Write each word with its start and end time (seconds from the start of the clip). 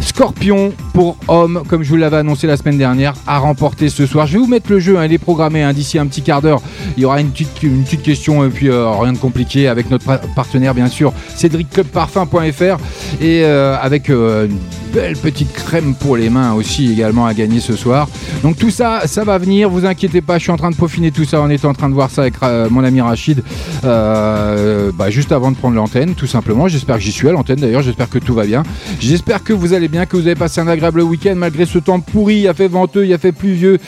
Scorpion 0.00 0.72
pour 0.92 1.16
hommes, 1.28 1.62
comme 1.68 1.82
je 1.82 1.90
vous 1.90 1.96
l'avais 1.96 2.18
annoncé 2.18 2.46
la 2.46 2.56
semaine 2.56 2.78
dernière, 2.78 3.14
à 3.26 3.38
remporter 3.38 3.88
ce 3.88 4.06
soir. 4.06 4.26
Je 4.26 4.34
vais 4.34 4.38
vous 4.38 4.46
mettre 4.46 4.70
le 4.70 4.80
jeu, 4.80 4.98
hein, 4.98 5.04
il 5.04 5.12
est 5.12 5.18
programmé 5.18 5.72
d'ici 5.72 5.98
un 5.98 6.06
petit 6.06 6.22
quart 6.22 6.42
d'heure. 6.42 6.60
Il 6.96 7.02
y 7.02 7.06
aura 7.06 7.20
une 7.20 7.30
petite, 7.30 7.62
une 7.62 7.84
petite 7.84 8.02
question 8.02 8.44
et 8.44 8.48
puis 8.48 8.68
euh, 8.68 8.88
rien 8.90 9.12
de 9.12 9.18
compliqué 9.18 9.68
avec 9.68 9.90
notre 9.90 10.18
partenaire 10.34 10.74
bien 10.74 10.88
sûr, 10.88 11.12
cédricclubparfum.fr 11.36 12.78
et 13.20 13.42
euh, 13.44 13.76
avec 13.80 14.10
euh, 14.10 14.46
une 14.46 14.58
belle 14.92 15.16
petite 15.16 15.52
crème 15.52 15.94
pour 15.94 16.16
les 16.16 16.30
mains 16.30 16.54
aussi 16.54 16.92
également 16.92 17.26
à 17.26 17.34
gagner 17.34 17.60
ce 17.60 17.76
soir. 17.76 18.08
Donc 18.42 18.56
tout 18.56 18.70
ça, 18.70 19.02
ça 19.06 19.24
va 19.24 19.38
venir, 19.38 19.68
vous 19.68 19.86
inquiétez 19.86 20.20
pas, 20.20 20.38
je 20.38 20.44
suis 20.44 20.52
en 20.52 20.56
train 20.56 20.70
de 20.70 20.76
peaufiner 20.76 21.10
tout 21.10 21.17
ça, 21.24 21.40
on 21.40 21.48
est 21.50 21.64
en 21.64 21.74
train 21.74 21.88
de 21.88 21.94
voir 21.94 22.10
ça 22.10 22.22
avec 22.22 22.34
mon 22.70 22.84
ami 22.84 23.00
Rachid 23.00 23.42
bah, 23.82 25.10
juste 25.10 25.32
avant 25.32 25.50
de 25.50 25.56
prendre 25.56 25.76
l'antenne, 25.76 26.14
tout 26.14 26.26
simplement. 26.26 26.68
J'espère 26.68 26.96
que 26.96 27.02
j'y 27.02 27.12
suis 27.12 27.28
à 27.28 27.32
l'antenne 27.32 27.60
d'ailleurs, 27.60 27.82
j'espère 27.82 28.08
que 28.08 28.18
tout 28.18 28.34
va 28.34 28.44
bien. 28.44 28.62
J'espère 29.00 29.42
que 29.42 29.52
vous 29.52 29.72
allez 29.72 29.88
bien, 29.88 30.06
que 30.06 30.16
vous 30.16 30.26
avez 30.26 30.34
passé 30.34 30.60
un 30.60 30.68
agréable 30.68 31.02
week-end 31.02 31.34
malgré 31.36 31.66
ce 31.66 31.78
temps 31.78 32.00
pourri, 32.00 32.40
il 32.40 32.48
a 32.48 32.54
fait 32.54 32.68
venteux, 32.68 33.06
il 33.06 33.12
a 33.12 33.18
fait 33.18 33.32
pluvieux. 33.32 33.78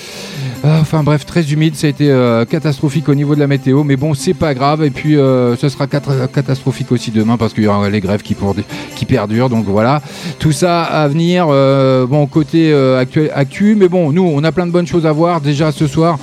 Euh, 0.64 0.80
enfin 0.80 1.02
bref, 1.02 1.24
très 1.24 1.52
humide, 1.52 1.74
ça 1.74 1.86
a 1.86 1.90
été 1.90 2.10
euh, 2.10 2.44
catastrophique 2.44 3.08
au 3.08 3.14
niveau 3.14 3.34
de 3.34 3.40
la 3.40 3.46
météo, 3.46 3.82
mais 3.82 3.96
bon, 3.96 4.12
c'est 4.12 4.34
pas 4.34 4.52
grave. 4.52 4.84
Et 4.84 4.90
puis, 4.90 5.16
euh, 5.16 5.56
ce 5.56 5.68
sera 5.68 5.86
catastrophique 5.86 6.92
aussi 6.92 7.10
demain 7.10 7.36
parce 7.38 7.54
qu'il 7.54 7.64
y 7.64 7.66
aura 7.66 7.88
les 7.88 8.00
grèves 8.00 8.22
qui, 8.22 8.36
qui 8.94 9.06
perdurent. 9.06 9.48
Donc 9.48 9.64
voilà, 9.66 10.02
tout 10.38 10.52
ça 10.52 10.82
à 10.82 11.08
venir. 11.08 11.46
bon, 11.46 12.26
côté 12.26 12.72
actuel, 12.98 13.30
actu, 13.34 13.74
mais 13.74 13.88
bon, 13.88 14.12
nous, 14.12 14.22
on 14.22 14.44
a 14.44 14.52
plein 14.52 14.66
de 14.66 14.72
bonnes 14.72 14.86
choses 14.86 15.06
à 15.06 15.12
voir 15.12 15.40
déjà 15.40 15.72
ce 15.72 15.86
soir 15.86 16.18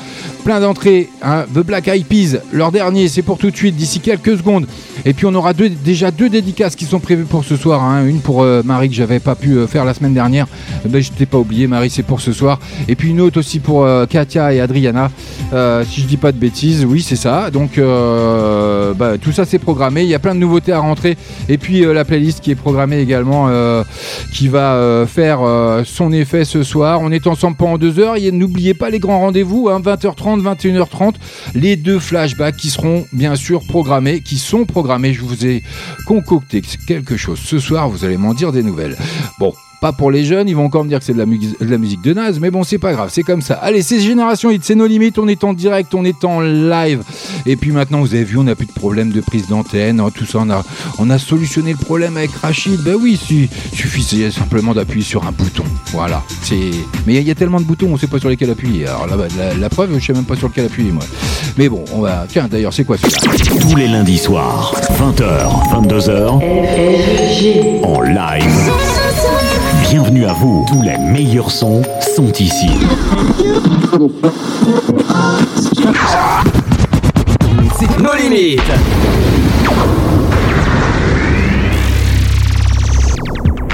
plein 0.47 0.61
d'entrées. 0.61 0.96
Hein. 1.21 1.45
The 1.53 1.59
Black 1.59 1.87
Eyed 1.87 2.05
Peas, 2.05 2.37
leur 2.51 2.71
dernier, 2.71 3.07
c'est 3.07 3.21
pour 3.21 3.37
tout 3.37 3.51
de 3.51 3.55
suite, 3.55 3.75
d'ici 3.75 3.99
quelques 3.99 4.37
secondes. 4.37 4.67
Et 5.05 5.13
puis 5.13 5.25
on 5.25 5.33
aura 5.35 5.53
déjà 5.53 6.11
deux 6.11 6.29
dédicaces 6.29 6.75
qui 6.75 6.85
sont 6.85 6.99
prévues 6.99 7.25
pour 7.25 7.43
ce 7.45 7.55
soir. 7.55 7.83
Hein. 7.83 8.05
Une 8.05 8.19
pour 8.19 8.43
euh, 8.43 8.61
Marie 8.63 8.89
que 8.89 8.95
j'avais 8.95 9.19
pas 9.19 9.35
pu 9.35 9.53
euh, 9.53 9.67
faire 9.67 9.85
la 9.85 9.93
semaine 9.93 10.13
dernière. 10.13 10.47
Eh 10.85 10.89
ben, 10.89 11.01
je 11.01 11.11
t'ai 11.11 11.25
pas 11.25 11.37
oublié, 11.37 11.67
Marie, 11.67 11.89
c'est 11.89 12.03
pour 12.03 12.19
ce 12.19 12.33
soir. 12.33 12.59
Et 12.87 12.95
puis 12.95 13.11
une 13.11 13.21
autre 13.21 13.39
aussi 13.39 13.59
pour 13.59 13.83
euh, 13.83 14.05
Katia 14.05 14.53
et 14.53 14.59
Adriana. 14.59 15.09
si 15.85 16.01
je 16.01 16.07
dis 16.07 16.17
pas 16.17 16.31
de 16.31 16.37
bêtises, 16.37 16.85
oui, 16.85 17.01
c'est 17.01 17.15
ça. 17.15 17.49
Donc 17.51 17.79
bah, 17.79 19.17
tout 19.21 19.31
ça 19.31 19.45
c'est 19.45 19.59
programmé. 19.59 20.03
Il 20.03 20.09
y 20.09 20.15
a 20.15 20.19
plein 20.19 20.35
de 20.35 20.39
nouveautés 20.39 20.73
à 20.73 20.79
rentrer. 20.79 21.17
Et 21.49 21.57
puis 21.57 21.81
la 21.81 22.03
playlist 22.03 22.41
qui 22.41 22.51
est 22.51 22.55
programmée 22.55 22.99
également, 22.99 23.49
qui 24.33 24.47
va 24.47 25.05
faire 25.07 25.39
son 25.85 26.11
effet 26.11 26.43
ce 26.43 26.63
soir. 26.63 26.99
On 27.01 27.11
est 27.11 27.27
ensemble 27.27 27.57
pendant 27.57 27.77
deux 27.77 27.99
heures. 27.99 28.15
N'oubliez 28.33 28.73
pas 28.73 28.89
les 28.89 28.99
grands 28.99 29.19
rendez-vous, 29.19 29.69
hein, 29.69 29.79
20h30. 29.79 30.41
21h30, 30.87 31.15
les 31.55 31.75
deux 31.75 31.99
flashbacks 31.99 32.57
qui 32.57 32.69
seront 32.69 33.05
bien 33.13 33.35
sûr 33.35 33.61
programmés, 33.67 34.21
qui 34.21 34.37
sont 34.37 34.65
programmés. 34.65 35.13
Je 35.13 35.21
vous 35.21 35.45
ai 35.45 35.63
concocté 36.05 36.61
quelque 36.87 37.17
chose 37.17 37.39
ce 37.39 37.59
soir, 37.59 37.89
vous 37.89 38.05
allez 38.05 38.17
m'en 38.17 38.33
dire 38.33 38.51
des 38.51 38.63
nouvelles. 38.63 38.97
Bon, 39.39 39.53
pas 39.79 39.91
pour 39.91 40.11
les 40.11 40.23
jeunes, 40.23 40.49
ils 40.49 40.55
vont 40.55 40.65
encore 40.65 40.83
me 40.83 40.89
dire 40.89 40.99
que 40.99 41.05
c'est 41.05 41.13
de, 41.13 41.19
la 41.19 41.77
musique 41.77 42.01
de 42.01 42.13
naze, 42.13 42.39
mais 42.39 42.49
bon, 42.49 42.63
c'est 42.63 42.77
pas 42.77 42.93
grave, 42.93 43.09
c'est 43.11 43.23
comme 43.23 43.41
ça. 43.41 43.55
Allez, 43.55 43.81
c'est 43.81 43.99
Génération 43.99 44.49
Hit, 44.49 44.63
c'est 44.63 44.75
nos 44.75 44.87
limites, 44.87 45.19
on 45.19 45.27
est 45.27 45.43
en 45.43 45.53
direct, 45.53 45.93
on 45.93 46.03
est 46.03 46.25
en 46.25 46.41
live. 46.41 47.03
Et 47.45 47.55
puis 47.55 47.71
maintenant, 47.71 48.01
vous 48.01 48.13
avez 48.13 48.23
vu, 48.23 48.37
on 48.37 48.43
n'a 48.43 48.55
plus 48.55 48.65
de 48.65 48.71
problème 48.71 49.11
de 49.11 49.21
prise 49.21 49.47
d'antenne, 49.47 49.99
hein, 49.99 50.09
tout 50.13 50.25
ça, 50.25 50.39
on 50.41 50.49
a, 50.49 50.63
on 50.97 51.09
a 51.09 51.19
solutionné 51.19 51.71
le 51.71 51.77
problème 51.77 52.17
avec 52.17 52.31
Rachid. 52.31 52.81
Ben 52.81 52.95
oui, 52.99 53.19
il 53.29 53.49
suffisait 53.75 54.31
simplement 54.31 54.73
d'appuyer 54.73 55.05
sur 55.05 55.27
un 55.27 55.31
bouton. 55.31 55.63
Voilà. 55.91 56.23
C'est. 56.41 56.71
Mais 57.05 57.15
il 57.15 57.27
y, 57.27 57.31
a 57.31 57.35
tellement 57.35 57.59
de 57.59 57.65
boutons, 57.65 57.89
on 57.91 57.97
sait 57.97 58.07
pas 58.07 58.19
sur 58.19 58.29
lesquels 58.29 58.49
appuyer. 58.49 58.87
Alors 58.87 59.07
là, 59.07 59.15
la, 59.37 59.53
la, 59.53 59.69
preuve, 59.69 59.97
je 59.97 60.05
sais 60.05 60.13
même 60.13 60.25
pas 60.25 60.35
sur 60.35 60.47
lequel 60.47 60.65
appuyer, 60.65 60.91
moi. 60.91 61.03
Mais 61.57 61.69
bon, 61.69 61.85
on 61.93 62.01
va. 62.01 62.25
Tiens, 62.27 62.47
d'ailleurs, 62.49 62.73
c'est 62.73 62.83
quoi 62.83 62.97
celui-là? 62.97 63.61
Tous 63.61 63.75
les 63.75 63.87
lundis 63.87 64.17
soirs, 64.17 64.73
20h, 64.99 65.71
22h, 65.71 67.83
en 67.83 68.01
live. 68.01 68.86
Bienvenue 69.89 70.25
à 70.25 70.33
vous. 70.33 70.65
Tous 70.67 70.81
les 70.81 70.97
meilleurs 70.97 71.49
sons 71.49 71.81
sont 72.01 72.31
ici. 72.33 72.67
C'est 77.79 77.99
nos 77.99 78.13
limites. 78.13 78.61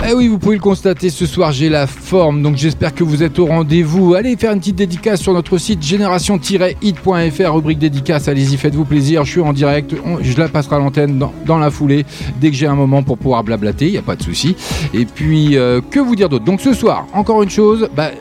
Eh 0.05 0.13
oui, 0.13 0.27
vous 0.27 0.37
pouvez 0.37 0.57
le 0.57 0.61
constater, 0.61 1.09
ce 1.09 1.25
soir 1.25 1.53
j'ai 1.53 1.69
la 1.69 1.87
forme, 1.87 2.41
donc 2.41 2.57
j'espère 2.57 2.93
que 2.93 3.05
vous 3.05 3.23
êtes 3.23 3.39
au 3.39 3.45
rendez-vous. 3.45 4.15
Allez 4.15 4.35
faire 4.35 4.51
une 4.51 4.59
petite 4.59 4.75
dédicace 4.75 5.21
sur 5.21 5.31
notre 5.31 5.57
site 5.57 5.81
génération-hit.fr, 5.81 7.53
rubrique 7.53 7.79
dédicace, 7.79 8.27
allez-y, 8.27 8.57
faites-vous 8.57 8.83
plaisir, 8.83 9.23
je 9.23 9.31
suis 9.31 9.39
en 9.39 9.53
direct, 9.53 9.95
je 10.21 10.37
la 10.37 10.49
passerai 10.49 10.75
à 10.75 10.79
l'antenne 10.79 11.23
dans, 11.45 11.57
la 11.57 11.71
foulée, 11.71 12.05
dès 12.41 12.51
que 12.51 12.57
j'ai 12.57 12.67
un 12.67 12.75
moment 12.75 13.01
pour 13.01 13.17
pouvoir 13.17 13.45
blablater, 13.45 13.85
il 13.85 13.91
n'y 13.91 13.97
a 13.97 14.01
pas 14.01 14.17
de 14.17 14.23
souci. 14.23 14.57
Et 14.93 15.05
puis, 15.05 15.55
euh, 15.55 15.79
que 15.89 16.01
vous 16.01 16.17
dire 16.17 16.27
d'autre? 16.27 16.43
Donc 16.43 16.59
ce 16.59 16.73
soir, 16.73 17.07
encore 17.13 17.41
une 17.41 17.49
chose, 17.49 17.87
bah, 17.95 18.11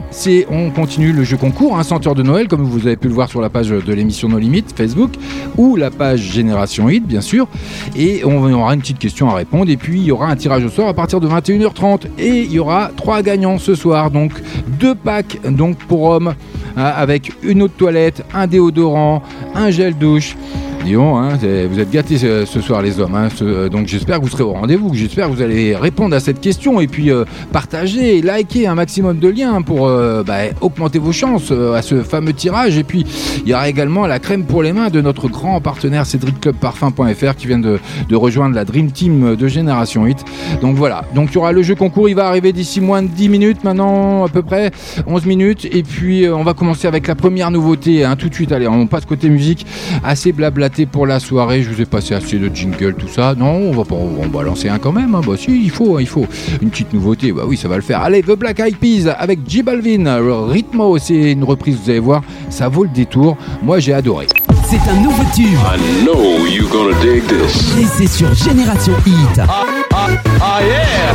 on 0.50 0.70
continue 0.70 1.12
le 1.12 1.24
jeu 1.24 1.36
concours, 1.36 1.76
un 1.76 1.80
hein, 1.80 2.14
de 2.14 2.22
Noël, 2.22 2.46
comme 2.46 2.62
vous 2.62 2.86
avez 2.86 2.96
pu 2.96 3.08
le 3.08 3.14
voir 3.14 3.28
sur 3.28 3.40
la 3.40 3.50
page 3.50 3.70
de 3.70 3.92
l'émission 3.92 4.28
No 4.28 4.38
Limites 4.38 4.72
Facebook, 4.76 5.10
ou 5.56 5.74
la 5.74 5.90
page 5.90 6.20
Génération 6.20 6.88
Hit, 6.88 7.04
bien 7.04 7.22
sûr. 7.22 7.48
Et 7.96 8.24
on 8.24 8.52
aura 8.52 8.72
une 8.74 8.80
petite 8.80 9.00
question 9.00 9.28
à 9.30 9.34
répondre, 9.34 9.68
et 9.68 9.76
puis 9.76 9.98
il 9.98 10.04
y 10.04 10.12
aura 10.12 10.28
un 10.28 10.36
tirage 10.36 10.64
au 10.64 10.68
sort 10.68 10.86
à 10.86 10.94
partir 10.94 11.18
de 11.18 11.26
21h 11.26 11.71
30 11.72 12.06
et 12.18 12.42
il 12.42 12.52
y 12.52 12.58
aura 12.58 12.90
trois 12.96 13.22
gagnants 13.22 13.58
ce 13.58 13.74
soir. 13.74 14.10
Donc 14.10 14.32
deux 14.66 14.94
packs 14.94 15.38
donc 15.44 15.76
pour 15.76 16.04
hommes 16.04 16.34
hein, 16.76 16.92
avec 16.96 17.32
une 17.42 17.62
eau 17.62 17.68
de 17.68 17.72
toilette, 17.72 18.24
un 18.34 18.46
déodorant, 18.46 19.22
un 19.54 19.70
gel 19.70 19.96
douche 19.96 20.36
Hein, 20.84 21.38
vous 21.70 21.78
êtes 21.78 21.90
gâtés 21.90 22.18
ce, 22.18 22.60
soir 22.60 22.82
les 22.82 22.98
hommes. 22.98 23.14
Hein, 23.14 23.28
euh, 23.40 23.68
donc 23.68 23.86
j'espère 23.86 24.18
que 24.18 24.24
vous 24.24 24.30
serez 24.30 24.42
au 24.42 24.52
rendez-vous, 24.52 24.92
j'espère 24.94 25.28
que 25.28 25.32
vous 25.32 25.42
allez 25.42 25.76
répondre 25.76 26.14
à 26.14 26.20
cette 26.20 26.40
question 26.40 26.80
et 26.80 26.88
puis 26.88 27.10
euh, 27.10 27.24
partager, 27.52 28.20
liker 28.20 28.66
un 28.66 28.74
maximum 28.74 29.18
de 29.18 29.28
liens 29.28 29.62
pour 29.62 29.86
euh, 29.86 30.24
bah, 30.24 30.38
augmenter 30.60 30.98
vos 30.98 31.12
chances 31.12 31.52
à 31.52 31.82
ce 31.82 32.02
fameux 32.02 32.32
tirage. 32.32 32.78
Et 32.78 32.84
puis 32.84 33.06
il 33.44 33.48
y 33.48 33.54
aura 33.54 33.68
également 33.68 34.06
la 34.06 34.18
crème 34.18 34.44
pour 34.44 34.62
les 34.62 34.72
mains 34.72 34.90
de 34.90 35.00
notre 35.00 35.28
grand 35.28 35.60
partenaire 35.60 36.04
cédricclubparfum.fr 36.04 37.36
qui 37.36 37.46
vient 37.46 37.60
de, 37.60 37.78
rejoindre 38.12 38.54
la 38.54 38.64
Dream 38.64 38.90
Team 38.90 39.36
de 39.36 39.48
Génération 39.48 40.04
8. 40.04 40.24
Donc 40.60 40.76
voilà, 40.76 41.04
donc 41.14 41.30
il 41.30 41.34
y 41.36 41.38
aura 41.38 41.52
le 41.52 41.62
jeu 41.62 41.74
concours, 41.76 42.08
il 42.08 42.14
va 42.14 42.26
arriver 42.26 42.52
d'ici 42.52 42.80
moins 42.80 43.02
de 43.02 43.08
10 43.08 43.28
minutes 43.28 43.64
maintenant 43.64 44.24
à 44.24 44.28
peu 44.28 44.42
près, 44.42 44.72
11 45.06 45.26
minutes. 45.26 45.64
Et 45.70 45.84
puis 45.84 46.28
on 46.28 46.42
va 46.42 46.54
commencer 46.54 46.88
avec 46.88 47.06
la 47.06 47.14
première 47.14 47.50
nouveauté, 47.50 48.04
hein, 48.04 48.16
tout 48.16 48.28
de 48.28 48.34
suite, 48.34 48.52
allez, 48.52 48.66
on 48.66 48.86
passe 48.86 49.04
côté 49.04 49.28
musique, 49.28 49.64
assez 50.02 50.32
blabla 50.32 50.71
pour 50.90 51.06
la 51.06 51.20
soirée, 51.20 51.62
je 51.62 51.70
vous 51.70 51.80
ai 51.80 51.84
passé 51.84 52.14
assez 52.14 52.38
de 52.38 52.54
jingle, 52.54 52.94
tout 52.94 53.08
ça. 53.08 53.34
Non, 53.36 53.52
on 53.52 53.72
va 53.72 53.84
pas 53.84 53.94
on 53.94 54.28
va 54.28 54.42
lancer 54.42 54.68
un 54.68 54.78
quand 54.78 54.92
même. 54.92 55.14
Hein. 55.14 55.20
Bah 55.26 55.34
si, 55.36 55.64
il 55.64 55.70
faut, 55.70 55.96
hein, 55.96 56.00
il 56.00 56.08
faut. 56.08 56.26
Une 56.60 56.70
petite 56.70 56.92
nouveauté, 56.92 57.32
bah 57.32 57.42
oui, 57.46 57.56
ça 57.56 57.68
va 57.68 57.76
le 57.76 57.82
faire. 57.82 58.00
Allez, 58.00 58.22
The 58.22 58.36
Black 58.36 58.60
Eyed 58.60 58.76
Peas 58.76 59.10
avec 59.18 59.40
J 59.46 59.62
Balvin. 59.62 60.18
Le 60.18 60.98
c'est 60.98 61.32
une 61.32 61.44
reprise, 61.44 61.76
vous 61.82 61.90
allez 61.90 61.98
voir, 61.98 62.22
ça 62.48 62.68
vaut 62.68 62.84
le 62.84 62.90
détour. 62.90 63.36
Moi, 63.62 63.78
j'ai 63.78 63.92
adoré. 63.92 64.26
C'est 64.68 64.80
un 64.90 65.00
nouveau 65.02 65.22
tube. 65.34 65.46
I 65.46 66.04
know 66.04 66.46
you're 66.46 66.70
gonna 66.70 66.98
dig 67.02 67.26
this. 67.26 67.76
Et 67.78 67.84
c'est 67.84 68.06
sur 68.06 68.32
Génération 68.34 68.94
Hit. 69.06 69.38
Ah, 69.38 69.64
ah, 69.92 70.08
ah 70.40 70.60
yeah! 70.62 71.14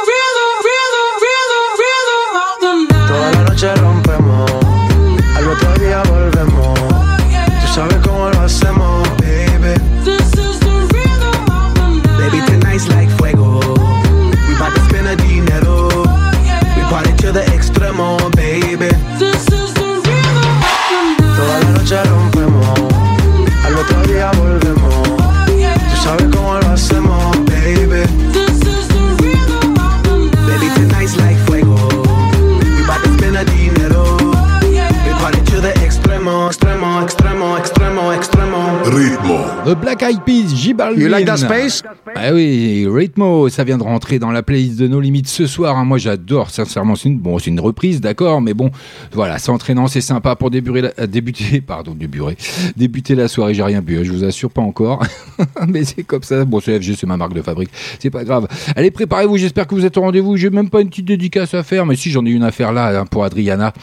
Black 39.81 40.03
Eyed 40.03 40.21
Peas, 40.25 40.53
J 40.55 40.73
Balvin. 40.73 41.01
You 41.01 41.07
like 41.07 41.25
that 41.25 41.37
space? 41.37 41.81
Ah 42.15 42.33
oui, 42.33 42.85
Ritmo, 42.87 43.49
ça 43.49 43.63
vient 43.63 43.77
de 43.77 43.83
rentrer 43.83 44.19
dans 44.19 44.31
la 44.31 44.43
playlist 44.43 44.79
de 44.79 44.87
No 44.87 44.99
Limites 44.99 45.27
ce 45.27 45.47
soir. 45.47 45.77
hein. 45.77 45.85
Moi, 45.85 45.97
j'adore, 45.97 46.49
sincèrement. 46.51 46.95
C'est 46.95 47.09
une, 47.09 47.17
bon, 47.17 47.39
c'est 47.39 47.49
une 47.49 47.59
reprise, 47.59 47.99
d'accord, 47.99 48.41
mais 48.41 48.53
bon, 48.53 48.69
voilà, 49.13 49.39
c'est 49.39 49.49
entraînant, 49.49 49.87
c'est 49.87 50.01
sympa 50.01 50.35
pour 50.35 50.51
débuter, 50.51 50.81
la- 50.97 51.07
débuter, 51.07 51.61
pardon, 51.65 51.93
débuter, 51.95 52.37
débuter 52.77 53.15
la 53.15 53.27
soirée. 53.27 53.53
J'ai 53.53 53.63
rien 53.63 53.81
bu, 53.81 53.97
hein, 53.97 54.01
je 54.03 54.11
vous 54.11 54.23
assure, 54.23 54.51
pas 54.51 54.61
encore, 54.61 55.03
mais 55.67 55.83
c'est 55.83 56.03
comme 56.03 56.23
ça. 56.23 56.45
Bon, 56.45 56.59
c'est 56.59 56.79
FG, 56.79 56.93
c'est 56.97 57.07
ma 57.07 57.17
marque 57.17 57.33
de 57.33 57.41
fabrique, 57.41 57.69
c'est 57.99 58.09
pas 58.11 58.23
grave. 58.23 58.47
Allez, 58.75 58.91
préparez-vous. 58.91 59.37
J'espère 59.37 59.65
que 59.67 59.73
vous 59.75 59.85
êtes 59.85 59.97
au 59.97 60.01
rendez-vous. 60.01 60.37
J'ai 60.37 60.49
même 60.51 60.69
pas 60.69 60.81
une 60.81 60.89
petite 60.89 61.05
dédicace 61.05 61.53
à 61.53 61.63
faire, 61.63 61.85
mais 61.85 61.95
si 61.95 62.11
j'en 62.11 62.25
ai 62.25 62.29
une 62.29 62.43
à 62.43 62.51
faire 62.51 62.71
là 62.71 62.99
hein, 62.99 63.05
pour 63.05 63.23
Adriana 63.23 63.73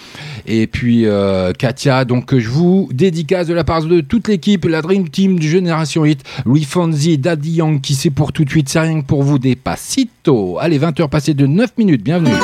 et 0.47 0.67
puis 0.69 1.07
euh, 1.07 1.53
Katia. 1.53 2.05
Donc, 2.05 2.37
je 2.37 2.49
vous 2.49 2.89
dédicace 2.93 3.47
de 3.49 3.55
la 3.55 3.65
part 3.65 3.83
de 3.83 4.01
toute 4.01 4.29
l'équipe, 4.29 4.65
la 4.65 4.81
Dream 4.83 5.09
Team 5.09 5.39
du 5.39 5.49
Génération 5.49 5.88
Hit, 5.97 6.23
Louis 6.45 6.65
Fonzi, 6.65 7.19
Daddy 7.19 7.53
Yankee, 7.53 7.95
c'est 7.95 8.11
pour 8.11 8.33
tout 8.33 8.45
de 8.45 8.51
suite, 8.51 8.69
c'est 8.69 8.81
rien 8.81 9.01
que 9.01 9.07
pour 9.07 9.23
vous 9.23 9.39
des 9.39 9.57
Passito. 9.57 10.59
Allez, 10.61 10.79
20h 10.79 11.09
passées 11.09 11.35
de 11.35 11.47
9 11.47 11.79
minutes, 11.79 12.03
bienvenue. 12.03 12.35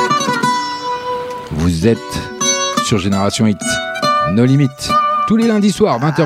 Vous 1.51 1.87
êtes 1.87 1.99
sur 2.85 2.97
Génération 2.97 3.45
Hit, 3.47 3.57
nos 4.33 4.45
limites, 4.45 4.89
tous 5.27 5.37
les 5.37 5.47
lundis 5.47 5.71
soirs, 5.71 5.99
20h, 5.99 6.25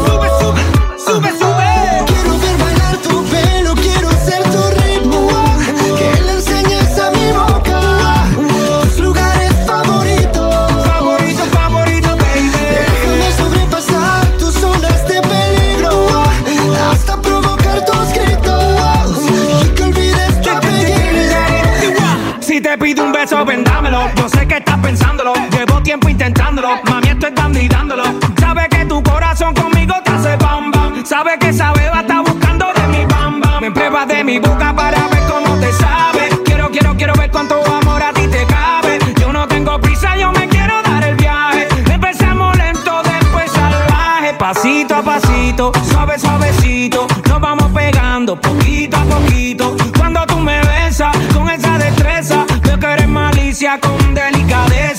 Intentándolo. 25.91 26.69
Mami, 26.85 27.09
esto 27.09 27.27
es 27.27 27.35
dando 27.35 27.59
y 27.59 27.67
dándolo. 27.67 28.03
Sabe 28.39 28.67
que 28.69 28.85
tu 28.85 29.03
corazón 29.03 29.53
conmigo 29.53 29.93
te 30.03 30.11
hace 30.11 30.37
bam 30.37 30.71
bam. 30.71 31.05
Sabe 31.05 31.37
que 31.37 31.49
esa 31.49 31.73
beba 31.73 32.01
está 32.01 32.21
buscando 32.21 32.65
de 32.73 32.87
mi 32.87 33.05
bam 33.05 33.41
bam. 33.41 33.61
Me 33.61 33.71
pruebas 33.71 34.07
de 34.07 34.23
mi 34.23 34.39
boca 34.39 34.73
para 34.73 35.07
ver 35.09 35.23
cómo 35.29 35.55
te 35.59 35.71
sabe. 35.73 36.29
Quiero, 36.45 36.69
quiero, 36.69 36.95
quiero 36.95 37.13
ver 37.15 37.29
cuánto 37.29 37.55
amor 37.65 38.01
a 38.01 38.13
ti 38.13 38.27
te 38.27 38.45
cabe. 38.45 38.99
Yo 39.19 39.33
no 39.33 39.47
tengo 39.47 39.79
prisa, 39.81 40.15
yo 40.15 40.31
me 40.31 40.47
quiero 40.47 40.81
dar 40.81 41.03
el 41.03 41.15
viaje. 41.15 41.67
Empezamos 41.91 42.55
lento, 42.57 43.01
después 43.03 43.51
salvaje. 43.51 44.33
Pasito 44.35 44.95
a 44.95 45.01
pasito, 45.01 45.71
suave, 45.89 46.17
suavecito. 46.17 47.07
Nos 47.27 47.41
vamos 47.41 47.69
pegando 47.73 48.39
poquito 48.39 48.97
a 48.97 49.03
poquito. 49.03 49.80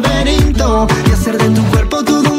laberinto 0.00 0.86
y 1.08 1.10
hacer 1.10 1.38
de 1.38 1.48
tu 1.50 1.62
cuerpo 1.70 2.04
todo 2.04 2.30
un 2.30 2.38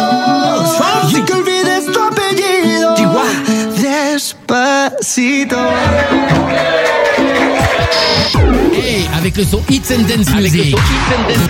Despacito. 4.99 5.55
Hey, 8.73 9.07
avec 9.17 9.37
le 9.37 9.43
son 9.43 9.61
Hits 9.69 9.81
and 9.91 10.03
Dance 10.03 10.35
Music. 10.35 10.75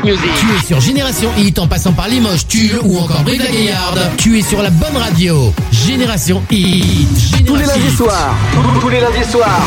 Tu 0.03 0.09
es 0.09 0.65
sur 0.67 0.79
Génération 0.79 1.29
Hit 1.37 1.57
en 1.59 1.67
passant 1.67 1.93
par 1.93 2.07
Limoges, 2.07 2.47
Tulle 2.47 2.79
ou 2.83 2.99
encore 2.99 3.21
Brive 3.23 3.43
la 3.43 3.51
Gaillarde. 3.51 3.99
Tu 4.17 4.37
es 4.37 4.41
sur 4.41 4.61
la 4.61 4.69
bonne 4.69 4.97
radio. 4.97 5.53
Génération 5.71 6.43
Hit. 6.51 7.07
Tous 7.45 7.55
les 7.55 7.63
Génération 7.63 7.83
lundis 7.83 7.95
soirs, 7.95 8.35
tous 8.79 8.89
les 8.89 8.99
lundis 8.99 9.29
soirs, 9.31 9.61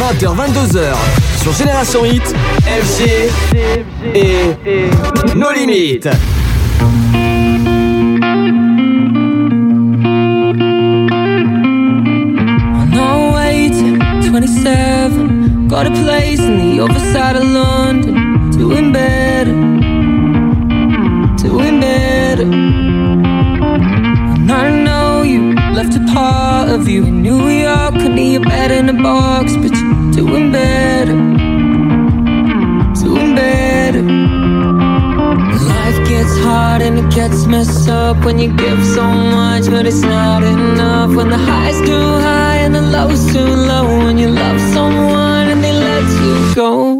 20h, 0.00 0.36
22h, 0.36 0.94
sur 1.42 1.52
Génération 1.52 2.04
Hit, 2.04 2.34
FG 2.66 3.30
et 4.14 5.34
nos 5.34 5.52
limites. 5.52 6.06
No 6.06 6.43
27. 15.74 15.82
Got 15.82 15.86
a 15.86 15.90
place 16.04 16.40
in 16.40 16.56
the 16.56 16.80
other 16.84 17.00
side 17.12 17.36
of 17.36 17.42
London. 17.42 18.50
Doing 18.52 18.92
better, 18.92 19.52
doing 21.36 21.80
better. 21.80 22.48
And 24.38 24.52
I 24.52 24.70
know 24.84 25.22
you 25.22 25.54
left 25.74 25.96
a 25.96 26.04
part 26.12 26.68
of 26.68 26.88
you 26.88 27.04
in 27.06 27.22
New 27.22 27.48
York 27.48 27.94
under 27.94 28.22
your 28.22 28.42
bed 28.42 28.70
in 28.70 28.88
a 28.88 28.92
box, 28.92 29.56
but 29.56 29.72
you're 29.72 30.12
doing 30.12 30.52
better, 30.52 31.16
doing 33.02 33.34
better. 33.34 34.02
Life 35.72 35.98
gets 36.08 36.38
hard 36.46 36.82
and 36.82 36.98
it 37.00 37.10
gets 37.12 37.46
messed 37.46 37.88
up 37.88 38.24
when 38.24 38.38
you 38.38 38.54
give 38.56 38.80
so 38.84 39.02
much, 39.02 39.64
but 39.68 39.86
it's 39.86 40.02
not 40.02 40.44
enough. 40.44 41.16
When 41.16 41.30
the 41.30 41.38
highs 41.38 41.80
too 41.80 42.08
high 42.26 42.58
and 42.64 42.74
the 42.74 42.82
lows 42.82 43.32
too 43.32 43.50
low, 43.70 43.86
when 44.04 44.18
you 44.18 44.28
love 44.28 44.60
someone 44.72 45.23
go. 46.54 46.93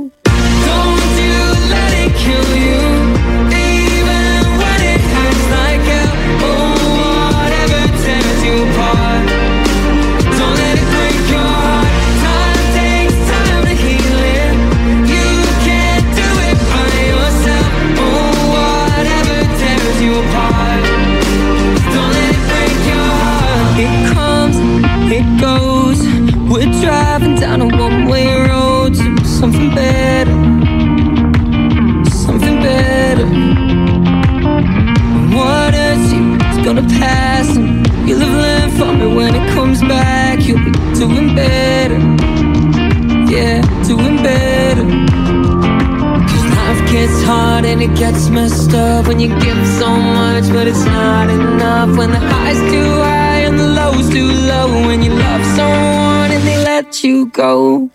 And 47.74 47.82
it 47.82 47.98
gets 47.98 48.28
messed 48.28 48.72
up 48.72 49.08
when 49.08 49.18
you 49.18 49.28
give 49.40 49.66
so 49.80 49.96
much, 49.96 50.44
but 50.52 50.68
it's 50.68 50.84
not 50.84 51.28
enough. 51.28 51.98
When 51.98 52.12
the 52.12 52.20
highs 52.20 52.60
too 52.70 52.92
high 53.02 53.40
and 53.48 53.58
the 53.58 53.66
lows 53.66 54.08
too 54.10 54.30
low. 54.50 54.68
When 54.86 55.02
you 55.02 55.10
love 55.10 55.44
someone 55.56 56.30
and 56.30 56.44
they 56.46 56.62
let 56.62 57.02
you 57.02 57.26
go. 57.26 57.90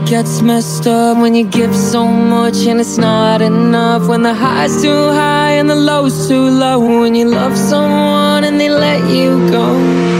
It 0.00 0.08
gets 0.08 0.42
messed 0.42 0.86
up 0.86 1.16
when 1.18 1.34
you 1.34 1.44
give 1.44 1.74
so 1.74 2.06
much 2.06 2.66
and 2.66 2.80
it's 2.80 2.98
not 2.98 3.42
enough. 3.42 4.08
When 4.08 4.22
the 4.22 4.34
high's 4.34 4.82
too 4.82 5.08
high 5.10 5.52
and 5.52 5.68
the 5.68 5.74
low's 5.74 6.28
too 6.28 6.48
low. 6.48 6.78
When 7.00 7.14
you 7.14 7.26
love 7.26 7.56
someone 7.56 8.44
and 8.44 8.60
they 8.60 8.68
let 8.68 9.00
you 9.10 9.50
go. 9.50 10.19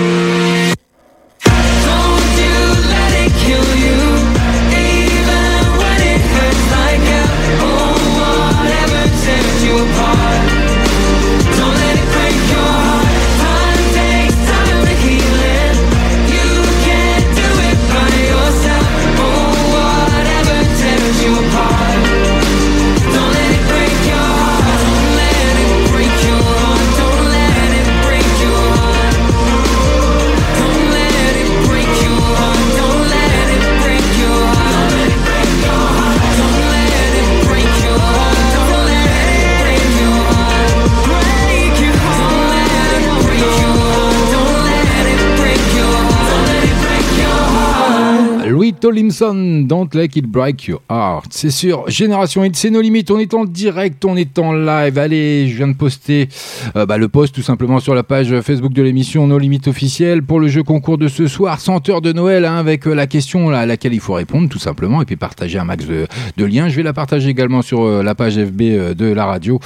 Don't 49.10 49.88
Let 49.92 50.10
It 50.14 50.26
Break 50.26 50.68
Your 50.68 50.80
Heart. 50.88 51.26
C'est 51.30 51.50
sûr, 51.50 51.84
Génération 51.88 52.44
Hit, 52.44 52.54
c'est 52.54 52.70
nos 52.70 52.80
limites. 52.80 53.10
On 53.10 53.18
est 53.18 53.34
en 53.34 53.44
direct, 53.44 54.04
on 54.04 54.16
est 54.16 54.38
en 54.38 54.52
live. 54.52 54.98
Allez, 54.98 55.48
je 55.48 55.56
viens 55.56 55.68
de 55.68 55.74
poster 55.74 56.28
euh, 56.76 56.86
bah, 56.86 56.96
le 56.96 57.08
post 57.08 57.34
tout 57.34 57.42
simplement 57.42 57.80
sur 57.80 57.94
la 57.94 58.02
page 58.02 58.40
Facebook 58.40 58.72
de 58.72 58.82
l'émission 58.82 59.26
Nos 59.26 59.38
limites 59.38 59.66
officielles 59.68 60.22
pour 60.22 60.38
le 60.38 60.48
jeu 60.48 60.62
concours 60.62 60.96
de 60.96 61.08
ce 61.08 61.26
soir, 61.26 61.60
100 61.60 61.88
heures 61.88 62.00
de 62.00 62.12
Noël, 62.12 62.44
hein, 62.44 62.56
avec 62.56 62.86
euh, 62.86 62.94
la 62.94 63.06
question 63.06 63.50
à 63.50 63.66
laquelle 63.66 63.94
il 63.94 64.00
faut 64.00 64.14
répondre 64.14 64.48
tout 64.48 64.58
simplement 64.58 65.02
et 65.02 65.04
puis 65.04 65.16
partager 65.16 65.58
un 65.58 65.64
max 65.64 65.84
de, 65.86 66.44
liens. 66.44 66.68
Je 66.68 66.76
vais 66.76 66.82
la 66.82 66.92
partager 66.92 67.30
également 67.30 67.62
sur 67.62 67.82
euh, 67.82 68.02
la 68.02 68.14
page 68.14 68.34
FB 68.34 68.94
de 68.94 69.12
la 69.12 69.26
radio. 69.26 69.58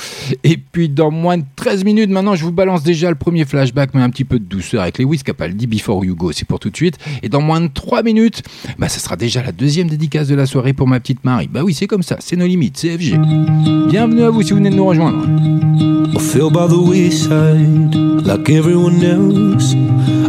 Et 0.43 0.57
puis 0.57 0.89
dans 0.89 1.11
moins 1.11 1.37
de 1.39 1.45
13 1.57 1.85
minutes 1.85 2.11
maintenant, 2.11 2.35
je 2.35 2.45
vous 2.45 2.53
balance 2.53 2.83
déjà 2.83 3.11
le 3.11 3.17
premier 3.17 3.45
flashback, 3.45 3.91
mais 3.95 4.01
un 4.01 4.11
petit 4.11 4.25
peu 4.25 4.39
de 4.39 4.45
douceur 4.45 4.83
avec 4.83 4.99
Lewis 4.99 5.23
Capaldi, 5.23 5.67
Before 5.67 6.05
You 6.05 6.17
Go. 6.17 6.33
C'est 6.33 6.47
pour 6.47 6.61
tout 6.61 6.71
de 6.71 6.77
suite. 6.77 6.99
Et 7.23 7.29
dans 7.29 7.40
moins 7.40 7.61
de 7.61 7.68
3 7.68 8.03
minutes, 8.03 8.42
bah, 8.79 8.88
ça 8.88 9.01
sera 9.01 9.16
déjà 9.16 9.34
la 9.42 9.53
deuxième 9.53 9.88
dédicace 9.88 10.29
de 10.29 10.35
la 10.35 10.47
soirée 10.47 10.73
pour 10.73 10.87
ma 10.87 11.01
petite 11.01 11.25
Marie. 11.25 11.49
Bah 11.49 11.62
oui, 11.64 11.75
c'est 11.75 11.87
comme 11.87 12.03
ça, 12.03 12.16
c'est 12.20 12.37
nos 12.37 12.47
limites, 12.47 12.77
c'est 12.77 12.97
FG. 12.97 13.18
Bienvenue 13.88 14.23
à 14.23 14.31
vous 14.31 14.42
si 14.42 14.51
vous 14.51 14.59
venez 14.59 14.70
de 14.70 14.77
nous 14.77 14.87
rejoindre. 14.87 15.27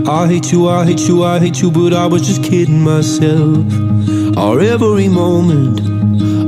I 0.08 0.28
hate 0.28 0.52
you, 0.52 0.68
I 0.70 0.84
hate 0.86 1.08
you, 1.08 1.24
I 1.24 1.39
hate 1.39 1.62
you, 1.62 1.72
but 1.72 1.91
I 1.91 2.06
was 2.06 2.22
just 2.22 2.44
kidding 2.44 2.84
myself. 2.84 3.65
Our 4.38 4.62
every 4.62 5.08
moment, 5.08 5.82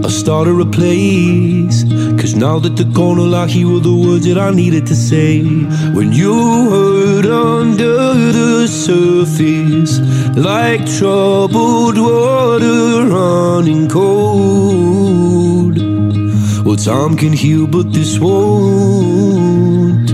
I 0.08 0.10
started 0.10 0.58
a 0.62 0.66
place. 0.66 1.84
Cause 2.20 2.34
now 2.34 2.60
that 2.60 2.78
they're 2.78 2.94
gone, 2.94 3.20
all 3.20 3.36
I 3.36 3.46
hear 3.46 3.68
were 3.68 3.82
the 3.82 3.94
words 3.94 4.26
that 4.26 4.38
I 4.38 4.52
needed 4.52 4.88
to 4.88 4.96
say. 4.96 5.44
When 5.98 6.14
you 6.14 6.34
hurt 6.70 7.26
under 7.26 8.14
the 8.32 8.68
surface, 8.68 10.00
like 10.38 10.86
troubled 10.98 11.98
water 11.98 13.06
running 13.16 13.90
cold. 13.90 15.78
Well, 16.66 16.78
time 16.78 17.18
can 17.18 17.34
heal, 17.34 17.68
but 17.68 17.92
this 17.92 18.18
won't. 18.18 20.07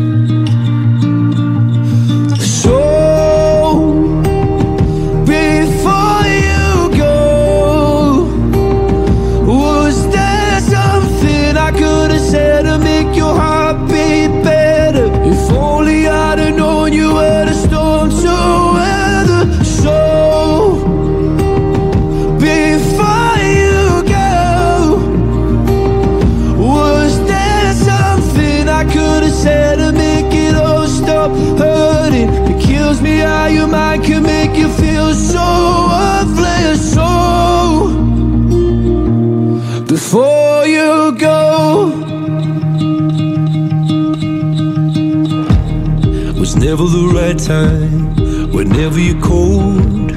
Never 46.83 46.97
the 46.97 47.07
right 47.13 47.39
time, 47.39 48.51
whenever 48.51 48.99
you're 48.99 49.21
cold. 49.21 50.11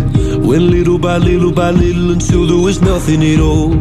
Little 0.77 0.99
by 0.99 1.19
little 1.19 1.53
by 1.53 1.71
little 1.71 2.11
until 2.13 2.47
there 2.47 2.59
was 2.59 2.81
nothing 2.81 3.23
at 3.23 3.41
all. 3.41 3.75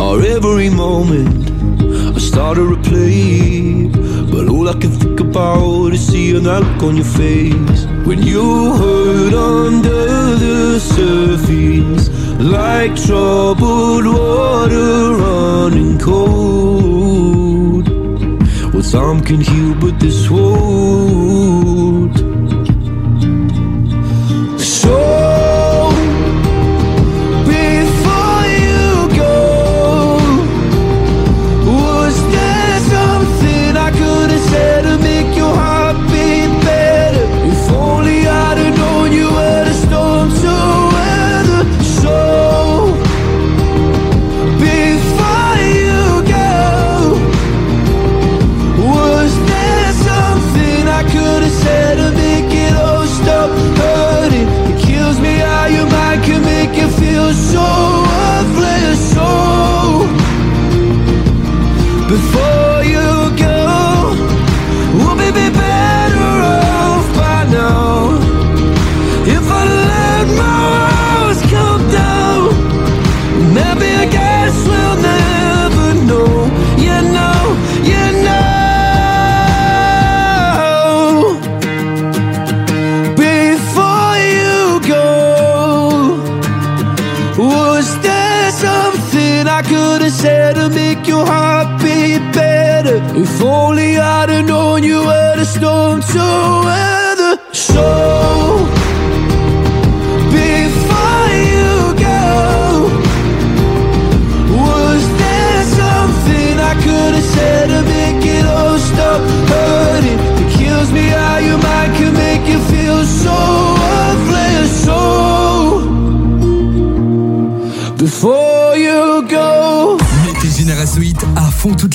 Or 0.00 0.22
every 0.22 0.70
moment 0.70 1.50
I 2.16 2.18
started 2.18 2.68
to 2.70 2.90
play. 2.90 3.86
But 4.32 4.48
all 4.48 4.68
I 4.68 4.72
can 4.72 4.90
think 4.90 5.20
about 5.20 5.92
is 5.92 6.06
seeing 6.06 6.42
that 6.44 6.62
look 6.62 6.82
on 6.82 6.96
your 6.96 7.04
face 7.04 7.84
when 8.06 8.22
you 8.22 8.74
hurt 8.74 9.34
under 9.34 10.36
the 10.44 10.80
surface 10.80 12.08
like 12.40 12.94
troubled 12.96 14.06
water 14.06 15.16
running 15.16 15.98
cold. 15.98 17.88
Well, 18.72 18.82
some 18.82 19.20
can 19.22 19.40
heal, 19.40 19.74
but 19.74 19.98
this 20.00 20.28
won't. 20.30 21.57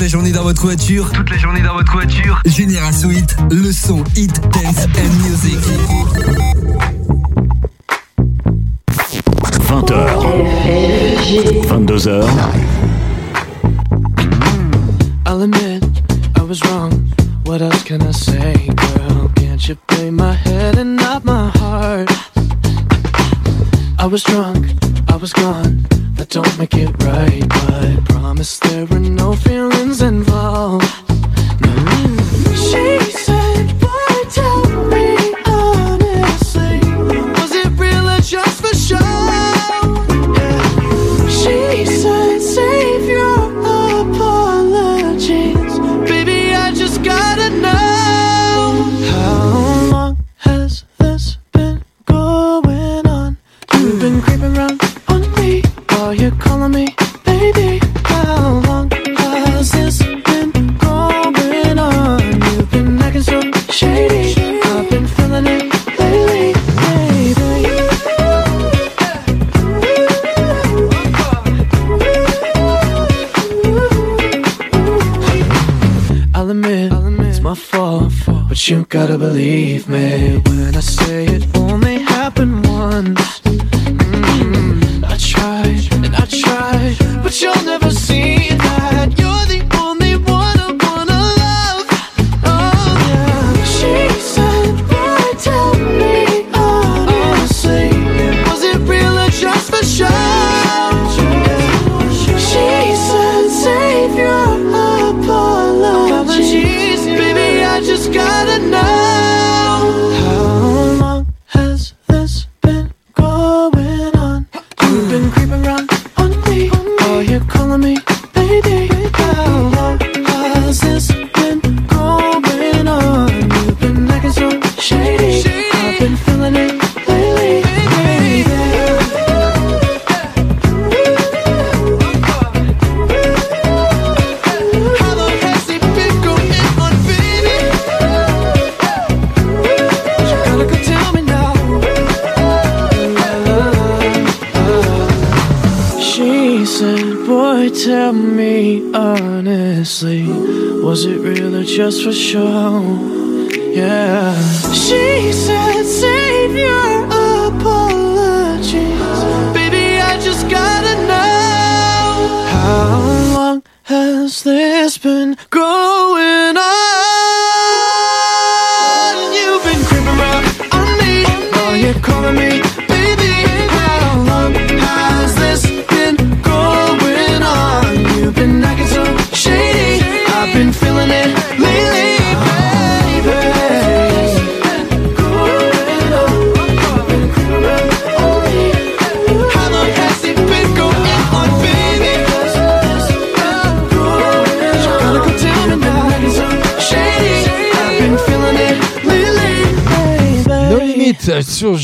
La 0.03 0.09
journée 0.09 0.33
dans 0.33 0.43
votre 0.43 0.61
voiture. 0.61 1.09
Toute 1.13 1.29
la 1.29 1.37
journée 1.37 1.61
dans 1.61 1.75
votre 1.75 1.93
voiture. 1.93 2.41
Génération 2.45 3.09
Hit, 3.09 3.37
le 3.49 3.71
son 3.71 4.03
Hit, 4.17 4.37
Dance 4.51 4.85
and 4.97 5.13
Music. 5.23 5.57
20h. 9.69 10.09
22h. 11.69 12.25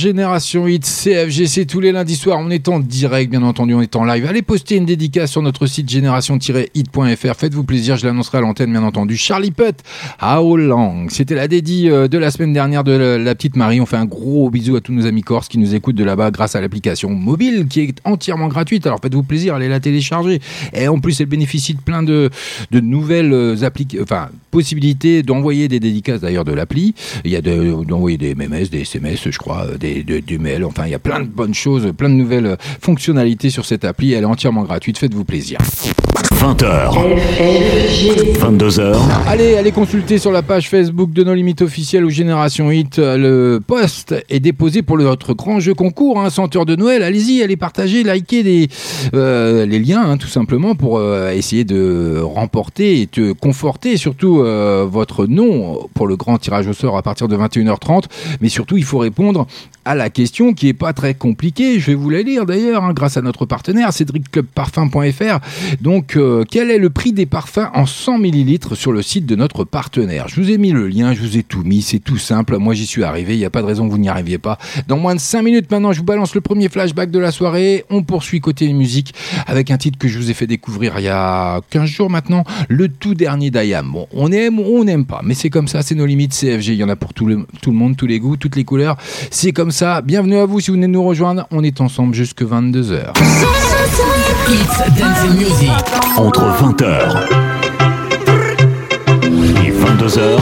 Génération 0.09 0.65
Hit 0.65 0.85
CFG, 0.85 1.45
c'est 1.45 1.65
tous 1.65 1.79
les 1.79 1.91
lundis 1.91 2.15
soirs. 2.15 2.39
On 2.41 2.49
est 2.49 2.67
en 2.67 2.79
direct, 2.79 3.29
bien 3.29 3.43
entendu, 3.43 3.75
on 3.75 3.81
est 3.81 3.95
en 3.95 4.05
live. 4.05 4.25
Allez 4.25 4.41
poster 4.41 4.75
une 4.75 4.85
dédicace 4.85 5.29
sur 5.29 5.43
notre 5.43 5.67
site 5.67 5.87
génération-hit.fr. 5.87 7.35
Faites-vous 7.37 7.63
plaisir, 7.63 7.95
je 7.95 8.07
l'annoncerai 8.07 8.39
à 8.39 8.41
l'antenne, 8.41 8.71
bien 8.71 8.81
entendu. 8.81 9.17
Charlie 9.17 9.51
Putt, 9.51 9.75
How 10.19 10.57
Long. 10.57 11.09
C'était 11.09 11.35
la 11.35 11.47
dédie 11.47 11.91
euh, 11.91 12.07
de 12.07 12.17
la 12.17 12.31
semaine 12.31 12.53
dernière 12.53 12.83
de 12.83 12.91
la, 12.91 13.35
petite 13.35 13.55
Marie. 13.55 13.79
On 13.81 13.85
fait 13.85 13.97
un 13.97 14.05
gros 14.05 14.49
bisou 14.49 14.77
à 14.77 14.81
tous 14.81 14.93
nos 14.93 15.05
amis 15.05 15.21
corses 15.21 15.47
qui 15.47 15.59
nous 15.59 15.75
écoutent 15.75 15.95
de 15.95 16.03
là-bas 16.03 16.31
grâce 16.31 16.55
à 16.55 16.61
l'application 16.61 17.11
mobile 17.11 17.67
qui 17.69 17.81
est 17.81 17.99
entièrement 18.03 18.47
gratuite. 18.47 18.87
Alors 18.87 18.97
faites-vous 18.99 19.21
plaisir, 19.21 19.53
allez 19.53 19.69
la 19.69 19.79
télécharger. 19.79 20.41
Et 20.73 20.87
en 20.87 20.97
plus, 20.97 21.21
elle 21.21 21.27
bénéficie 21.27 21.75
de 21.75 21.81
plein 21.81 22.01
de, 22.01 22.31
nouvelles 22.71 23.31
euh, 23.31 23.63
applications, 23.63 24.01
enfin, 24.01 24.29
possibilités 24.49 25.21
d'envoyer 25.21 25.67
des 25.67 25.79
dédicaces 25.79 26.21
d'ailleurs 26.21 26.45
de 26.45 26.53
l'appli. 26.53 26.95
Il 27.25 27.29
y 27.29 27.35
a 27.35 27.41
de- 27.41 27.83
d'envoyer 27.85 28.17
des 28.17 28.33
MMS, 28.33 28.71
des 28.71 28.81
SMS, 28.81 29.29
je 29.29 29.37
crois, 29.37 29.67
euh, 29.67 29.77
des, 30.03 30.13
de- 30.15 30.19
du 30.19 30.39
mail. 30.39 30.63
Enfin, 30.65 30.83
il 30.85 30.91
y 30.91 30.95
a 30.95 30.99
plein 30.99 31.19
de 31.21 31.27
bonnes 31.27 31.53
choses, 31.53 31.91
plein 31.97 32.09
de 32.09 32.13
nouvelles 32.15 32.57
fonctionnalités 32.81 33.49
sur 33.49 33.65
cette 33.65 33.85
appli. 33.85 34.13
Elle 34.13 34.23
est 34.23 34.27
entièrement 34.27 34.63
gratuite. 34.63 34.97
Faites-vous 34.97 35.25
plaisir. 35.25 35.57
20h. 36.39 36.93
22h. 38.39 38.95
Allez, 39.27 39.55
allez 39.57 39.71
consulter 39.71 40.17
sur 40.17 40.31
la 40.31 40.41
page 40.41 40.69
Facebook 40.69 41.11
de 41.11 41.23
nos 41.23 41.33
limites 41.33 41.61
officielles 41.61 42.05
ou 42.05 42.09
Génération 42.09 42.71
Hit. 42.71 42.97
Le 42.97 43.59
post 43.65 44.15
est 44.29 44.39
déposé 44.39 44.81
pour 44.81 44.97
notre 44.97 45.33
grand 45.33 45.59
jeu 45.59 45.73
concours, 45.73 46.19
hein, 46.19 46.29
100 46.29 46.55
heures 46.55 46.65
de 46.65 46.75
Noël. 46.75 47.03
Allez-y, 47.03 47.41
allez 47.43 47.57
partager, 47.57 48.03
liker 48.03 48.43
des, 48.43 48.67
euh, 49.13 49.65
les 49.65 49.79
liens, 49.79 50.01
hein, 50.11 50.17
tout 50.17 50.27
simplement, 50.27 50.75
pour 50.75 50.97
euh, 50.97 51.31
essayer 51.31 51.63
de 51.65 52.21
remporter 52.21 53.01
et 53.01 53.09
de 53.11 53.31
conforter 53.33 53.97
surtout 53.97 54.39
euh, 54.39 54.85
votre 54.89 55.25
nom 55.25 55.87
pour 55.93 56.07
le 56.07 56.15
grand 56.15 56.37
tirage 56.37 56.67
au 56.67 56.73
sort 56.73 56.97
à 56.97 57.01
partir 57.01 57.27
de 57.27 57.35
21h30. 57.35 58.03
Mais 58.41 58.49
surtout, 58.49 58.77
il 58.77 58.83
faut 58.85 58.99
répondre 58.99 59.45
à 59.89 59.95
la 59.95 60.11
question 60.11 60.53
qui 60.53 60.67
est 60.67 60.73
pas 60.73 60.93
très 60.93 61.15
compliquée. 61.15 61.79
Je 61.79 61.87
vais 61.87 61.95
vous 61.95 62.11
la 62.11 62.21
lire 62.21 62.45
d'ailleurs, 62.45 62.83
hein, 62.83 62.93
grâce 62.93 63.17
à 63.17 63.23
notre 63.23 63.47
partenaire, 63.47 63.91
cédricclubparfum.fr. 63.91 65.39
Donc, 65.81 66.15
euh, 66.15 66.43
quel 66.47 66.69
est 66.69 66.77
le 66.77 66.91
prix 66.91 67.11
des 67.11 67.25
parfums 67.25 67.71
en 67.73 67.87
100 67.87 68.19
millilitres 68.19 68.77
sur 68.77 68.91
le 68.91 69.01
site 69.01 69.25
de 69.25 69.35
notre 69.35 69.63
partenaire? 69.63 70.27
Je 70.27 70.39
vous 70.39 70.51
ai 70.51 70.59
mis 70.59 70.71
le 70.71 70.87
lien, 70.87 71.13
je 71.13 71.21
vous 71.21 71.37
ai 71.37 71.41
tout 71.41 71.63
mis, 71.63 71.81
c'est 71.81 71.97
tout 71.97 72.19
simple. 72.19 72.57
Moi, 72.57 72.75
j'y 72.75 72.85
suis 72.85 73.03
arrivé, 73.03 73.33
il 73.33 73.39
n'y 73.39 73.45
a 73.45 73.49
pas 73.49 73.63
de 73.63 73.65
raison 73.65 73.87
que 73.87 73.91
vous 73.91 73.97
n'y 73.97 74.09
arriviez 74.09 74.37
pas. 74.37 74.59
Dans 74.87 74.97
moins 74.97 75.15
de 75.15 75.19
5 75.19 75.41
minutes 75.41 75.71
maintenant, 75.71 75.91
je 75.91 75.97
vous 75.97 76.05
balance 76.05 76.35
le 76.35 76.41
premier 76.41 76.69
flashback 76.69 77.09
de 77.09 77.17
la 77.17 77.31
soirée. 77.31 77.83
On 77.89 78.03
poursuit 78.03 78.41
côté 78.41 78.71
musique 78.71 79.15
avec 79.47 79.71
un 79.71 79.79
titre 79.79 79.97
que 79.97 80.07
je 80.07 80.19
vous 80.19 80.29
ai 80.29 80.35
fait 80.35 80.45
découvrir 80.45 80.99
il 80.99 81.05
y 81.05 81.07
a 81.07 81.61
15 81.71 81.89
jours 81.89 82.11
maintenant, 82.11 82.43
le 82.67 82.89
tout 82.89 83.15
dernier 83.15 83.49
d'Ayam. 83.49 83.91
Bon, 83.91 84.07
on 84.13 84.31
aime 84.31 84.59
ou 84.59 84.65
on 84.65 84.83
n'aime 84.83 85.07
pas, 85.07 85.21
mais 85.23 85.33
c'est 85.33 85.49
comme 85.49 85.67
ça, 85.67 85.81
c'est 85.81 85.95
nos 85.95 86.05
limites 86.05 86.33
CFG. 86.33 86.73
Il 86.73 86.75
y 86.75 86.83
en 86.83 86.89
a 86.89 86.95
pour 86.95 87.15
tout 87.15 87.25
le 87.25 87.47
monde, 87.71 87.97
tous 87.97 88.05
les 88.05 88.19
goûts, 88.19 88.37
toutes 88.37 88.55
les 88.55 88.65
couleurs. 88.65 88.95
C'est 89.31 89.51
comme 89.51 89.71
ça. 89.71 89.78
Bienvenue 90.03 90.39
à 90.39 90.45
vous 90.45 90.59
si 90.59 90.71
vous 90.71 90.75
venez 90.75 90.87
de 90.87 90.91
nous 90.91 91.03
rejoindre. 91.03 91.47
On 91.51 91.63
est 91.63 91.79
ensemble 91.79 92.13
jusque 92.13 92.41
22h. 92.41 93.13
It's 94.49 94.77
Dancing 94.97 95.37
Music. 95.37 95.71
Entre 96.17 96.41
20h 96.41 97.29
22h. 99.71 100.37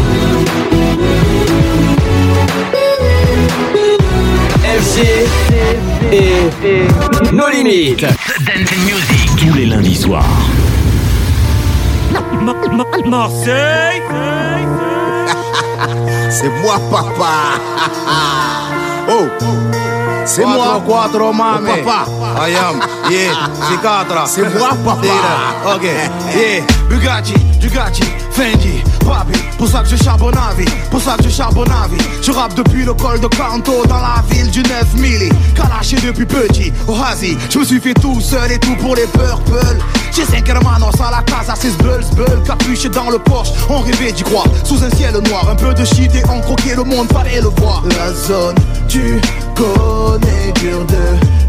FG 4.63 5.01
et 6.11 6.49
nos 7.35 7.49
limites. 7.49 8.01
Dancing 8.01 8.85
Music. 8.85 9.29
Tous 9.37 9.53
les 9.53 9.67
lundis 9.67 9.95
soirs. 9.95 10.25
Marseille 13.05 14.01
C'est 16.31 16.49
moi, 16.61 16.79
papa. 16.89 17.59
oh, 19.19 19.45
c'est 20.25 20.45
moi. 20.45 20.81
Quattro 20.85 21.33
mame. 21.33 21.67
Oh, 21.67 21.85
papa. 21.85 22.49
I 22.49 22.55
am, 22.55 22.79
yeah, 23.09 23.31
Cicatra. 23.67 24.25
C'est 24.25 24.41
moi, 24.57 24.69
papa. 24.83 25.01
Tira. 25.01 25.75
Ok, 25.75 25.83
yeah. 25.83 26.63
Bugatti, 26.89 27.33
Bugatti, 27.59 28.03
Fendi, 28.31 28.81
Papi. 29.05 29.37
Pour 29.57 29.67
ça 29.67 29.79
que 29.79 29.89
je 29.89 29.95
charbonne 29.97 30.37
à 30.37 30.53
vie, 30.53 30.69
pour 30.89 31.01
ça 31.01 31.17
que 31.17 31.23
je 31.23 31.29
charbonne 31.29 31.69
à 31.71 31.87
vie. 31.87 32.01
Je 32.21 32.31
rappe 32.31 32.53
depuis 32.53 32.85
le 32.85 32.93
col 32.93 33.19
de 33.19 33.27
Canto 33.27 33.85
dans 33.87 33.99
la 33.99 34.23
ville 34.29 34.49
du 34.49 34.61
9 34.61 34.93
milli. 34.95 35.29
Kalaché 35.55 35.97
depuis 35.97 36.25
petit, 36.25 36.71
au 36.87 36.93
Hazi. 36.93 37.37
Je 37.49 37.59
me 37.59 37.65
suis 37.65 37.81
fait 37.81 37.93
tout 37.93 38.21
seul 38.21 38.51
et 38.51 38.59
tout 38.59 38.75
pour 38.75 38.95
les 38.95 39.07
purple. 39.07 39.77
J'ai 40.11 40.23
5 40.23 40.47
hermanos 40.47 40.95
à 40.99 41.11
la 41.11 41.23
casa, 41.23 41.55
6 41.55 41.77
bulls, 41.77 42.05
bulls, 42.15 42.43
capuché 42.45 42.89
dans 42.89 43.09
le 43.09 43.19
Porsche. 43.19 43.51
On 43.69 43.79
rêvait 43.79 44.13
d'y 44.13 44.23
croire, 44.23 44.47
sous 44.63 44.81
un 44.83 44.89
ciel 44.91 45.13
noir. 45.29 45.49
Un 45.49 45.55
peu 45.55 45.73
de 45.73 45.83
shit 45.83 46.13
et 46.15 46.23
on 46.29 46.39
croquait 46.39 46.75
le 46.75 46.83
monde, 46.83 47.07
fallait 47.11 47.41
le 47.41 47.49
voir. 47.57 47.83
La 47.89 48.13
zone, 48.13 48.55
tu 48.97 49.21
connais, 49.55 50.51
dur 50.59 50.83
de 50.85 51.05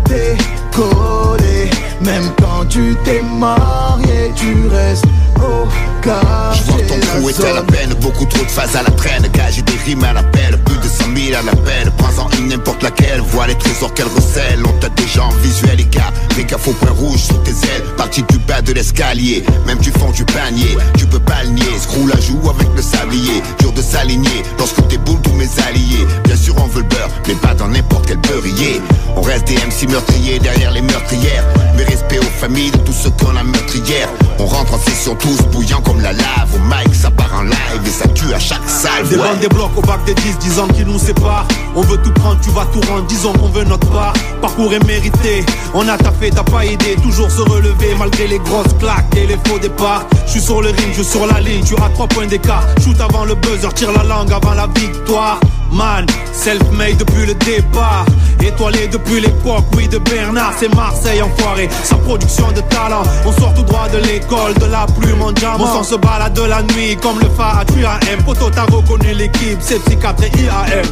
décoller. 0.09 1.71
Même 2.01 2.31
quand 2.41 2.67
tu 2.69 2.95
t'es 3.05 3.23
marié, 3.23 4.33
tu 4.35 4.69
restes 4.69 5.07
au 5.37 5.67
Je 6.09 6.63
vois 6.63 6.81
ton 6.89 6.99
trou 7.01 7.29
est 7.29 7.45
à 7.45 7.53
la 7.53 7.63
peine, 7.63 7.93
beaucoup 8.01 8.25
trop 8.25 8.43
de 8.43 8.51
phases 8.51 8.75
à 8.77 8.83
la 8.83 8.91
traîne. 8.91 9.29
Gars 9.35 9.51
j'ai 9.51 9.61
des 9.61 9.77
rimes 9.85 10.05
à 10.05 10.15
la 10.15 10.23
peine, 10.23 10.57
plus 10.65 10.77
de 10.77 10.89
100 10.89 11.05
000 11.15 11.39
à 11.39 11.43
la 11.43 11.53
peine. 11.53 11.91
Prends-en 11.99 12.31
une 12.39 12.49
n'importe 12.49 12.83
laquelle, 12.83 13.21
vois 13.21 13.47
les 13.47 13.57
trésors 13.57 13.93
qu'elle 13.93 14.07
recèle. 14.07 14.63
On 14.65 14.73
t'a 14.81 14.89
déjà 14.89 15.25
en 15.25 15.31
visuel 15.43 15.77
les 15.77 15.85
gars, 15.85 16.11
fais 16.33 16.45
gaffe 16.45 16.67
au 16.67 16.73
point 16.73 16.93
rouge 16.93 17.21
sous 17.21 17.37
tes 17.45 17.51
ailes. 17.51 17.85
Parti 17.99 18.23
du 18.23 18.39
bas 18.39 18.63
de 18.63 18.73
l'escalier, 18.73 19.45
même 19.67 19.79
du 19.79 19.91
fond 19.91 20.11
du 20.11 20.25
panier. 20.25 20.79
Tu 20.97 21.07
peux 21.07 21.21
pas 21.21 21.43
le 21.45 21.51
nier, 21.51 21.79
screw 21.79 22.07
la 22.09 22.19
joue 22.21 22.41
avec 22.49 22.69
le 22.75 22.83
sablier. 22.83 23.43
Dur 23.59 23.73
de 23.73 23.83
s'aligner, 23.83 24.43
lorsque 24.59 24.87
t'es 24.89 24.97
boule 24.97 25.21
tous 25.21 25.35
mes 25.35 25.49
alliés. 25.69 26.07
Bien 26.25 26.37
sûr 26.37 26.55
on 26.57 26.69
veut 26.69 26.83
le 26.83 26.89
beurre, 26.89 27.11
mais 27.27 27.35
pas 27.35 27.53
dans 27.53 27.69
n'importe 27.69 28.07
quel 28.07 28.19
beurrier. 28.19 28.81
On 29.15 29.21
reste 29.21 29.47
des 29.47 29.57
MC 29.57 29.91
meurtriers 29.91 30.39
derrière 30.39 30.71
les 30.71 30.83
meurtrières. 30.83 31.45
Mais 31.77 31.85
respect 31.85 32.19
aux 32.19 32.41
familles 32.41 32.71
de 32.71 32.79
tous 32.79 32.93
ceux 32.93 33.11
qu'on 33.11 33.37
a 33.37 33.43
meurtrière. 33.43 34.09
On 34.39 34.47
rentre 34.47 34.75
en 34.75 34.79
session 34.79 35.15
tous 35.17 35.43
bouillants 35.53 35.83
comme 35.83 35.98
la 36.03 36.13
lave 36.13 36.55
Au 36.55 36.59
mic 36.59 36.95
ça 36.95 37.11
part 37.11 37.33
en 37.39 37.43
live 37.43 37.83
et 37.87 37.91
ça 37.91 38.09
tue 38.09 38.33
à 38.35 38.39
chaque 38.39 38.69
salle 38.69 39.07
Des 39.09 39.17
ouais. 39.17 39.23
bandes, 39.23 39.41
des 39.41 39.49
blocs 39.49 39.77
au 39.77 39.83
bac 39.83 40.05
des 40.05 40.15
10, 40.15 40.39
10 40.39 40.59
ans 40.61 40.69
qui 40.69 40.85
nous 40.85 40.99
séparent. 40.99 41.47
On 41.75 41.83
veut 41.83 41.99
tout 41.99 42.13
prendre, 42.13 42.41
tu 42.41 42.51
vas 42.51 42.67
tout 42.73 42.81
rendre, 42.91 43.07
disons 43.07 43.33
qu'on 43.33 43.49
veut 43.49 43.65
notre 43.65 43.89
part. 43.91 44.13
Parcours 44.41 44.73
est 44.73 44.85
mérité, 44.87 45.45
on 45.75 45.87
a 45.89 45.97
taffé, 45.97 46.31
t'as 46.31 46.43
pas 46.43 46.65
aidé. 46.65 46.97
Toujours 47.03 47.31
se 47.31 47.43
relever 47.43 47.95
malgré 47.99 48.27
les 48.27 48.39
grosses 48.39 48.75
claques 48.79 49.15
et 49.17 49.27
les 49.27 49.39
faux 49.47 49.59
départs. 49.59 50.05
Je 50.27 50.33
suis 50.33 50.41
sur 50.41 50.61
le 50.63 50.71
ring, 50.71 50.89
je 50.97 51.03
suis 51.03 51.19
sur 51.19 51.27
la 51.27 51.41
ligne, 51.41 51.65
tu 51.65 51.75
as 51.75 51.89
3 51.91 52.07
points 52.09 52.27
d'écart. 52.27 52.65
Shoot 52.83 53.01
avant 53.01 53.25
le 53.25 53.35
buzzer, 53.35 53.73
tire 53.75 53.93
la 53.93 54.03
langue 54.05 54.33
avant 54.33 54.55
la 54.55 54.67
victoire. 54.67 55.39
Man, 55.71 56.07
self-made 56.33 56.97
depuis 56.97 57.27
le 57.27 57.35
départ. 57.35 58.07
Étoilé 58.41 58.89
depuis 58.89 59.21
l'époque, 59.21 59.65
oui, 59.77 59.89
de 59.89 59.99
Bernard, 59.99 60.53
c'est 60.59 60.73
Marseille 60.75 61.21
enfoiré. 61.23 61.69
Sa 61.83 61.97
production 61.97 62.51
de 62.53 62.61
talent, 62.63 63.03
on 63.27 63.33
sort 63.33 63.53
tout 63.55 63.63
droit 63.63 63.89
de 63.89 63.99
l'école, 63.99 64.55
de 64.55 64.67
la 64.67 64.87
plume 64.87 65.23
en 65.23 65.33
diamant. 65.33 65.65
On 65.65 65.67
s'en 65.67 65.83
se 65.83 65.95
balade 65.97 66.35
de 66.35 66.43
la 66.43 66.63
nuit 66.63 66.97
comme 67.03 67.19
le 67.21 67.29
phare 67.31 67.59
à 67.59 67.65
QAM. 67.65 68.23
Poto, 68.25 68.51
t'as 68.51 68.65
reconnu 68.65 69.13
l'équipe, 69.15 69.59
c'est 69.61 69.83
psychiatre 69.85 70.25
et 70.25 70.41
IAM. 70.41 70.87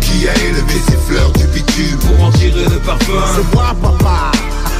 Qui 0.00 0.28
a 0.28 0.34
élevé 0.34 0.74
ses 0.86 0.96
fleurs 1.08 1.32
du 1.32 1.44
bitume 1.48 1.98
Pour 1.98 2.26
en 2.26 2.30
tirer 2.32 2.64
le 2.64 2.78
parfum? 2.78 3.12
C'est 3.34 3.54
moi 3.54 3.74
papa 3.82 4.30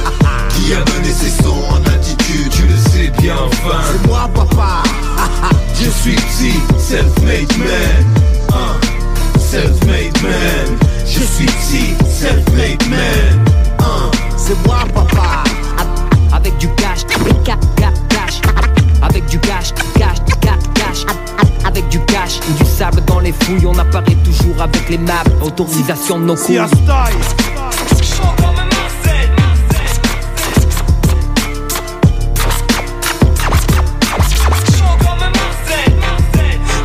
Qui 0.49 0.73
a 0.73 0.77
donné 0.77 1.11
ses 1.11 1.43
sons 1.43 1.63
en 1.71 1.89
attitude 1.89 2.49
Tu 2.51 2.61
le 2.61 2.77
sais 2.77 3.11
bien 3.21 3.35
enfin 3.45 3.79
C'est 3.91 4.07
moi 4.07 4.29
papa 4.33 4.83
Je 5.73 5.89
suis 5.89 6.15
psy, 6.15 6.53
self-made 6.77 7.57
man 7.57 8.05
Hein, 8.53 8.79
Self-made 9.55 10.21
man. 10.21 10.77
Je 11.05 11.23
suis 11.23 11.45
psy, 11.45 11.95
self-made 12.09 12.89
man. 12.89 13.45
Hein, 13.79 14.11
C'est 14.35 14.67
moi 14.67 14.79
papa. 14.93 15.45
Avec 16.33 16.57
du 16.57 16.67
cash, 16.75 17.05
cash, 17.45 17.55
cash 18.09 18.41
Avec 19.01 19.25
du 19.27 19.39
cash, 19.39 19.73
cash, 19.97 20.17
cash, 20.41 20.59
cash. 20.73 21.05
Avec 21.65 21.87
du 21.87 22.01
cash 22.01 22.41
ou 22.49 22.61
du 22.61 22.69
sable 22.69 23.01
dans 23.05 23.21
les 23.21 23.31
fouilles. 23.31 23.65
On 23.65 23.79
apparaît 23.79 24.17
toujours 24.25 24.61
avec 24.61 24.89
les 24.89 24.97
maps. 24.97 25.23
Autorisation 25.41 26.19
de 26.19 26.25
nos 26.25 26.35
couilles 26.35 26.59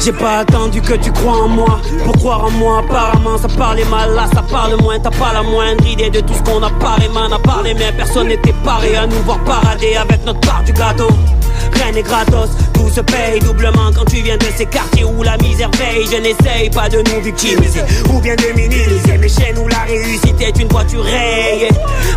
J'ai 0.02 0.12
pas 0.12 0.38
attendu 0.38 0.80
que 0.80 0.94
tu 0.94 1.12
crois 1.12 1.44
en 1.44 1.48
moi. 1.48 1.78
Pour 2.04 2.16
croire 2.16 2.44
en 2.44 2.50
moi 2.50 2.78
apparemment 2.78 3.36
ça 3.36 3.48
parlait 3.48 3.84
mal. 3.84 4.14
Là 4.14 4.26
ça 4.32 4.42
parle 4.42 4.80
moins 4.80 4.98
T'as 4.98 5.10
pas 5.10 5.32
la 5.34 5.42
moindre 5.42 5.86
idée 5.86 6.08
de 6.08 6.20
tout 6.20 6.32
ce 6.32 6.42
qu'on 6.42 6.62
a 6.62 6.70
parlé 6.70 7.08
Man. 7.08 7.32
A 7.32 7.38
parlé 7.38 7.74
mais 7.74 7.92
personne 7.92 8.28
n'était 8.28 8.54
paré 8.64 8.96
À 8.96 9.06
nous 9.06 9.22
voir 9.24 9.42
parader 9.44 9.96
avec 9.96 10.24
notre 10.24 10.40
part 10.40 10.62
du 10.64 10.72
gâteau 10.72 11.08
Rien 11.82 11.92
n'est 11.92 12.02
gratos, 12.02 12.50
tout 12.74 12.88
se 12.90 13.00
paye 13.00 13.40
doublement 13.40 13.90
quand 13.94 14.04
tu 14.04 14.22
viens 14.22 14.36
de 14.36 14.46
ces 14.56 14.66
quartiers 14.66 15.04
où 15.04 15.22
la 15.22 15.36
misère 15.38 15.70
veille. 15.78 16.06
Je 16.10 16.16
n'essaye 16.16 16.70
pas 16.70 16.88
de 16.88 16.98
nous 16.98 17.20
victimiser 17.22 17.82
ou 18.12 18.20
bien 18.20 18.34
de 18.36 18.54
minimiser 18.54 19.18
mes 19.18 19.28
chaînes 19.28 19.58
où 19.58 19.66
la 19.68 19.80
réussite 19.80 20.40
est 20.40 20.58
une 20.58 20.68
voiture 20.68 21.02
rayée. 21.02 21.68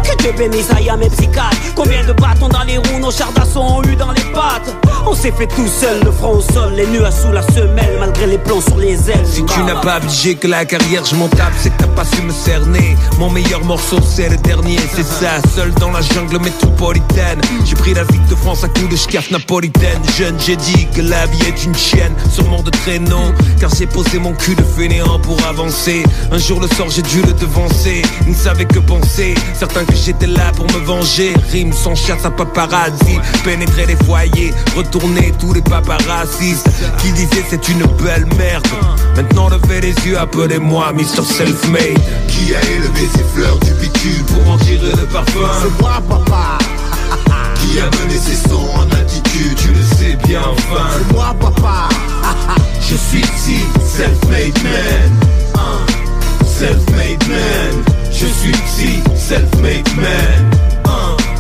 Que 0.03 0.17
Dieu 0.21 0.33
bénisse 0.37 0.69
Aya 0.75 0.97
mes 0.97 1.09
psychiatres. 1.09 1.57
Combien 1.75 2.03
de 2.05 2.13
bâtons 2.13 2.49
dans 2.49 2.63
les 2.63 2.77
roues 2.77 2.99
nos 2.99 3.11
chars 3.11 3.31
d'assaut 3.31 3.61
ont 3.61 3.83
eu 3.83 3.95
dans 3.95 4.11
les 4.11 4.23
pattes. 4.33 4.75
On 5.05 5.13
s'est 5.13 5.31
fait 5.31 5.47
tout 5.47 5.67
seul, 5.67 6.03
le 6.03 6.11
front 6.11 6.37
au 6.37 6.41
sol, 6.41 6.73
les 6.75 6.87
nuages 6.87 7.13
sous 7.13 7.31
la 7.31 7.41
semelle, 7.41 7.97
malgré 7.99 8.27
les 8.27 8.37
plombs 8.37 8.61
sur 8.61 8.77
les 8.77 9.09
ailes. 9.09 9.25
Si 9.25 9.43
tu 9.45 9.63
n'as 9.63 9.81
pas 9.81 9.99
budget 9.99 10.35
que 10.35 10.47
la 10.47 10.65
carrière 10.65 11.05
je 11.05 11.15
m'en 11.15 11.29
C'est 11.57 11.69
que 11.69 11.83
t'as 11.83 11.87
pas 11.87 12.05
su 12.05 12.21
me 12.21 12.31
cerner 12.31 12.95
Mon 13.19 13.29
meilleur 13.29 13.63
morceau 13.63 13.97
c'est 14.01 14.29
le 14.29 14.37
dernier 14.37 14.77
C'est 14.93 15.05
ça, 15.05 15.41
seul 15.55 15.73
dans 15.75 15.91
la 15.91 16.01
jungle 16.01 16.39
métropolitaine 16.39 17.41
J'ai 17.65 17.75
pris 17.75 17.93
la 17.93 18.03
ville 18.03 18.25
de 18.29 18.35
France 18.35 18.63
à 18.63 18.67
coups 18.67 18.89
de 18.89 18.95
schcaf 18.95 19.31
Jeune 20.17 20.35
j'ai 20.39 20.55
dit 20.55 20.87
que 20.95 21.01
la 21.01 21.27
vie 21.27 21.43
est 21.43 21.63
une 21.63 21.75
chienne. 21.75 22.13
Sûrement 22.31 22.63
de 22.63 22.71
traîneau 22.71 23.31
Car 23.59 23.69
j'ai 23.69 23.85
posé 23.85 24.17
mon 24.17 24.33
cul 24.33 24.55
de 24.55 24.63
fainéant 24.63 25.19
pour 25.19 25.37
avancer. 25.45 26.01
Un 26.31 26.39
jour 26.39 26.59
le 26.59 26.67
sort 26.69 26.89
j'ai 26.89 27.03
dû 27.03 27.21
le 27.21 27.33
devancer. 27.33 28.01
Il 28.25 28.31
ne 28.31 28.35
savait 28.35 28.65
que 28.65 28.79
penser. 28.79 29.35
Certains 29.53 29.85
que 29.85 29.93
j'étais 29.93 30.25
là 30.25 30.51
pour 30.55 30.65
me 30.65 30.83
venger. 30.83 31.33
Rime 31.51 31.71
sans 31.71 31.93
chasse 31.93 32.25
à 32.25 32.31
paparazzi 32.31 33.19
Pénétrer 33.43 33.85
les 33.85 33.95
foyers 34.05 34.53
Retourner 34.75 35.31
tous 35.39 35.53
les 35.53 35.61
paparazzis. 35.61 36.63
Qui 36.97 37.11
disaient 37.11 37.45
c'est 37.47 37.69
une 37.69 37.85
belle 38.03 38.25
merde. 38.35 38.65
Maintenant 39.15 39.49
levez 39.49 39.81
les 39.81 39.93
yeux, 40.07 40.17
appelez-moi 40.17 40.93
Mr. 40.93 41.23
Self-Made. 41.23 42.01
Qui 42.27 42.55
a 42.55 42.61
élevé 42.71 43.07
ses 43.15 43.23
fleurs 43.35 43.59
du 43.59 43.71
bitume 43.73 44.25
Pour 44.25 44.51
en 44.53 44.57
tirer 44.57 44.93
le 44.99 45.05
parfum? 45.05 45.47
C'est 45.61 45.81
moi 45.81 46.01
papa. 46.09 46.57
Qui 47.61 47.79
a 47.79 47.89
donné 47.89 48.17
ses 48.17 48.49
sons 48.49 48.67
en 48.75 48.85
attitude 48.95 49.22
Tu 49.33 49.69
le 49.69 49.81
sais 49.81 50.15
bien 50.27 50.41
enfin 50.41 50.85
C'est 50.95 51.11
moi 51.11 51.35
papa. 51.39 51.89
Je 52.79 52.95
suis 52.95 53.17
ici, 53.19 53.65
self-made 53.83 54.63
man. 54.63 55.11
Self-made 56.45 57.27
man. 57.27 57.83
Je 58.11 58.27
suis 58.27 58.51
ici, 58.51 58.99
self-made 59.17 59.89
man. 59.95 60.51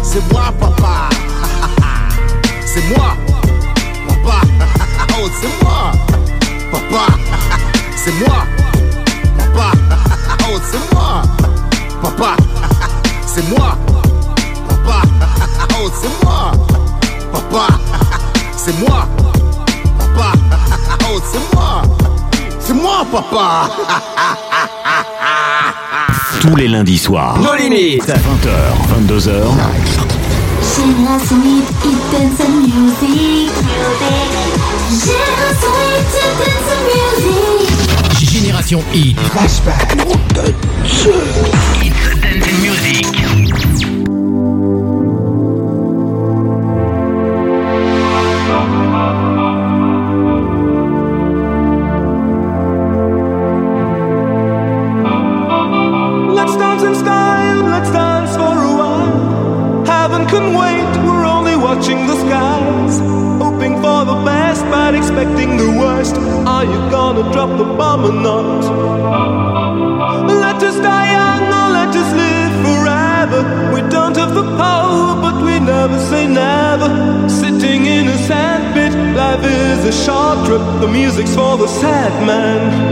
C'est 0.01 0.27
moi 0.31 0.51
papa. 0.59 1.09
C'est 2.65 2.97
moi 2.97 3.15
Papa. 4.07 4.41
Oh 5.19 5.29
c'est 5.39 5.63
moi 5.63 5.91
Papa. 6.71 7.13
C'est 7.95 8.19
moi 8.25 8.43
Papa. 9.37 9.71
Oh 10.51 10.59
c'est 10.71 10.95
moi 10.95 11.21
Papa. 12.01 12.37
C'est 13.27 13.47
moi 13.49 13.77
C'est 18.65 18.79
moi 18.79 19.07
Papa 19.97 20.31
Oh 21.05 21.19
c'est 21.31 21.55
moi 21.55 21.81
C'est 22.59 22.73
moi 22.73 23.05
papa 23.11 23.69
Tous 26.41 26.55
les 26.55 26.67
lundis 26.67 26.97
soirs. 26.97 27.37
Nos 27.39 27.55
limites. 27.55 28.03
20h, 28.05 28.15
22h. 29.07 29.31
Génération 30.75 31.37
Hit, 31.43 31.67
Hit 31.83 32.01
Dance 32.11 32.39
and 32.41 32.53
Music. 32.61 33.51
Génération 34.91 35.73
Hit, 35.79 36.07
Hit 36.13 36.33
Dance 36.39 36.69
and 36.73 36.83
Music. 36.91 38.29
Génération 38.29 38.81
Hit. 38.93 39.17
Flashback. 39.31 39.87
Hit 41.81 41.93
Dance 42.21 42.47
and 42.47 42.57
Music. 42.61 43.22
Music's 81.63 81.81
for 81.81 81.87
the 81.87 81.93
sad 81.93 82.25
man. 82.25 82.82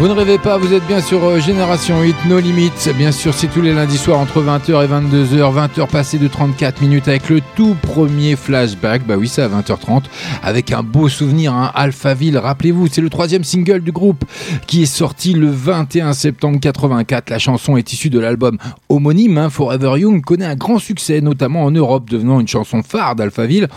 Vous 0.00 0.08
ne 0.08 0.14
rêvez 0.14 0.38
pas, 0.38 0.56
vous 0.56 0.72
êtes 0.72 0.86
bien 0.86 1.02
sur 1.02 1.22
euh, 1.24 1.40
Génération 1.40 2.00
8, 2.00 2.16
No 2.26 2.40
Limites. 2.40 2.88
Bien 2.96 3.12
sûr, 3.12 3.34
c'est 3.34 3.48
tous 3.48 3.60
les 3.60 3.74
lundis 3.74 3.98
soirs 3.98 4.18
entre 4.18 4.40
20h 4.40 4.82
et 4.82 4.88
22h. 4.88 5.54
20h 5.54 5.90
passées 5.90 6.16
de 6.16 6.26
34 6.26 6.80
minutes 6.80 7.06
avec 7.06 7.28
le 7.28 7.42
tout 7.54 7.76
premier 7.82 8.34
flashback. 8.34 9.06
Bah 9.06 9.16
oui, 9.18 9.28
c'est 9.28 9.42
à 9.42 9.48
20h30. 9.50 10.04
Avec 10.42 10.72
un 10.72 10.82
beau 10.82 11.10
souvenir, 11.10 11.52
un 11.52 11.70
Alphaville. 11.74 12.38
Rappelez-vous, 12.38 12.86
c'est 12.86 13.02
le 13.02 13.10
troisième 13.10 13.44
single 13.44 13.80
du 13.80 13.92
groupe 13.92 14.24
qui 14.66 14.84
est 14.84 14.86
sorti 14.86 15.34
le 15.34 15.50
21 15.50 16.14
septembre 16.14 16.58
84. 16.60 17.28
La 17.28 17.38
chanson 17.38 17.76
est 17.76 17.92
issue 17.92 18.08
de 18.08 18.18
l'album 18.18 18.56
homonyme, 18.88 19.36
hein, 19.36 19.50
Forever 19.50 20.00
Young, 20.00 20.22
connaît 20.22 20.46
un 20.46 20.56
grand 20.56 20.78
succès, 20.78 21.20
notamment 21.20 21.62
en 21.62 21.72
Europe, 21.72 22.08
devenant 22.08 22.40
une 22.40 22.48
chanson 22.48 22.82
phare 22.82 23.16
d'Alphaville. 23.16 23.68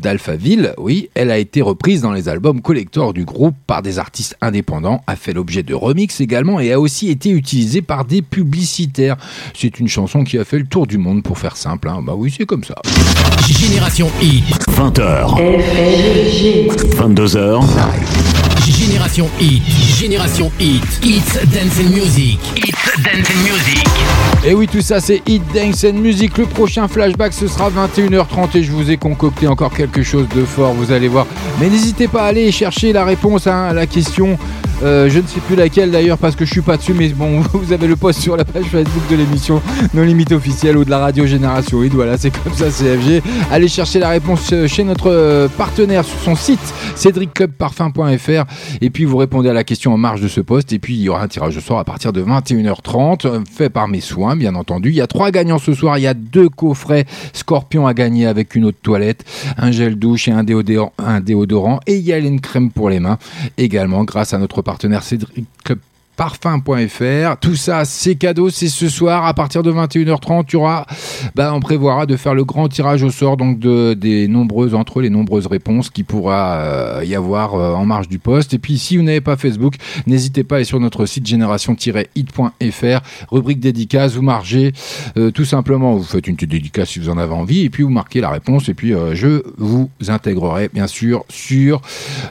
D'Alphaville, 0.00 0.74
oui, 0.76 1.08
elle 1.14 1.30
a 1.30 1.38
été 1.38 1.62
reprise 1.62 2.02
dans 2.02 2.12
les 2.12 2.28
albums 2.28 2.62
collector 2.62 3.12
du 3.12 3.24
groupe 3.24 3.54
par 3.68 3.82
des 3.82 4.00
artistes 4.00 4.36
indépendants, 4.40 5.04
a 5.06 5.14
fait 5.14 5.32
l'objet 5.32 5.62
de 5.62 5.67
remix 5.74 6.20
également 6.20 6.60
et 6.60 6.72
a 6.72 6.80
aussi 6.80 7.08
été 7.10 7.30
utilisée 7.30 7.82
par 7.82 8.04
des 8.04 8.22
publicitaires. 8.22 9.16
C'est 9.54 9.78
une 9.80 9.88
chanson 9.88 10.24
qui 10.24 10.38
a 10.38 10.44
fait 10.44 10.58
le 10.58 10.66
tour 10.66 10.86
du 10.86 10.98
monde 10.98 11.22
pour 11.22 11.38
faire 11.38 11.56
simple. 11.56 11.88
hein. 11.88 12.00
Bah 12.02 12.14
oui, 12.16 12.34
c'est 12.36 12.46
comme 12.46 12.64
ça. 12.64 12.74
Génération 13.48 14.10
Hit. 14.20 14.44
20h. 14.70 15.36
22h. 16.96 17.64
Génération 18.70 19.30
Hit. 19.40 19.62
Génération 19.98 20.52
Hit. 20.60 20.82
It's 21.02 21.34
Dance 21.52 21.80
and 21.80 21.90
Music. 21.90 22.38
It's 22.54 23.02
Dance 23.02 23.30
and 23.30 23.42
Music. 23.42 23.84
Et 24.44 24.54
oui, 24.54 24.68
tout 24.68 24.82
ça, 24.82 25.00
c'est 25.00 25.22
Hit 25.26 25.42
Dance 25.54 25.84
and 25.84 25.94
Music. 25.94 26.36
Le 26.36 26.44
prochain 26.44 26.86
flashback, 26.86 27.32
ce 27.32 27.48
sera 27.48 27.70
21h30 27.70 28.56
et 28.56 28.62
je 28.62 28.70
vous 28.70 28.90
ai 28.90 28.96
concocté 28.96 29.48
encore 29.48 29.72
quelque 29.72 30.02
chose 30.02 30.26
de 30.34 30.44
fort, 30.44 30.74
vous 30.74 30.92
allez 30.92 31.08
voir. 31.08 31.26
Mais 31.60 31.68
n'hésitez 31.68 32.08
pas 32.08 32.24
à 32.24 32.26
aller 32.26 32.52
chercher 32.52 32.92
la 32.92 33.04
réponse 33.04 33.46
hein, 33.46 33.68
à 33.70 33.72
la 33.72 33.86
question. 33.86 34.38
Euh, 34.82 35.08
je 35.10 35.18
ne 35.18 35.26
sais 35.26 35.40
plus 35.40 35.56
laquelle 35.56 35.90
d'ailleurs 35.90 36.18
parce 36.18 36.36
que 36.36 36.44
je 36.44 36.52
suis 36.52 36.60
pas 36.60 36.76
dessus, 36.76 36.94
mais 36.94 37.08
bon, 37.08 37.40
vous 37.52 37.72
avez 37.72 37.88
le 37.88 37.96
post 37.96 38.20
sur 38.20 38.36
la 38.36 38.44
page 38.44 38.66
Facebook 38.66 39.02
de 39.10 39.16
l'émission 39.16 39.60
Non 39.92 40.02
Limite 40.02 40.30
officielle 40.30 40.76
ou 40.76 40.84
de 40.84 40.90
la 40.90 40.98
radio 40.98 41.26
Génération 41.26 41.82
Hit. 41.82 41.94
Voilà, 41.94 42.16
c'est 42.16 42.30
comme 42.30 42.54
ça, 42.54 42.66
CFG. 42.66 43.22
Allez 43.50 43.68
chercher 43.68 43.98
la 43.98 44.10
réponse 44.10 44.54
chez 44.66 44.84
notre 44.84 45.48
partenaire 45.56 46.04
sur 46.04 46.18
son 46.20 46.36
site 46.36 46.60
cédricclubparfum.fr 46.94 48.44
et 48.80 48.90
puis 48.90 49.04
vous 49.04 49.16
répondez 49.16 49.48
à 49.48 49.52
la 49.52 49.64
question 49.64 49.92
en 49.92 49.98
marge 49.98 50.20
de 50.20 50.28
ce 50.28 50.40
poste. 50.40 50.72
Et 50.72 50.78
puis 50.78 50.94
il 50.94 51.00
y 51.00 51.08
aura 51.08 51.22
un 51.22 51.28
tirage 51.28 51.56
au 51.56 51.60
sort 51.60 51.78
à 51.78 51.84
partir 51.84 52.12
de 52.12 52.22
21h30 52.22 53.26
euh, 53.26 53.40
fait 53.50 53.70
par 53.70 53.88
mes 53.88 54.00
soins 54.00 54.36
bien 54.36 54.54
entendu. 54.54 54.90
Il 54.90 54.96
y 54.96 55.00
a 55.00 55.06
trois 55.06 55.30
gagnants 55.30 55.58
ce 55.58 55.74
soir, 55.74 55.98
il 55.98 56.02
y 56.02 56.06
a 56.06 56.14
deux 56.14 56.48
coffrets 56.48 57.06
Scorpion 57.32 57.86
à 57.86 57.94
gagner 57.94 58.26
avec 58.26 58.54
une 58.54 58.64
eau 58.64 58.70
de 58.70 58.76
toilette, 58.76 59.24
un 59.56 59.70
gel 59.70 59.96
douche 59.96 60.28
et 60.28 60.32
un 60.32 60.44
déodorant, 60.44 61.80
et 61.86 61.96
il 61.96 62.04
y 62.04 62.12
a 62.12 62.18
une 62.18 62.40
crème 62.40 62.70
pour 62.70 62.90
les 62.90 63.00
mains. 63.00 63.18
Également 63.56 64.04
grâce 64.04 64.34
à 64.34 64.38
notre 64.38 64.62
partenaire 64.62 65.02
Cédric 65.02 65.46
Club 65.64 65.78
parfum.fr. 66.18 67.36
Tout 67.40 67.54
ça, 67.54 67.84
c'est 67.84 68.16
cadeau, 68.16 68.50
c'est 68.50 68.66
ce 68.66 68.88
soir 68.88 69.24
à 69.24 69.34
partir 69.34 69.62
de 69.62 69.70
21h30. 69.72 70.46
Tu 70.46 70.56
auras, 70.56 70.84
bah, 71.36 71.52
on 71.54 71.60
prévoira 71.60 72.06
de 72.06 72.16
faire 72.16 72.34
le 72.34 72.44
grand 72.44 72.68
tirage 72.68 73.04
au 73.04 73.10
sort 73.10 73.36
donc 73.36 73.60
de, 73.60 73.94
des 73.94 74.26
nombreuses 74.26 74.74
entre 74.74 75.00
les 75.00 75.10
nombreuses 75.10 75.46
réponses 75.46 75.90
qui 75.90 76.02
pourra 76.02 76.56
euh, 76.56 77.04
y 77.04 77.14
avoir 77.14 77.54
euh, 77.54 77.72
en 77.72 77.86
marge 77.86 78.08
du 78.08 78.18
poste. 78.18 78.52
Et 78.52 78.58
puis 78.58 78.78
si 78.78 78.96
vous 78.96 79.04
n'avez 79.04 79.20
pas 79.20 79.36
Facebook, 79.36 79.74
n'hésitez 80.08 80.42
pas 80.42 80.56
à 80.56 80.58
aller 80.58 80.64
sur 80.64 80.80
notre 80.80 81.06
site 81.06 81.24
génération-hit.fr, 81.24 83.00
rubrique 83.30 83.60
dédicace, 83.60 84.14
vous 84.14 84.22
margez 84.22 84.72
euh, 85.16 85.30
tout 85.30 85.44
simplement, 85.44 85.94
vous 85.94 86.02
faites 86.02 86.26
une 86.26 86.34
dédicace 86.34 86.88
si 86.88 86.98
vous 86.98 87.10
en 87.10 87.18
avez 87.18 87.32
envie, 87.32 87.60
et 87.60 87.70
puis 87.70 87.84
vous 87.84 87.90
marquez 87.90 88.20
la 88.20 88.30
réponse, 88.30 88.68
et 88.68 88.74
puis 88.74 88.92
je 89.12 89.42
vous 89.56 89.88
intégrerai 90.08 90.68
bien 90.72 90.88
sûr 90.88 91.24
sur 91.28 91.80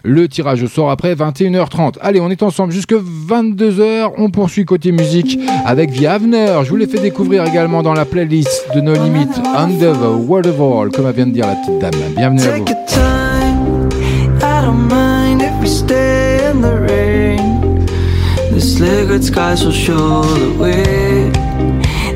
le 0.04 0.28
tirage 0.28 0.62
au 0.62 0.68
sort 0.68 0.92
après 0.92 1.16
21h30. 1.16 2.00
Allez, 2.02 2.20
on 2.20 2.30
est 2.30 2.44
ensemble 2.44 2.74
jusque 2.74 2.94
22h, 2.94 3.77
on 4.18 4.30
poursuit 4.30 4.66
côté 4.66 4.92
musique 4.92 5.40
avec 5.66 5.92
Viavner. 5.92 6.60
Je 6.64 6.70
vous 6.70 6.76
l'ai 6.76 6.88
fait 6.88 7.00
découvrir 7.00 7.46
également 7.46 7.84
dans 7.84 7.94
la 7.94 8.06
playlist 8.06 8.68
de 8.76 8.82
No 8.82 8.94
Limit, 8.94 9.30
Under 9.56 9.94
the 9.94 10.28
Waterfall, 10.28 10.92
comme 10.92 11.12
vient 11.12 11.28
de 11.28 11.32
dire 11.32 11.48
la 11.48 11.56
petite 11.56 11.80
dame. 11.80 11.92
Bienvenue 12.16 12.42
à 12.42 12.58
vous. 12.58 12.66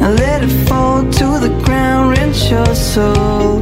And 0.01 0.15
let 0.15 0.43
it 0.43 0.49
fall 0.67 1.03
to 1.03 1.39
the 1.39 1.55
ground, 1.63 2.17
rinse 2.17 2.49
your 2.49 2.73
soul. 2.73 3.61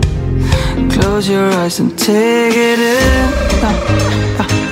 Close 0.89 1.28
your 1.28 1.52
eyes 1.52 1.82
and 1.82 2.00
take 2.00 2.56
it 2.56 2.80
in. 2.80 2.97
Ah, 3.62 4.38
ah, 4.39 4.68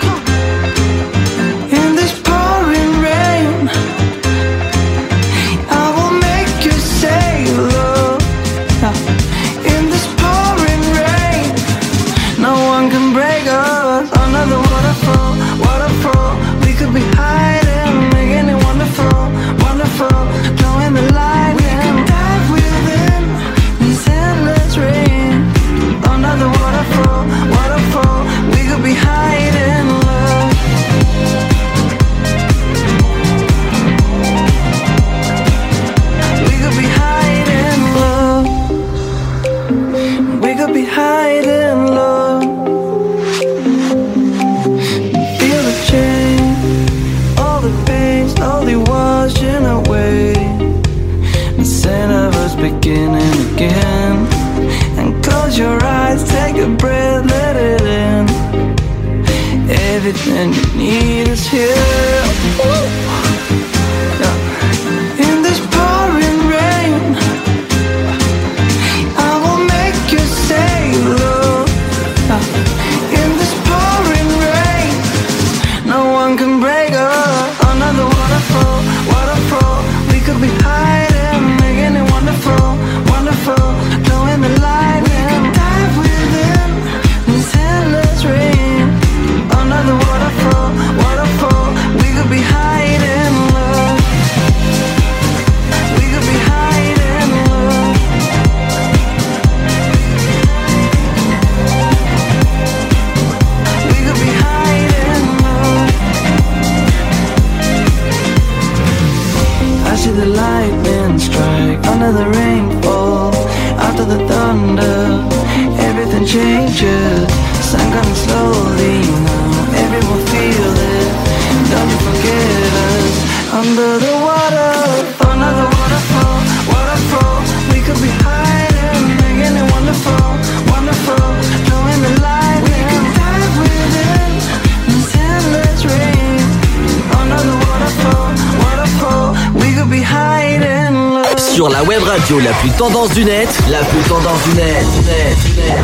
tendance 143.07 143.13
du 143.13 143.25
net, 143.25 143.49
la 143.69 143.79
plus 143.79 144.01
tendance 144.09 144.43
du 144.43 144.55
net, 144.55 144.85
net, 145.05 145.37
net. 145.55 145.77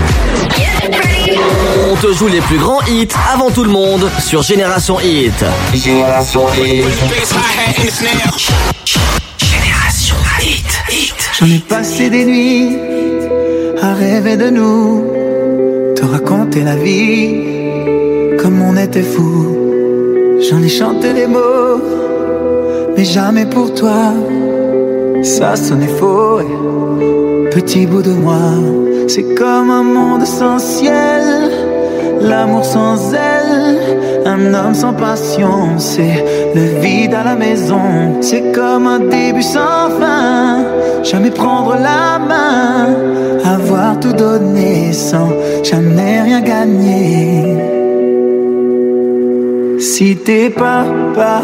On 1.90 1.96
te 1.96 2.12
joue 2.14 2.28
les 2.28 2.42
plus 2.42 2.58
grands 2.58 2.82
hits 2.88 3.08
avant 3.34 3.50
tout 3.52 3.64
le 3.64 3.70
monde 3.70 4.10
sur 4.20 4.42
Génération 4.42 5.00
Hit. 5.00 5.34
Génération 5.74 6.48
Hit. 6.54 6.86
Génération 9.38 10.16
Hit, 10.42 10.66
Hit. 10.90 11.14
J'en 11.40 11.48
ai 11.48 11.60
passé 11.60 12.10
des 12.10 12.26
nuits 12.26 12.78
à 13.82 13.94
rêver 13.94 14.38
de 14.38 14.50
nous, 14.50 15.06
te 15.96 16.06
raconter 16.06 16.62
la 16.64 16.76
vie 16.76 18.38
comme 18.42 18.62
on 18.62 18.76
était 18.76 19.04
fou. 19.04 19.58
J'en 20.50 20.62
ai 20.62 20.70
chanté 20.70 21.14
des 21.14 21.28
mots, 21.28 21.82
mais 22.98 23.06
jamais 23.06 23.46
pour 23.46 23.74
toi. 23.74 24.14
Ça 25.24 25.56
sonnait 25.56 25.88
faux, 25.88 26.42
et 26.42 27.50
petit 27.50 27.86
bout 27.86 28.02
de 28.02 28.12
moi. 28.12 28.52
C'est 29.08 29.36
comme 29.36 29.72
un 29.72 29.84
monde 29.84 30.26
sans 30.26 30.60
ciel, 30.60 31.50
l'amour 32.20 32.66
sans 32.66 33.14
aile, 33.14 33.80
un 34.26 34.54
homme 34.54 34.74
sans 34.74 34.94
passion. 34.94 35.78
C'est 35.78 36.52
le 36.54 36.82
vide 36.82 37.14
à 37.14 37.24
la 37.24 37.36
maison, 37.36 38.20
c'est 38.20 38.52
comme 38.52 38.86
un 38.86 39.00
début 39.00 39.42
sans 39.42 39.90
fin. 40.00 40.66
Jamais 41.04 41.32
prendre 41.32 41.76
la 41.76 42.20
main, 42.20 42.96
avoir 43.46 44.00
tout 44.02 44.14
donné 44.14 44.92
sans 44.92 45.30
jamais 45.64 46.22
rien 46.22 46.42
gagner. 46.42 47.46
Si 49.80 50.18
t'es 50.18 50.50
pas, 50.50 50.86
pas, 51.16 51.44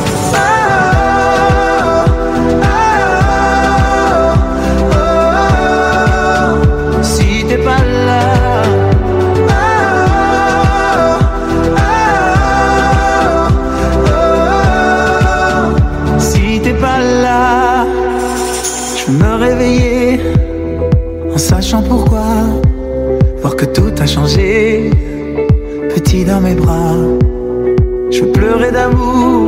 Je 28.09 28.23
pleurais 28.25 28.71
d'amour 28.71 29.47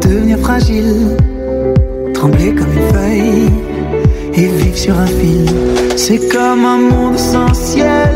devenir 0.00 0.38
fragile, 0.38 1.16
trembler 2.14 2.54
comme 2.54 2.72
une 2.72 2.94
feuille 2.94 3.50
et 4.34 4.46
vivre 4.46 4.76
sur 4.76 4.98
un 4.98 5.06
fil. 5.06 5.46
C'est 5.96 6.28
comme 6.28 6.64
un 6.64 6.78
monde 6.78 7.18
sans 7.18 7.52
ciel, 7.54 8.12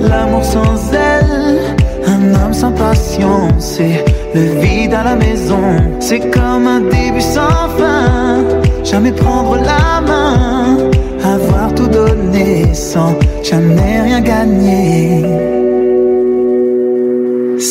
l'amour 0.00 0.44
sans 0.44 0.92
aile, 0.92 1.76
un 2.06 2.34
homme 2.34 2.54
sans 2.54 2.72
passion, 2.72 3.48
c'est 3.58 4.04
le 4.34 4.60
vide 4.60 4.94
à 4.94 5.04
la 5.04 5.16
maison. 5.16 5.62
C'est 6.00 6.20
comme 6.30 6.66
un 6.66 6.80
début 6.80 7.20
sans 7.20 7.68
fin, 7.78 8.44
jamais 8.84 9.12
prendre 9.12 9.56
la 9.56 10.00
main, 10.00 10.76
avoir 11.24 11.74
tout 11.74 11.88
donné 11.88 12.74
sans 12.74 13.14
jamais 13.42 14.02
rien 14.02 14.20
gagner. 14.20 15.59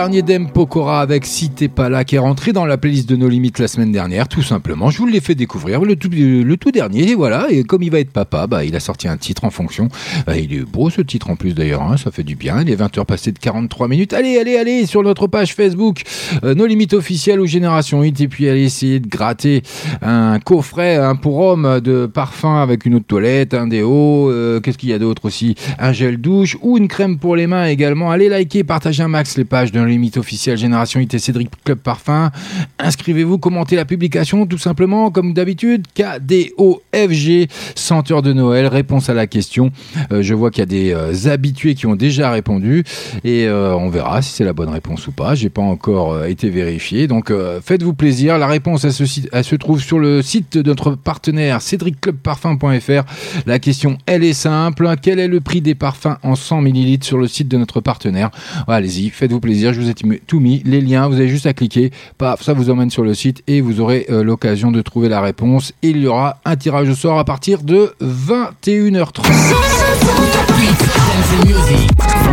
Dernier 0.00 0.22
d'Em 0.22 0.50
Pokora 0.50 1.02
avec 1.02 1.26
Si 1.26 1.50
t'es 1.50 1.68
pas 1.68 1.90
là 1.90 2.04
qui 2.04 2.14
est 2.14 2.18
rentré 2.18 2.54
dans 2.54 2.64
la 2.64 2.78
playlist 2.78 3.06
de 3.06 3.16
nos 3.16 3.28
limites 3.28 3.58
la 3.58 3.68
semaine 3.68 3.92
dernière, 3.92 4.28
tout 4.28 4.42
simplement. 4.42 4.88
Je 4.88 4.96
vous 4.96 5.06
l'ai 5.06 5.20
fait 5.20 5.34
découvrir 5.34 5.82
le 5.82 5.94
tout, 5.94 6.70
dernier, 6.70 7.10
et 7.10 7.14
voilà. 7.14 7.48
Et 7.50 7.64
comme 7.64 7.82
il 7.82 7.90
va 7.90 8.00
être 8.00 8.10
papa, 8.10 8.46
bah, 8.46 8.64
il 8.64 8.74
a 8.74 8.80
sorti 8.80 9.08
un 9.08 9.18
titre 9.18 9.44
en 9.44 9.50
fonction. 9.50 9.90
Euh, 10.26 10.38
il 10.38 10.54
est 10.54 10.60
beau 10.60 10.88
ce 10.88 11.02
titre 11.02 11.28
en 11.28 11.36
plus 11.36 11.52
d'ailleurs, 11.52 11.82
hein, 11.82 11.98
ça 11.98 12.10
fait 12.10 12.22
du 12.22 12.34
bien. 12.34 12.62
Il 12.62 12.70
est 12.70 12.76
20h 12.76 13.04
passé 13.04 13.30
de 13.30 13.38
43 13.38 13.88
minutes. 13.88 14.14
Allez, 14.14 14.38
allez, 14.38 14.56
allez, 14.56 14.86
sur 14.86 15.02
notre 15.02 15.26
page 15.26 15.54
Facebook, 15.54 16.00
euh, 16.44 16.54
nos 16.54 16.64
limites 16.64 16.94
officielles 16.94 17.38
ou 17.38 17.44
Génération 17.44 18.00
8, 18.00 18.22
et 18.22 18.28
puis 18.28 18.48
allez 18.48 18.64
essayer 18.64 19.00
de 19.00 19.06
gratter 19.06 19.62
un 20.00 20.38
coffret, 20.38 20.96
un 20.96 21.14
pour 21.14 21.40
homme 21.40 21.78
de 21.80 22.06
parfum 22.06 22.62
avec 22.62 22.86
une 22.86 22.94
eau 22.94 23.00
de 23.00 23.04
toilette, 23.04 23.52
un 23.52 23.66
déo, 23.66 24.30
euh, 24.30 24.60
qu'est-ce 24.60 24.78
qu'il 24.78 24.88
y 24.88 24.94
a 24.94 24.98
d'autre 24.98 25.26
aussi? 25.26 25.56
Un 25.78 25.92
gel 25.92 26.16
douche 26.16 26.56
ou 26.62 26.78
une 26.78 26.88
crème 26.88 27.18
pour 27.18 27.36
les 27.36 27.46
mains 27.46 27.66
également. 27.66 28.10
Allez 28.10 28.30
liker, 28.30 28.64
partager 28.64 29.02
un 29.02 29.08
max 29.08 29.36
les 29.36 29.44
pages 29.44 29.72
de 29.72 29.89
nos 29.90 29.94
limites 29.96 30.16
officielles 30.16 30.56
Génération 30.56 31.00
8 31.00 31.14
et 31.14 31.18
Cédric 31.18 31.50
Club 31.64 31.78
Parfum. 31.78 32.30
Inscrivez-vous, 32.78 33.38
commentez 33.38 33.76
la 33.76 33.84
publication 33.84 34.46
tout 34.46 34.58
simplement 34.58 35.10
comme 35.10 35.34
d'habitude. 35.34 35.86
KDOFG, 35.94 37.48
senteur 37.74 38.22
de 38.22 38.32
Noël, 38.32 38.66
réponse 38.66 39.08
à 39.08 39.14
la 39.14 39.26
question. 39.26 39.72
Euh, 40.12 40.22
je 40.22 40.34
vois 40.34 40.50
qu'il 40.50 40.60
y 40.60 40.62
a 40.62 40.66
des 40.66 40.92
euh, 40.92 41.30
habitués 41.30 41.74
qui 41.74 41.86
ont 41.86 41.96
déjà 41.96 42.30
répondu 42.30 42.84
et 43.24 43.46
euh, 43.46 43.74
on 43.74 43.88
verra 43.88 44.22
si 44.22 44.32
c'est 44.32 44.44
la 44.44 44.52
bonne 44.52 44.68
réponse 44.68 45.06
ou 45.08 45.12
pas. 45.12 45.34
J'ai 45.34 45.50
pas 45.50 45.62
encore 45.62 46.24
été 46.24 46.50
vérifié. 46.50 47.08
Donc 47.08 47.32
faites-vous 47.64 47.94
plaisir. 47.94 48.38
La 48.38 48.46
réponse 48.46 48.84
elle 48.84 48.92
se, 48.92 49.04
elle 49.32 49.44
se 49.44 49.56
trouve 49.56 49.80
sur 49.80 49.98
le 49.98 50.22
site 50.22 50.56
de 50.56 50.62
notre 50.62 50.92
partenaire 50.92 51.60
cédricclubparfum.fr. 51.60 53.02
La 53.46 53.58
question 53.58 53.98
elle 54.06 54.24
est 54.24 54.34
simple. 54.34 54.94
Quel 55.02 55.18
est 55.18 55.28
le 55.28 55.40
prix 55.40 55.60
des 55.60 55.74
parfums 55.74 56.16
en 56.22 56.36
100 56.36 56.62
ml 56.62 57.02
sur 57.02 57.18
le 57.18 57.26
site 57.26 57.48
de 57.48 57.56
notre 57.56 57.80
partenaire? 57.80 58.30
Allez-y, 58.68 59.10
faites-vous 59.10 59.40
plaisir. 59.40 59.72
Vous 59.80 59.90
ai 59.90 59.94
tout 59.94 60.40
mis. 60.40 60.62
Les 60.64 60.80
liens, 60.80 61.08
vous 61.08 61.14
avez 61.14 61.28
juste 61.28 61.46
à 61.46 61.52
cliquer. 61.52 61.90
Paf, 62.18 62.42
ça 62.42 62.52
vous 62.52 62.70
emmène 62.70 62.90
sur 62.90 63.04
le 63.04 63.14
site 63.14 63.42
et 63.46 63.60
vous 63.60 63.80
aurez 63.80 64.06
euh, 64.10 64.22
l'occasion 64.22 64.70
de 64.70 64.80
trouver 64.82 65.08
la 65.08 65.20
réponse. 65.20 65.72
Il 65.82 65.98
y 65.98 66.06
aura 66.06 66.38
un 66.44 66.56
tirage 66.56 66.88
au 66.88 66.94
sort 66.94 67.18
à 67.18 67.24
partir 67.24 67.62
de 67.62 67.92
21h30. 68.02 69.22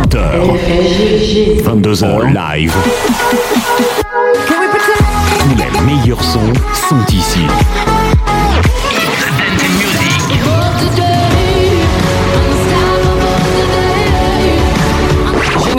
20h, 0.08 0.28
22h 1.62 2.32
live. 2.32 2.74
Tous 5.38 5.54
les 5.56 5.80
meilleurs 5.86 6.22
sons 6.22 6.52
sont 6.88 7.04
ici. 7.14 7.46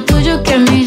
tuyo 0.00 0.42
que 0.42 0.54
a 0.54 0.58
mí 0.58 0.81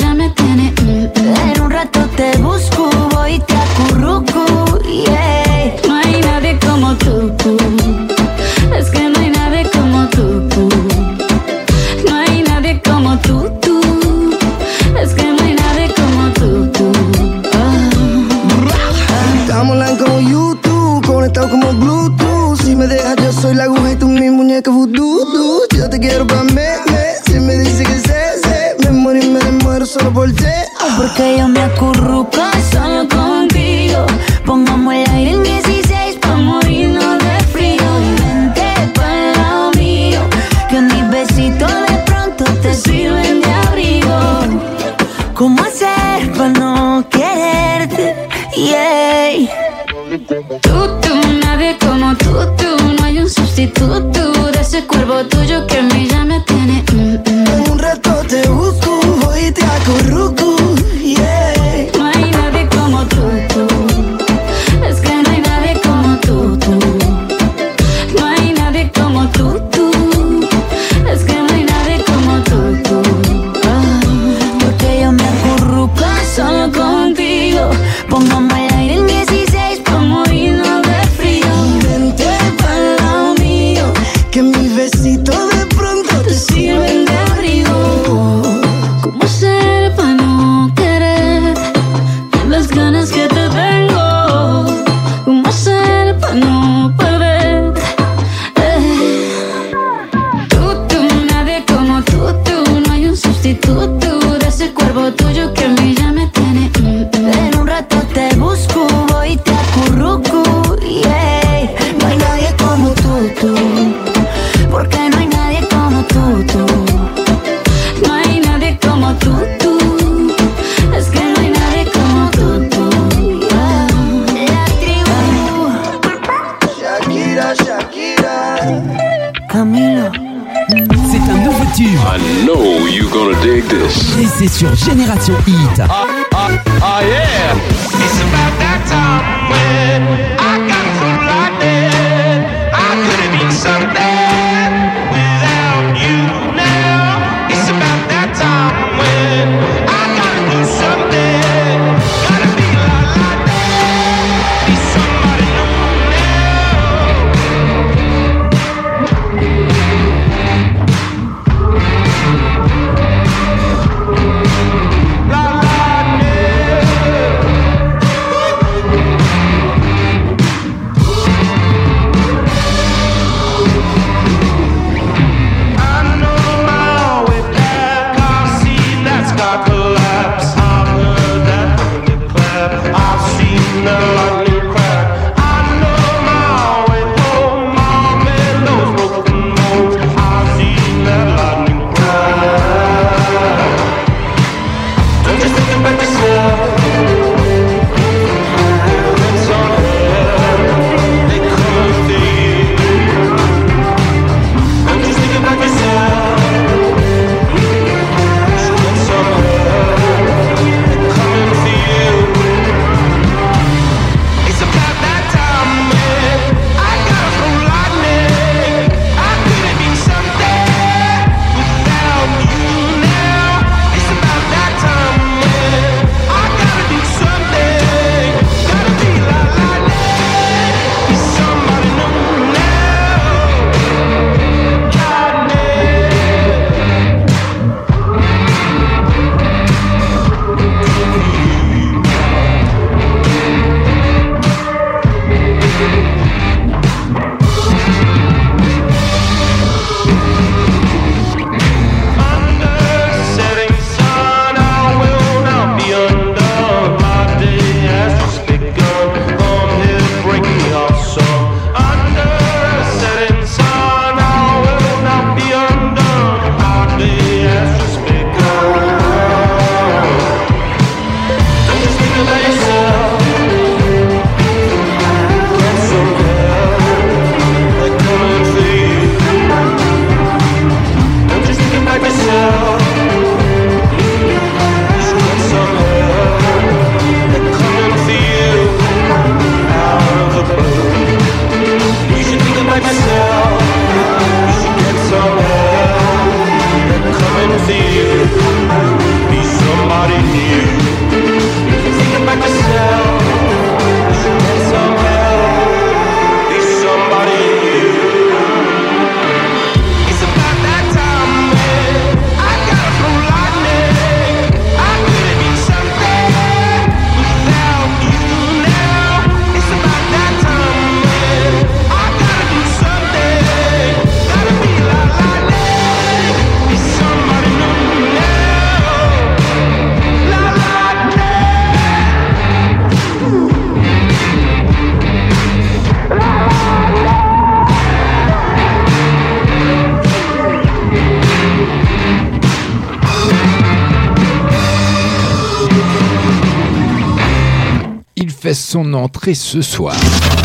son 348.76 348.94
entrée 348.94 349.36
ce 349.36 349.62
soir. 349.62 349.96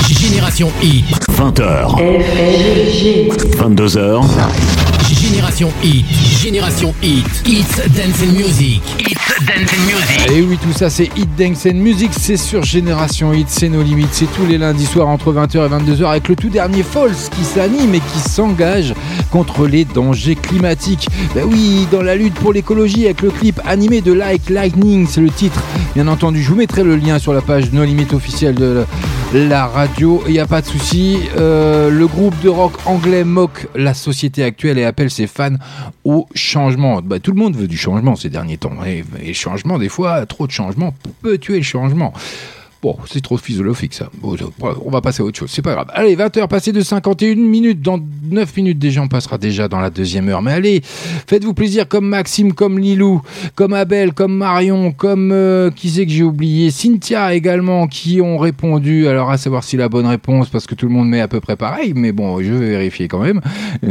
Génération 0.09 0.71
Hit. 0.81 1.05
20h. 1.33 1.97
22h. 3.57 4.23
Génération 5.13 5.73
Hit. 5.83 6.07
Génération 6.41 6.95
Hit. 7.03 7.27
It's 7.45 7.79
Dance 7.89 8.23
and 8.23 8.33
Music. 8.33 8.83
It's 9.01 9.45
Dance 9.45 9.73
and 9.73 9.85
Music. 9.85 10.31
Et 10.31 10.43
oui, 10.43 10.57
tout 10.63 10.73
ça, 10.73 10.89
c'est 10.89 11.11
Hit 11.17 11.29
Dance 11.37 11.67
and 11.67 11.75
Music, 11.75 12.13
c'est 12.17 12.37
sur 12.37 12.63
Génération 12.63 13.33
Hit, 13.33 13.49
c'est 13.49 13.69
nos 13.69 13.83
limites, 13.83 14.11
c'est 14.13 14.33
tous 14.33 14.47
les 14.47 14.59
lundis 14.59 14.87
soirs 14.87 15.09
entre 15.09 15.33
20h 15.33 15.67
et 15.67 15.69
22h 15.69 16.05
avec 16.05 16.29
le 16.29 16.37
tout 16.37 16.51
dernier 16.51 16.85
False 16.85 17.31
qui 17.37 17.43
s'anime 17.43 17.97
et 17.97 18.01
qui 18.01 18.19
s'engage 18.21 18.95
contre 19.33 19.67
les 19.67 19.85
dangers 19.85 20.37
climatiques. 20.37 21.09
Ben 21.35 21.45
oui, 21.51 21.89
dans 21.91 22.03
la 22.03 22.15
lutte 22.15 22.35
pour 22.35 22.53
l'écologie 22.53 23.07
avec 23.07 23.23
le 23.23 23.31
clip 23.31 23.61
animé 23.67 24.03
de 24.03 24.13
Like 24.13 24.49
Lightning, 24.51 25.09
c'est 25.11 25.21
le 25.21 25.31
titre. 25.31 25.61
Bien 25.95 26.07
entendu, 26.07 26.41
je 26.41 26.49
vous 26.49 26.55
mettrai 26.55 26.85
le 26.85 26.95
lien 26.95 27.19
sur 27.19 27.33
la 27.33 27.41
page 27.41 27.73
No 27.73 27.85
Limit 27.85 28.07
officielle 28.13 28.55
de 28.55 28.85
la 29.35 29.67
radio, 29.67 30.23
il 30.27 30.33
n'y 30.33 30.39
a 30.39 30.47
pas 30.47 30.61
de 30.61 30.67
souci. 30.67 31.19
Euh, 31.37 31.91
le 31.91 32.07
groupe 32.07 32.41
de 32.43 32.49
rock 32.49 32.75
anglais 32.87 33.25
moque 33.25 33.67
la 33.75 33.93
société 33.93 34.45
actuelle 34.45 34.79
et 34.79 34.85
appelle 34.85 35.11
ses 35.11 35.27
fans 35.27 35.57
au 36.05 36.29
changement. 36.33 37.03
Bah, 37.03 37.19
tout 37.19 37.33
le 37.33 37.39
monde 37.39 37.57
veut 37.57 37.67
du 37.67 37.77
changement 37.77 38.15
ces 38.15 38.29
derniers 38.29 38.57
temps. 38.57 38.85
Et, 38.87 39.05
et 39.21 39.35
changement, 39.35 39.79
des 39.79 39.89
fois, 39.89 40.27
trop 40.27 40.47
de 40.47 40.53
changement 40.53 40.95
peut 41.23 41.39
tuer 41.39 41.57
le 41.57 41.65
changement. 41.65 42.13
Bon, 42.83 42.97
c'est 43.07 43.21
trop 43.21 43.37
philosophique 43.37 43.93
ça. 43.93 44.09
On 44.23 44.91
va 44.91 45.03
passer 45.03 45.21
à 45.21 45.27
autre 45.27 45.39
chose, 45.39 45.51
c'est 45.51 45.61
pas 45.61 45.75
grave. 45.75 45.89
Allez, 45.93 46.17
20h 46.17 46.49
passées 46.49 46.73
de 46.73 46.81
51 46.81 47.35
minutes. 47.35 47.83
Dans 47.83 48.01
9 48.31 48.57
minutes 48.57 48.79
déjà, 48.79 49.03
on 49.03 49.09
passera 49.09 49.37
déjà 49.37 49.69
dans 49.69 49.81
la 49.81 49.91
deuxième 49.91 50.29
heure. 50.31 50.41
Mais 50.41 50.53
allez, 50.53 50.81
faites-vous 51.31 51.55
plaisir 51.55 51.87
comme 51.87 52.09
Maxime, 52.09 52.55
comme 52.55 52.81
Lilou, 52.81 53.23
comme 53.55 53.73
Abel, 53.73 54.15
comme 54.15 54.37
Marion, 54.37 54.91
comme 54.91 55.31
euh, 55.31 55.71
qui 55.71 55.89
c'est 55.89 56.05
que 56.05 56.11
j'ai 56.11 56.25
oublié? 56.25 56.73
Cynthia 56.73 57.33
également, 57.35 57.87
qui 57.87 58.21
ont 58.21 58.37
répondu. 58.37 59.07
Alors 59.07 59.31
à 59.31 59.37
savoir 59.37 59.63
si 59.63 59.77
la 59.77 59.89
bonne 59.89 60.07
réponse, 60.07 60.49
parce 60.49 60.67
que 60.67 60.75
tout 60.75 60.87
le 60.87 60.93
monde 60.93 61.09
met 61.09 61.21
à 61.21 61.29
peu 61.29 61.39
près 61.39 61.55
pareil, 61.55 61.93
mais 61.95 62.11
bon, 62.11 62.43
je 62.43 62.53
vais 62.53 62.71
vérifier 62.71 63.07
quand 63.07 63.21
même. 63.21 63.41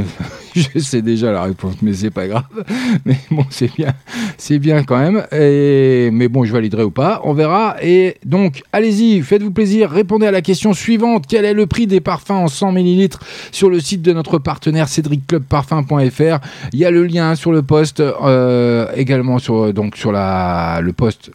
je 0.53 0.79
sais 0.79 1.01
déjà 1.01 1.31
la 1.31 1.43
réponse, 1.43 1.75
mais 1.81 1.93
c'est 1.93 2.09
pas 2.09 2.27
grave. 2.27 2.43
Mais 3.05 3.17
bon, 3.31 3.45
c'est 3.49 3.73
bien, 3.73 3.93
c'est 4.37 4.59
bien 4.59 4.83
quand 4.83 4.97
même. 4.97 5.25
Mais 5.31 6.27
bon, 6.27 6.43
je 6.43 6.51
validerai 6.51 6.83
ou 6.83 6.91
pas, 6.91 7.21
on 7.23 7.33
verra. 7.33 7.77
Et 7.81 8.17
donc, 8.25 8.63
allez-y, 8.73 9.21
faites-vous 9.21 9.51
plaisir, 9.51 9.89
répondez 9.89 10.25
à 10.25 10.31
la 10.31 10.41
question 10.41 10.73
suivante. 10.73 11.25
Quel 11.27 11.45
est 11.45 11.53
le 11.53 11.67
prix 11.67 11.87
des 11.87 12.01
parfums 12.01 12.31
en 12.31 12.47
100 12.47 12.75
ml 12.75 13.17
sur 13.51 13.69
le 13.69 13.79
site 13.79 14.01
de 14.01 14.11
notre 14.11 14.39
partenaire 14.39 14.89
cédricclubparfum.fr 14.89 16.39
Il 16.73 16.79
y 16.79 16.85
a 16.85 16.91
le 16.91 17.05
lien 17.05 17.28
sur 17.35 17.51
le 17.51 17.61
post, 17.61 17.99
euh, 17.99 18.87
également 18.95 19.39
sur, 19.39 19.73
donc, 19.73 19.95
sur 19.95 20.11
la, 20.11 20.79
le 20.81 20.93
post 20.93 21.31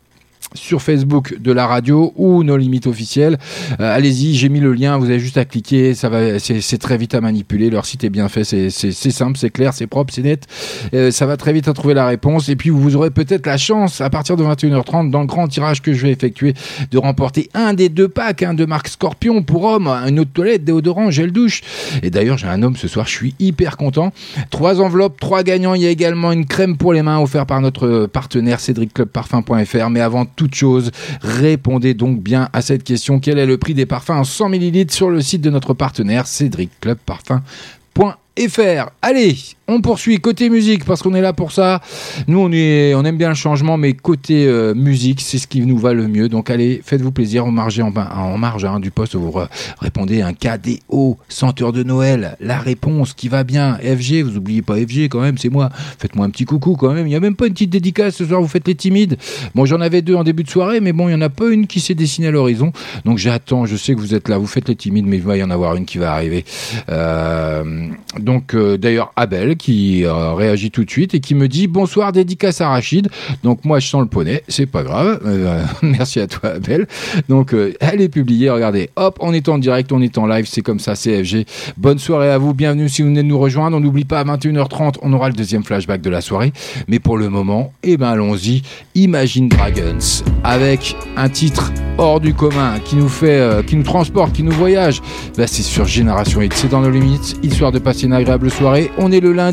sur 0.54 0.82
Facebook 0.82 1.36
de 1.40 1.52
la 1.52 1.66
radio 1.66 2.12
ou 2.16 2.42
nos 2.44 2.56
limites 2.56 2.86
officielles. 2.86 3.38
Euh, 3.80 3.94
Allez-y, 3.94 4.34
j'ai 4.34 4.48
mis 4.48 4.60
le 4.60 4.72
lien, 4.72 4.96
vous 4.98 5.06
avez 5.06 5.18
juste 5.18 5.36
à 5.36 5.44
cliquer, 5.44 5.94
ça 5.94 6.08
va, 6.08 6.38
c'est 6.38 6.78
très 6.78 6.96
vite 6.96 7.14
à 7.14 7.20
manipuler. 7.20 7.70
Leur 7.70 7.86
site 7.86 8.04
est 8.04 8.10
bien 8.10 8.28
fait, 8.28 8.44
c'est 8.44 8.70
simple, 8.70 9.38
c'est 9.38 9.50
clair, 9.50 9.72
c'est 9.74 9.86
propre, 9.86 10.12
c'est 10.12 10.22
net. 10.22 10.46
Euh, 10.94 11.10
ça 11.10 11.26
va 11.26 11.36
très 11.36 11.52
vite 11.52 11.68
à 11.68 11.72
trouver 11.72 11.94
la 11.94 12.06
réponse. 12.06 12.48
Et 12.48 12.56
puis 12.56 12.70
vous 12.70 12.96
aurez 12.96 13.10
peut-être 13.10 13.46
la 13.46 13.56
chance, 13.56 14.00
à 14.00 14.10
partir 14.10 14.36
de 14.36 14.44
21h30, 14.44 15.10
dans 15.10 15.20
le 15.20 15.26
grand 15.26 15.48
tirage 15.48 15.82
que 15.82 15.92
je 15.92 16.06
vais 16.06 16.12
effectuer, 16.12 16.54
de 16.90 16.98
remporter 16.98 17.50
un 17.54 17.74
des 17.74 17.88
deux 17.88 18.08
packs 18.08 18.42
hein, 18.42 18.54
de 18.54 18.64
marque 18.64 18.88
Scorpion 18.88 19.42
pour 19.42 19.64
homme, 19.64 19.88
une 19.88 20.20
autre 20.20 20.32
toilette, 20.32 20.64
déodorant, 20.64 21.10
gel 21.10 21.32
douche. 21.32 21.62
Et 22.02 22.10
d'ailleurs, 22.10 22.38
j'ai 22.38 22.46
un 22.46 22.62
homme 22.62 22.76
ce 22.76 22.88
soir, 22.88 23.06
je 23.06 23.12
suis 23.12 23.34
hyper 23.38 23.76
content. 23.76 24.12
Trois 24.50 24.80
enveloppes, 24.80 25.18
trois 25.20 25.42
gagnants. 25.42 25.74
Il 25.74 25.82
y 25.82 25.86
a 25.86 25.90
également 25.90 26.32
une 26.32 26.46
crème 26.46 26.76
pour 26.76 26.92
les 26.92 27.02
mains 27.02 27.18
offerte 27.18 27.48
par 27.48 27.60
notre 27.60 28.06
partenaire 28.06 28.60
cédricclubparfum.fr. 28.60 29.90
Mais 29.90 30.00
avant 30.00 30.24
chose, 30.52 30.90
répondez 31.22 31.94
donc 31.94 32.20
bien 32.20 32.48
à 32.52 32.60
cette 32.60 32.82
question. 32.84 33.20
Quel 33.20 33.38
est 33.38 33.46
le 33.46 33.58
prix 33.58 33.74
des 33.74 33.86
parfums 33.86 34.10
en 34.10 34.24
100 34.24 34.52
ml 34.52 34.90
sur 34.90 35.10
le 35.10 35.22
site 35.22 35.40
de 35.40 35.50
notre 35.50 35.74
partenaire 35.74 36.26
cédricclubparfum.fr 36.26 38.90
Allez, 39.00 39.36
on 39.66 39.80
poursuit 39.80 40.18
côté 40.18 40.50
musique 40.50 40.84
parce 40.84 41.02
qu'on 41.02 41.14
est 41.14 41.20
là 41.20 41.32
pour 41.32 41.52
ça. 41.52 41.80
Nous, 42.28 42.38
on, 42.38 42.52
est, 42.52 42.94
on 42.94 43.04
aime 43.04 43.16
bien 43.16 43.30
le 43.30 43.34
changement, 43.34 43.76
mais 43.76 43.94
côté 43.94 44.46
euh, 44.46 44.74
musique, 44.74 45.20
c'est 45.20 45.38
ce 45.38 45.46
qui 45.46 45.60
nous 45.62 45.78
va 45.78 45.94
le 45.94 46.06
mieux. 46.06 46.28
Donc 46.28 46.50
allez, 46.50 46.82
faites-vous 46.84 47.12
plaisir, 47.12 47.46
en 47.46 47.50
marge, 47.50 47.80
en, 47.80 47.92
en 47.94 48.38
marge 48.38 48.64
hein, 48.64 48.80
du 48.80 48.90
poste, 48.90 49.14
vous 49.14 49.32
répondez 49.80 50.20
un 50.22 50.32
KDO, 50.32 51.18
senteur 51.28 51.72
de 51.72 51.82
Noël, 51.82 52.36
la 52.40 52.58
réponse 52.58 53.14
qui 53.14 53.28
va 53.28 53.44
bien. 53.44 53.78
FG, 53.78 54.22
vous 54.22 54.36
oubliez 54.36 54.62
pas 54.62 54.76
FG 54.76 55.08
quand 55.08 55.20
même, 55.20 55.38
c'est 55.38 55.48
moi. 55.48 55.70
Faites-moi 55.98 56.26
un 56.26 56.30
petit 56.30 56.44
coucou 56.44 56.76
quand 56.76 56.92
même. 56.92 57.06
Il 57.06 57.12
y 57.12 57.16
a 57.16 57.20
même 57.20 57.36
pas 57.36 57.46
une 57.46 57.54
petite 57.54 57.70
dédicace 57.70 58.16
ce 58.16 58.26
soir, 58.26 58.40
vous 58.42 58.48
faites 58.48 58.68
les 58.68 58.74
timides. 58.74 59.16
Bon, 59.54 59.64
j'en 59.64 59.80
avais 59.80 60.02
deux 60.02 60.14
en 60.14 60.24
début 60.24 60.44
de 60.44 60.50
soirée, 60.50 60.80
mais 60.80 60.92
bon, 60.92 61.08
il 61.08 61.12
y 61.12 61.14
en 61.14 61.22
a 61.22 61.30
pas 61.30 61.48
une 61.48 61.66
qui 61.66 61.80
s'est 61.80 61.94
dessinée 61.94 62.28
à 62.28 62.30
l'horizon. 62.30 62.72
Donc 63.04 63.18
j'attends, 63.18 63.64
je 63.64 63.76
sais 63.76 63.94
que 63.94 64.00
vous 64.00 64.14
êtes 64.14 64.28
là, 64.28 64.36
vous 64.36 64.46
faites 64.46 64.68
les 64.68 64.76
timides, 64.76 65.06
mais 65.06 65.16
il 65.16 65.22
va 65.22 65.36
y 65.36 65.42
en 65.42 65.50
avoir 65.50 65.74
une 65.76 65.86
qui 65.86 65.98
va 65.98 66.12
arriver. 66.12 66.44
Euh, 66.90 67.88
donc 68.18 68.54
euh, 68.54 68.76
d'ailleurs, 68.76 69.12
Abel 69.16 69.53
qui 69.54 70.04
euh, 70.04 70.34
réagit 70.34 70.70
tout 70.70 70.84
de 70.84 70.90
suite 70.90 71.14
et 71.14 71.20
qui 71.20 71.34
me 71.34 71.48
dit 71.48 71.66
bonsoir 71.66 72.12
dédicace 72.12 72.60
à 72.60 72.68
Rachid. 72.68 73.08
Donc 73.42 73.64
moi 73.64 73.78
je 73.78 73.88
sens 73.88 74.02
le 74.02 74.08
poney, 74.08 74.42
c'est 74.48 74.66
pas 74.66 74.82
grave. 74.82 75.20
Euh, 75.24 75.62
merci 75.82 76.20
à 76.20 76.26
toi 76.26 76.50
Abel. 76.50 76.86
Donc 77.28 77.54
euh, 77.54 77.74
elle 77.80 78.00
est 78.00 78.08
publiée, 78.08 78.50
regardez, 78.50 78.90
hop, 78.96 79.16
on 79.20 79.32
est 79.32 79.48
en 79.48 79.58
direct, 79.58 79.92
on 79.92 80.00
est 80.00 80.18
en 80.18 80.26
live, 80.26 80.46
c'est 80.48 80.62
comme 80.62 80.78
ça, 80.78 80.94
CFG. 80.94 81.46
Bonne 81.76 81.98
soirée 81.98 82.30
à 82.30 82.38
vous, 82.38 82.54
bienvenue 82.54 82.88
si 82.88 83.02
vous 83.02 83.08
venez 83.08 83.22
de 83.22 83.28
nous 83.28 83.38
rejoindre. 83.38 83.76
On 83.76 83.80
n'oublie 83.80 84.04
pas 84.04 84.20
à 84.20 84.24
21h30, 84.24 84.96
on 85.02 85.12
aura 85.12 85.28
le 85.28 85.34
deuxième 85.34 85.64
flashback 85.64 86.00
de 86.00 86.10
la 86.10 86.20
soirée. 86.20 86.52
Mais 86.88 86.98
pour 86.98 87.16
le 87.16 87.28
moment, 87.28 87.72
eh 87.82 87.96
ben 87.96 88.08
allons-y, 88.08 88.62
Imagine 88.94 89.48
Dragons 89.48 90.22
avec 90.44 90.96
un 91.16 91.28
titre 91.28 91.72
hors 91.98 92.20
du 92.20 92.34
commun 92.34 92.78
qui 92.84 92.96
nous 92.96 93.08
fait, 93.08 93.64
qui 93.66 93.76
nous 93.76 93.82
transporte, 93.82 94.32
qui 94.32 94.42
nous 94.42 94.52
voyage. 94.52 95.00
Ben, 95.36 95.46
c'est 95.46 95.62
sur 95.62 95.84
Génération 95.86 96.40
Hit, 96.42 96.52
c'est 96.54 96.68
dans 96.68 96.80
nos 96.80 96.90
limites, 96.90 97.36
histoire 97.42 97.72
de 97.72 97.78
passer 97.78 98.06
une 98.06 98.12
agréable 98.12 98.50
soirée. 98.50 98.90
On 98.98 99.12
est 99.12 99.20
le 99.20 99.32
lundi 99.32 99.43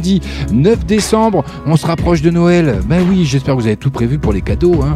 9 0.52 0.86
décembre, 0.86 1.44
on 1.66 1.76
se 1.76 1.86
rapproche 1.86 2.22
de 2.22 2.30
Noël. 2.30 2.80
Ben 2.86 3.06
oui, 3.10 3.26
j'espère 3.26 3.56
que 3.56 3.62
vous 3.62 3.68
avez 3.68 3.78
tout 3.78 3.92
prévu 3.92 4.20
pour 4.20 4.34
les 4.34 4.42
cadeaux. 4.42 4.82
Hein. 4.84 4.96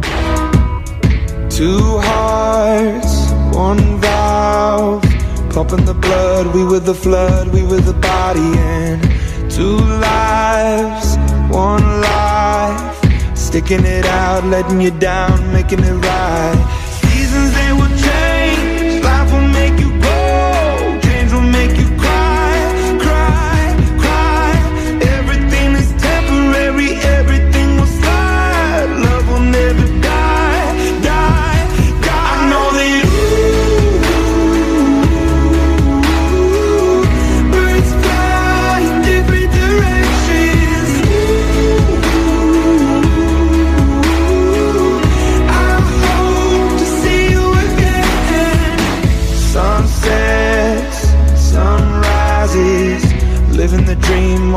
Two 1.50 1.98
hearts, 1.98 3.32
one 3.52 3.98
valve. 4.00 5.02
Pumping 5.50 5.86
the 5.86 5.94
blood, 5.94 6.54
we 6.54 6.64
were 6.64 6.80
the 6.80 6.94
flood, 6.94 7.48
we 7.54 7.62
were 7.62 7.80
the 7.80 7.94
body. 7.94 8.58
And 8.58 9.00
two 9.48 9.78
lives, 10.00 11.16
one 11.50 12.02
life. 12.02 12.96
Sticking 13.34 13.84
it 13.86 14.04
out, 14.04 14.44
letting 14.44 14.82
you 14.82 14.90
down, 14.90 15.52
making 15.52 15.80
it 15.80 15.94
right. 16.04 16.75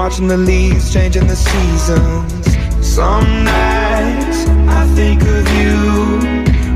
Watching 0.10 0.28
the 0.28 0.38
leaves 0.38 0.92
changing 0.92 1.28
the 1.28 1.36
seasons. 1.36 2.34
Some 2.82 3.44
nights 3.44 4.48
I 4.68 4.84
think 4.96 5.22
of 5.22 5.46
you, 5.60 6.18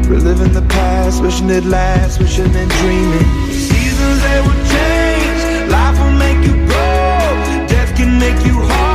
reliving 0.07 0.53
the 0.53 0.61
past, 0.69 1.23
wishing 1.23 1.49
it 1.49 1.65
lasts, 1.65 2.19
wishing 2.19 2.55
and 2.55 2.69
dreaming. 2.69 3.25
Seasons 3.49 4.21
they 4.21 4.39
will 4.45 4.61
change, 4.75 5.71
life 5.71 5.97
will 5.99 6.17
make 6.25 6.45
you 6.45 6.53
grow, 6.67 7.65
death 7.73 7.95
can 7.97 8.19
make 8.19 8.45
you 8.45 8.53
hard, 8.53 8.92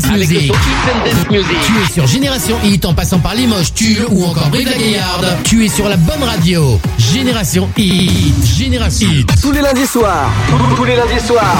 Dance 0.00 0.10
Avec 0.12 0.28
le 0.28 0.34
Music. 0.34 0.52
son 0.52 0.54
Hits 0.54 0.90
and 0.90 1.04
Dance 1.04 1.30
Music. 1.30 1.56
Tu 1.66 1.72
es 1.82 1.92
sur 1.92 2.06
Génération 2.06 2.56
Hit 2.64 2.84
en 2.86 2.94
passant 2.94 3.18
par 3.18 3.34
Limoges, 3.34 3.74
Tulle 3.74 4.06
ou 4.10 4.24
encore 4.24 4.48
Brive-la-Gaillarde. 4.48 5.26
Tu 5.44 5.64
es 5.64 5.68
sur 5.68 5.88
la 5.88 5.96
bonne 5.96 6.22
radio. 6.22 6.80
Génération 6.98 7.68
Hit. 7.76 8.46
Génération 8.56 9.08
Hit. 9.10 9.30
Tous 9.42 9.52
les 9.52 9.60
lundis 9.60 9.86
soirs. 9.86 10.30
Tous 10.76 10.84
les 10.84 10.96
lundis 10.96 11.26
soirs. 11.26 11.56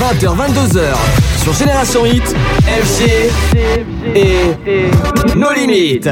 20h, 0.00 0.36
22h. 0.36 0.80
Sur 1.42 1.54
Génération 1.54 2.04
Hit. 2.04 2.34
FG. 2.66 3.30
Et. 4.14 5.36
Nos 5.36 5.52
limites. 5.52 6.10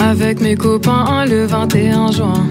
Avec 0.00 0.40
mes 0.40 0.56
copains 0.56 1.24
le 1.24 1.46
21 1.46 2.12
juin. 2.12 2.44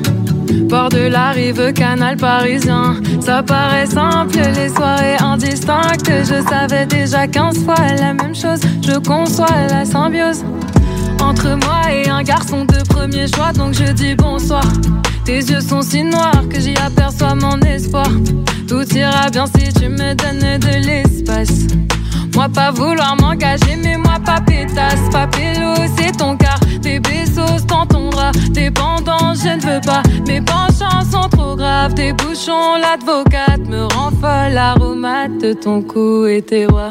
Bord 0.72 0.88
de 0.88 1.10
la 1.10 1.32
rive 1.32 1.74
canal 1.74 2.16
parisien. 2.16 2.96
Ça 3.20 3.44
paraît 3.44 3.88
simple, 3.88 4.38
les 4.56 4.70
soirées 4.70 5.18
indistinctes. 5.18 6.10
Je 6.10 6.42
savais 6.50 6.86
déjà 6.86 7.28
15 7.28 7.66
fois 7.66 7.76
la 8.00 8.14
même 8.14 8.34
chose. 8.34 8.62
Je 8.82 8.98
conçois 8.98 9.68
la 9.70 9.84
symbiose. 9.84 10.46
Entre 11.22 11.50
moi 11.66 11.92
et 11.92 12.08
un 12.08 12.24
garçon 12.24 12.64
de 12.64 12.88
premier 12.88 13.28
choix, 13.28 13.52
donc 13.52 13.74
je 13.74 13.92
dis 13.92 14.16
bonsoir. 14.16 14.64
Tes 15.26 15.40
yeux 15.40 15.60
sont 15.60 15.82
si 15.82 16.04
noirs 16.04 16.48
que 16.50 16.62
j'y 16.62 16.78
aperçois 16.78 17.36
mon 17.36 17.60
espoir. 17.60 18.08
Tout 18.66 18.88
ira 18.96 19.30
bien 19.30 19.48
si 19.48 19.74
tu 19.74 19.90
me 19.90 20.16
donnes 20.16 20.58
de 20.58 20.88
l'espace. 20.88 21.68
Moi 22.34 22.48
pas 22.48 22.72
vouloir 22.72 23.18
m'engager, 23.20 23.76
mais 23.76 23.98
moi 23.98 24.20
pas 24.26 24.40
pétasse, 24.40 25.10
pas 25.12 25.28
pélo, 25.28 25.74
c'est 25.98 26.16
ton 26.16 26.38
cas. 26.38 26.61
Tes 26.82 27.00
ton 27.90 28.10
bras, 28.10 28.32
dépendant, 28.52 29.34
je 29.36 29.50
ne 29.50 29.62
veux 29.62 29.82
pas. 29.82 30.02
Mes 30.28 30.42
penchants 30.42 31.04
sont 31.12 31.30
trop 31.30 31.56
graves, 31.56 31.94
tes 31.94 32.14
bouchons, 32.14 32.76
l'advocate 32.80 33.68
me 33.68 33.84
rend 33.84 34.12
folle. 34.12 34.54
L'aromate 34.54 35.38
de 35.42 35.54
ton 35.54 35.82
cou 35.82 36.26
et 36.26 36.42
tes 36.42 36.66
rois. 36.66 36.90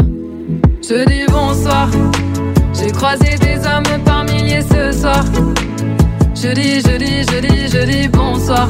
Je 0.83 1.05
dis 1.07 1.25
bonsoir, 1.31 1.89
j'ai 2.73 2.91
croisé 2.91 3.37
des 3.39 3.59
hommes 3.67 4.03
par 4.05 4.25
milliers 4.25 4.63
ce 4.63 4.93
soir. 4.93 5.25
Je 6.35 6.53
dis, 6.53 6.81
je 6.81 6.97
dis, 6.97 7.23
je 7.23 7.41
dis, 7.41 7.69
je 7.69 7.85
dis 7.85 8.09
bonsoir. 8.09 8.69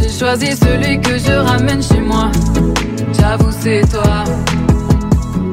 J'ai 0.00 0.08
choisi 0.08 0.56
celui 0.56 1.00
que 1.00 1.18
je 1.18 1.32
ramène 1.32 1.82
chez 1.82 2.00
moi. 2.00 2.30
J'avoue, 3.18 3.52
c'est 3.60 3.82
toi. 3.90 4.24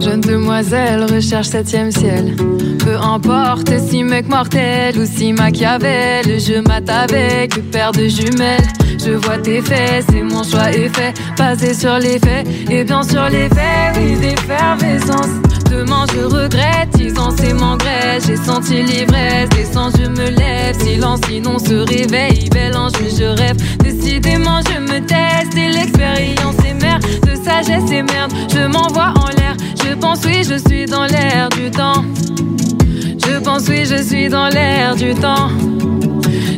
Jeune 0.02 0.22
demoiselle 0.22 1.06
recherche 1.06 1.48
septième 1.48 1.92
ciel. 1.92 2.36
Peu 2.80 2.96
importe 2.96 3.72
si 3.80 4.04
mec 4.04 4.28
mortel 4.28 4.98
ou 4.98 5.06
si 5.06 5.32
Machiavel, 5.32 6.26
je 6.26 6.60
mate 6.68 6.90
avec 6.90 7.72
père 7.72 7.92
de 7.92 8.08
jumelles. 8.08 8.68
Je 8.98 9.12
vois 9.12 9.38
tes 9.38 9.62
faits, 9.62 10.06
c'est 10.10 10.24
mon 10.24 10.44
choix 10.44 10.72
est 10.72 10.90
fait, 10.96 11.14
basé 11.38 11.74
sur 11.74 11.98
les 12.00 12.20
faits. 12.20 12.48
Et 12.70 12.84
bien 12.84 13.04
sur 13.04 13.30
les 13.30 13.48
faits, 13.50 13.98
oui, 13.98 14.16
d'effervescence. 14.20 15.30
Demain 15.70 16.06
je 16.14 16.24
regrette, 16.24 17.18
ans 17.18 17.34
c'est 17.38 17.54
m'engraisse. 17.54 18.26
J'ai 18.28 18.36
senti 18.36 18.84
l'ivresse, 18.84 19.50
descends, 19.50 19.90
je 19.92 20.08
me 20.08 20.30
lève. 20.30 20.76
Silence, 20.80 21.20
sinon 21.28 21.60
se 21.60 21.74
réveille, 21.74 22.50
bel 22.50 22.76
ange, 22.76 22.92
je 23.18 23.26
rêve. 23.26 23.58
Décidément, 23.84 24.60
je 24.70 24.80
me 24.80 25.00
teste 25.06 25.56
et 25.58 25.70
l'expérience 25.70 26.56
est 26.66 26.74
mère 26.82 27.00
de 27.00 27.36
sagesse 27.44 27.92
et 27.92 28.04
merde. 28.04 28.32
Je 28.54 28.68
m'envoie 28.68 29.14
en 29.18 29.28
l'air, 29.28 29.41
je 29.84 29.94
pense, 29.96 30.20
oui, 30.26 30.44
je 30.44 30.58
suis 30.68 30.86
dans 30.86 31.06
l'air 31.06 31.50
du 31.50 31.70
temps. 31.72 32.04
Je 33.26 33.40
pense, 33.40 33.68
oui, 33.68 33.86
je 33.86 34.02
suis 34.02 34.30
dans 34.30 34.50
l'air 34.50 34.96
du 34.96 35.14
temps. 35.14 35.50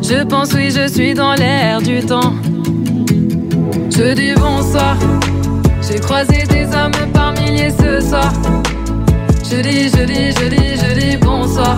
Je 0.01 0.23
pense, 0.23 0.53
oui, 0.53 0.69
je 0.71 0.87
suis 0.87 1.13
dans 1.13 1.33
l'air 1.33 1.81
du 1.81 1.99
temps. 2.01 2.33
Je 3.89 4.13
dis 4.13 4.33
bonsoir. 4.35 4.97
J'ai 5.81 5.99
croisé 5.99 6.43
des 6.49 6.65
hommes 6.65 7.11
par 7.13 7.33
milliers 7.33 7.71
ce 7.71 7.99
soir. 7.99 8.31
Je 9.49 9.61
dis, 9.61 9.89
je 9.89 10.03
dis, 10.05 10.31
je 10.31 10.47
dis, 10.49 10.77
je 10.77 10.99
dis 10.99 11.17
bonsoir. 11.17 11.77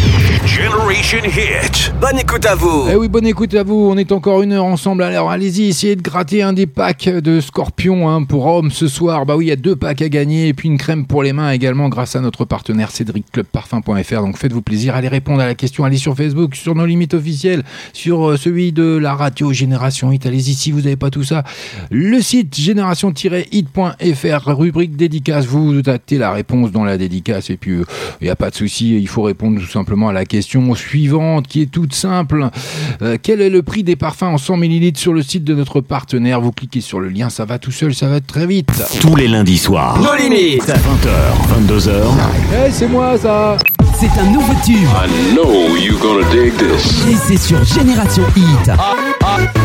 Generation 0.46 1.18
Hit. 1.24 1.92
Bonne 2.00 2.20
écoute 2.20 2.46
à 2.46 2.54
vous. 2.54 2.86
Eh 2.88 2.94
oui, 2.94 3.08
bonne 3.08 3.26
écoute 3.26 3.52
à 3.54 3.64
vous. 3.64 3.88
On 3.90 3.96
est 3.96 4.12
encore 4.12 4.42
une 4.42 4.52
heure 4.52 4.64
ensemble. 4.64 5.02
Alors 5.02 5.28
allez-y, 5.28 5.64
essayez 5.64 5.96
de 5.96 6.02
gratter 6.02 6.40
un 6.40 6.52
des 6.52 6.68
packs 6.68 7.08
de 7.08 7.40
Scorpion 7.40 8.08
hein, 8.08 8.22
pour 8.22 8.46
hommes 8.46 8.70
ce 8.70 8.86
soir. 8.86 9.26
Bah 9.26 9.36
oui, 9.36 9.46
il 9.46 9.48
y 9.48 9.52
a 9.52 9.56
deux 9.56 9.74
packs 9.74 10.02
à 10.02 10.08
gagner 10.08 10.46
et 10.46 10.54
puis 10.54 10.68
une 10.68 10.78
crème 10.78 11.04
pour 11.04 11.24
les 11.24 11.32
mains 11.32 11.50
également 11.50 11.88
grâce 11.88 12.14
à 12.14 12.20
notre 12.20 12.44
partenaire 12.44 12.92
Cédric 12.92 13.26
Club 13.32 13.46
Parfum.fr. 13.46 14.20
Donc 14.20 14.38
faites-vous 14.38 14.62
plaisir, 14.62 14.94
allez 14.94 15.08
répondre 15.08 15.40
à 15.40 15.46
la 15.46 15.56
question. 15.56 15.84
Allez 15.84 15.96
sur 15.96 16.16
Facebook, 16.16 16.54
sur 16.54 16.76
nos 16.76 16.86
limites 16.86 17.14
officielles, 17.14 17.64
sur 17.92 18.30
euh, 18.30 18.36
celui 18.36 18.70
de 18.70 18.96
la 18.96 19.14
radio 19.14 19.52
Génération 19.52 20.12
Hit. 20.12 20.26
Allez-y 20.26 20.54
si 20.54 20.70
vous 20.70 20.82
n'avez 20.82 20.96
pas 20.96 21.10
tout 21.10 21.24
ça. 21.24 21.42
Le 21.90 22.20
site 22.20 22.54
génération-hit.fr, 22.54 24.56
rubrique 24.56 24.94
dédicace. 24.94 25.46
Vous 25.46 25.82
actez 25.86 26.18
la 26.18 26.30
réponse 26.30 26.70
dans 26.70 26.84
la 26.84 26.98
dédicace 26.98 27.50
et 27.50 27.56
puis 27.56 27.80
il 28.20 28.24
n'y 28.24 28.30
a 28.30 28.36
pas 28.36 28.50
de 28.50 28.54
souci. 28.54 28.96
Il 28.96 29.08
faut 29.08 29.22
répondre 29.22 29.60
tout 29.60 29.66
simplement 29.66 30.08
à 30.08 30.12
la 30.12 30.24
question 30.24 30.35
suivante 30.42 31.46
qui 31.46 31.62
est 31.62 31.70
toute 31.70 31.94
simple. 31.94 32.48
Euh, 33.02 33.16
quel 33.22 33.40
est 33.40 33.50
le 33.50 33.62
prix 33.62 33.82
des 33.82 33.96
parfums 33.96 34.22
en 34.24 34.38
100 34.38 34.56
ml 34.62 34.96
sur 34.96 35.12
le 35.12 35.22
site 35.22 35.44
de 35.44 35.54
notre 35.54 35.80
partenaire? 35.80 36.40
Vous 36.40 36.52
cliquez 36.52 36.80
sur 36.80 37.00
le 37.00 37.08
lien, 37.08 37.30
ça 37.30 37.44
va 37.44 37.58
tout 37.58 37.72
seul, 37.72 37.94
ça 37.94 38.08
va 38.08 38.20
très 38.20 38.46
vite. 38.46 38.70
Tous 39.00 39.16
les 39.16 39.28
lundis 39.28 39.58
soirs. 39.58 39.98
Nos 40.00 40.14
limites. 40.14 40.62
20h, 40.68 41.66
22h. 41.68 41.90
Eh, 42.52 42.70
c'est 42.72 42.88
moi 42.88 43.16
ça 43.18 43.56
C'est 43.98 44.10
un 44.20 44.30
nouveau 44.30 44.52
tube. 44.64 44.76
I 44.76 45.34
know 45.34 45.76
you 45.76 45.98
gonna 45.98 46.28
dig 46.30 46.52
this. 46.56 47.06
Et 47.08 47.16
c'est 47.26 47.36
sur 47.38 47.64
Génération 47.64 48.24
Hit. 48.36 48.70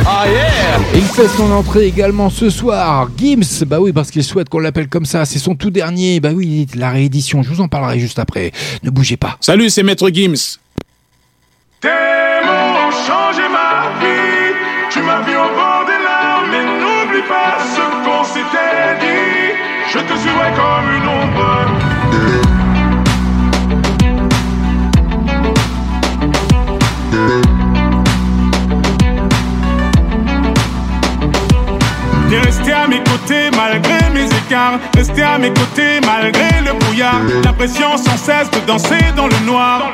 Ah 0.06 0.26
yeah! 0.28 0.80
Il 0.96 1.04
fait 1.04 1.28
son 1.28 1.52
entrée 1.52 1.86
également 1.86 2.30
ce 2.30 2.50
soir. 2.50 3.10
Gims, 3.18 3.66
bah 3.68 3.80
oui, 3.80 3.92
parce 3.92 4.12
qu'il 4.12 4.24
souhaite 4.24 4.50
qu'on 4.50 4.60
l'appelle 4.60 4.88
comme 4.90 5.06
ça. 5.06 5.26
C'est 5.26 5.40
son 5.40 5.56
tout 5.56 5.70
dernier. 5.70 6.20
Bah 6.20 6.32
oui, 6.34 6.68
la 6.76 6.90
réédition. 6.90 7.44
Je 7.44 7.50
vous 7.50 7.62
en 7.62 7.68
parlerai 7.68 8.00
juste 8.00 8.20
après. 8.20 8.52
Ne 8.84 8.90
bougez 8.90 9.18
pas. 9.18 9.38
Salut, 9.40 9.70
c'est 9.70 9.84
Maître 9.84 10.10
Gims. 10.10 10.60
Tes 11.82 11.90
mots 12.46 12.78
ont 12.86 12.92
changé 12.92 13.42
ma 13.50 13.90
vie. 14.00 14.54
Tu 14.92 15.02
m'as 15.02 15.22
vu 15.22 15.36
au 15.36 15.50
bord 15.56 15.84
des 15.88 15.98
larmes. 16.06 16.46
mais 16.52 16.64
n'oublie 16.64 17.24
pas 17.28 17.58
ce 17.58 17.82
qu'on 18.06 18.24
s'était 18.24 19.00
dit. 19.00 19.56
Je 19.92 19.98
te 19.98 20.16
suivrai 20.20 20.52
comme 20.54 20.88
une 20.96 21.08
ombre. 21.08 21.72
T'es 32.30 32.40
resté 32.42 32.74
à 32.74 32.88
mes 32.88 33.00
côtés 33.00 33.50
malgré 33.58 34.10
mes 34.14 34.26
écarts. 34.26 34.78
Resté 34.96 35.24
à 35.24 35.40
mes 35.40 35.50
côtés 35.52 36.00
malgré 36.06 36.62
le 36.64 36.74
brouillard. 36.78 37.22
L'impression 37.44 37.98
sans 37.98 38.18
cesse 38.18 38.52
de 38.52 38.60
danser 38.68 39.02
dans 39.16 39.26
le 39.26 39.40
noir. 39.48 39.90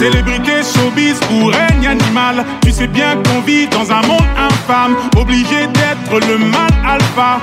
Célébrité, 0.00 0.62
showbiz 0.62 1.20
ou 1.30 1.48
règne 1.48 1.86
animal. 1.86 2.42
Tu 2.62 2.72
sais 2.72 2.86
bien 2.86 3.16
qu'on 3.16 3.42
vit 3.42 3.68
dans 3.68 3.92
un 3.92 4.00
monde 4.06 4.30
infâme. 4.34 4.96
Obligé 5.14 5.66
d'être 5.66 6.26
le 6.26 6.38
mal 6.38 6.70
alpha. 6.88 7.38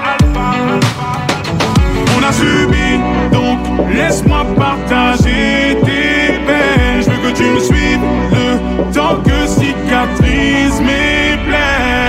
On 2.17 2.23
a 2.23 2.31
subi, 2.33 2.99
donc 3.31 3.59
laisse-moi 3.93 4.43
partager 4.57 5.77
tes 5.85 6.33
peines. 6.47 7.03
Je 7.03 7.11
veux 7.11 7.29
que 7.29 7.37
tu 7.37 7.43
me 7.43 7.59
suives 7.59 8.01
le 8.31 8.91
temps 8.91 9.21
que 9.23 9.45
cicatrise 9.45 10.81
mes 10.81 11.37
plaies. 11.45 12.07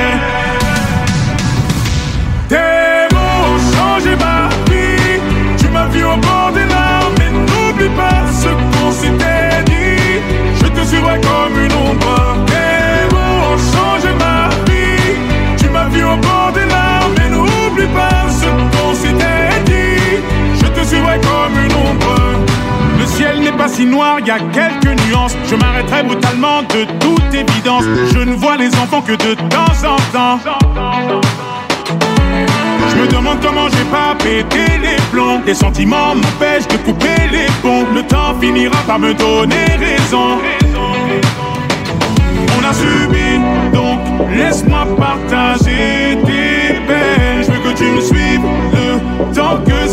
Suivrai 10.88 11.20
comme 11.20 11.64
une 11.64 11.72
ombre. 11.72 12.44
Tes 12.46 13.14
mots 13.14 13.52
ont 13.52 14.18
ma 14.18 14.48
vie. 14.70 15.16
Tu 15.58 15.68
m'as 15.68 15.88
vu 15.88 16.02
au 16.02 16.16
bord 16.16 16.50
des 16.54 16.66
larmes, 16.66 17.14
mais 17.18 17.28
n'oublie 17.28 17.92
pas 17.94 18.24
ce 18.30 18.46
qu'on 18.46 18.94
s'était 18.94 19.62
dit. 19.66 20.22
Je 20.60 20.66
te 20.66 20.86
suivrai 20.86 21.20
comme 21.20 21.56
une 21.64 21.72
ombre. 21.72 22.16
Le 22.98 23.06
ciel 23.06 23.40
n'est 23.40 23.52
pas 23.52 23.68
si 23.68 23.84
noir, 23.84 24.18
y 24.20 24.30
a 24.30 24.38
quelques 24.38 24.96
nuances. 25.06 25.36
Je 25.50 25.56
m'arrêterai 25.56 26.02
brutalement 26.04 26.62
de 26.62 26.84
toute 26.98 27.34
évidence. 27.34 27.84
Je 28.12 28.20
ne 28.20 28.34
vois 28.34 28.56
les 28.56 28.74
enfants 28.76 29.02
que 29.02 29.12
de 29.12 29.34
temps 29.34 29.78
en 29.84 29.96
temps. 30.12 30.40
Je 32.90 32.96
me 32.96 33.06
demande 33.06 33.38
comment 33.42 33.68
j'ai 33.68 33.84
pas 33.84 34.14
pété 34.18 34.78
les 34.82 34.96
plombs. 35.12 35.42
Les 35.46 35.54
sentiments 35.54 36.14
m'empêchent 36.14 36.68
de 36.68 36.78
couper 36.78 37.28
les 37.30 37.46
ponts. 37.62 37.86
Le 37.94 38.02
temps 38.02 38.34
finira 38.40 38.78
par 38.86 38.98
me 38.98 39.12
donner 39.12 39.66
raison. 39.78 40.38
On 42.56 42.64
a 42.68 42.72
subi, 42.72 43.40
donc 43.72 43.98
laisse-moi 44.36 44.86
partager 44.96 46.18
tes 46.24 46.74
peines. 46.86 47.42
Je 47.42 47.50
veux 47.50 47.70
que 47.70 47.76
tu 47.76 47.84
me 47.84 48.00
suives 48.00 48.46
le 48.72 49.34
temps 49.34 49.58
que 49.64 49.86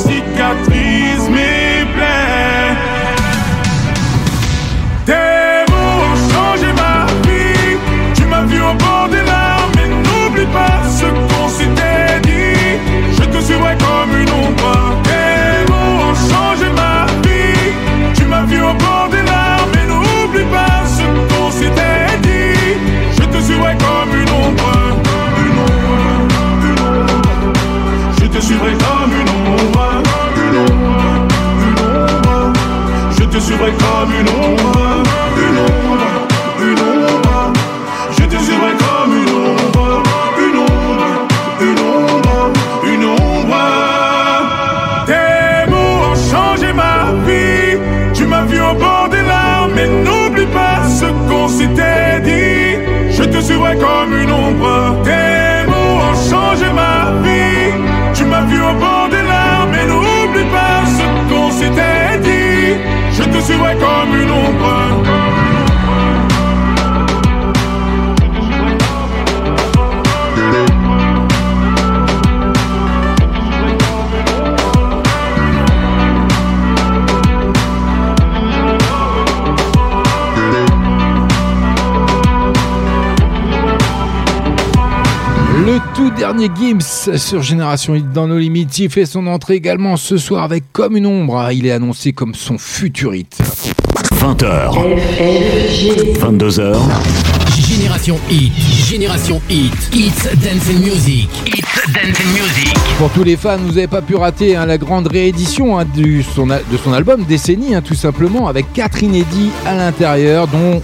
dernier 86.36 86.54
Gims 86.54 87.18
sur 87.18 87.42
Génération 87.42 87.96
Hit 87.96 88.12
dans 88.12 88.28
nos 88.28 88.38
limites. 88.38 88.78
Il 88.80 88.90
fait 88.90 89.06
son 89.06 89.26
entrée 89.28 89.56
également 89.56 89.96
ce 89.96 90.18
soir 90.18 90.44
avec 90.44 90.66
Comme 90.74 90.98
une 90.98 91.06
ombre. 91.06 91.50
Il 91.54 91.66
est 91.66 91.72
annoncé 91.72 92.12
comme 92.12 92.36
son 92.36 92.58
futur 92.58 93.16
hit. 93.16 93.38
20h. 94.16 94.72
22h. 96.20 96.78
Génération 97.58 98.20
Hit, 98.30 98.52
Génération 98.86 99.42
Hit, 99.50 99.74
It's 99.94 100.24
Dance 100.36 100.70
and 100.70 100.80
Music, 100.80 101.30
It's 101.48 101.94
Dance 101.94 102.20
and 102.20 102.34
Music. 102.34 102.74
Pour 102.98 103.10
tous 103.12 103.24
les 103.24 103.38
fans, 103.38 103.58
vous 103.58 103.74
n'avez 103.74 103.88
pas 103.88 104.02
pu 104.02 104.16
rater 104.16 104.58
hein, 104.58 104.66
la 104.66 104.78
grande 104.78 105.08
réédition 105.08 105.80
hein, 105.80 105.86
du, 105.86 106.22
son, 106.22 106.48
de 106.48 106.78
son 106.84 106.92
album 106.92 107.24
Décennie, 107.24 107.76
hein, 107.76 107.82
tout 107.82 107.96
simplement, 107.96 108.48
avec 108.48 108.74
quatre 108.74 109.04
inédits 109.04 109.52
à 109.66 109.74
l'intérieur, 109.74 110.48
dont 110.48 110.82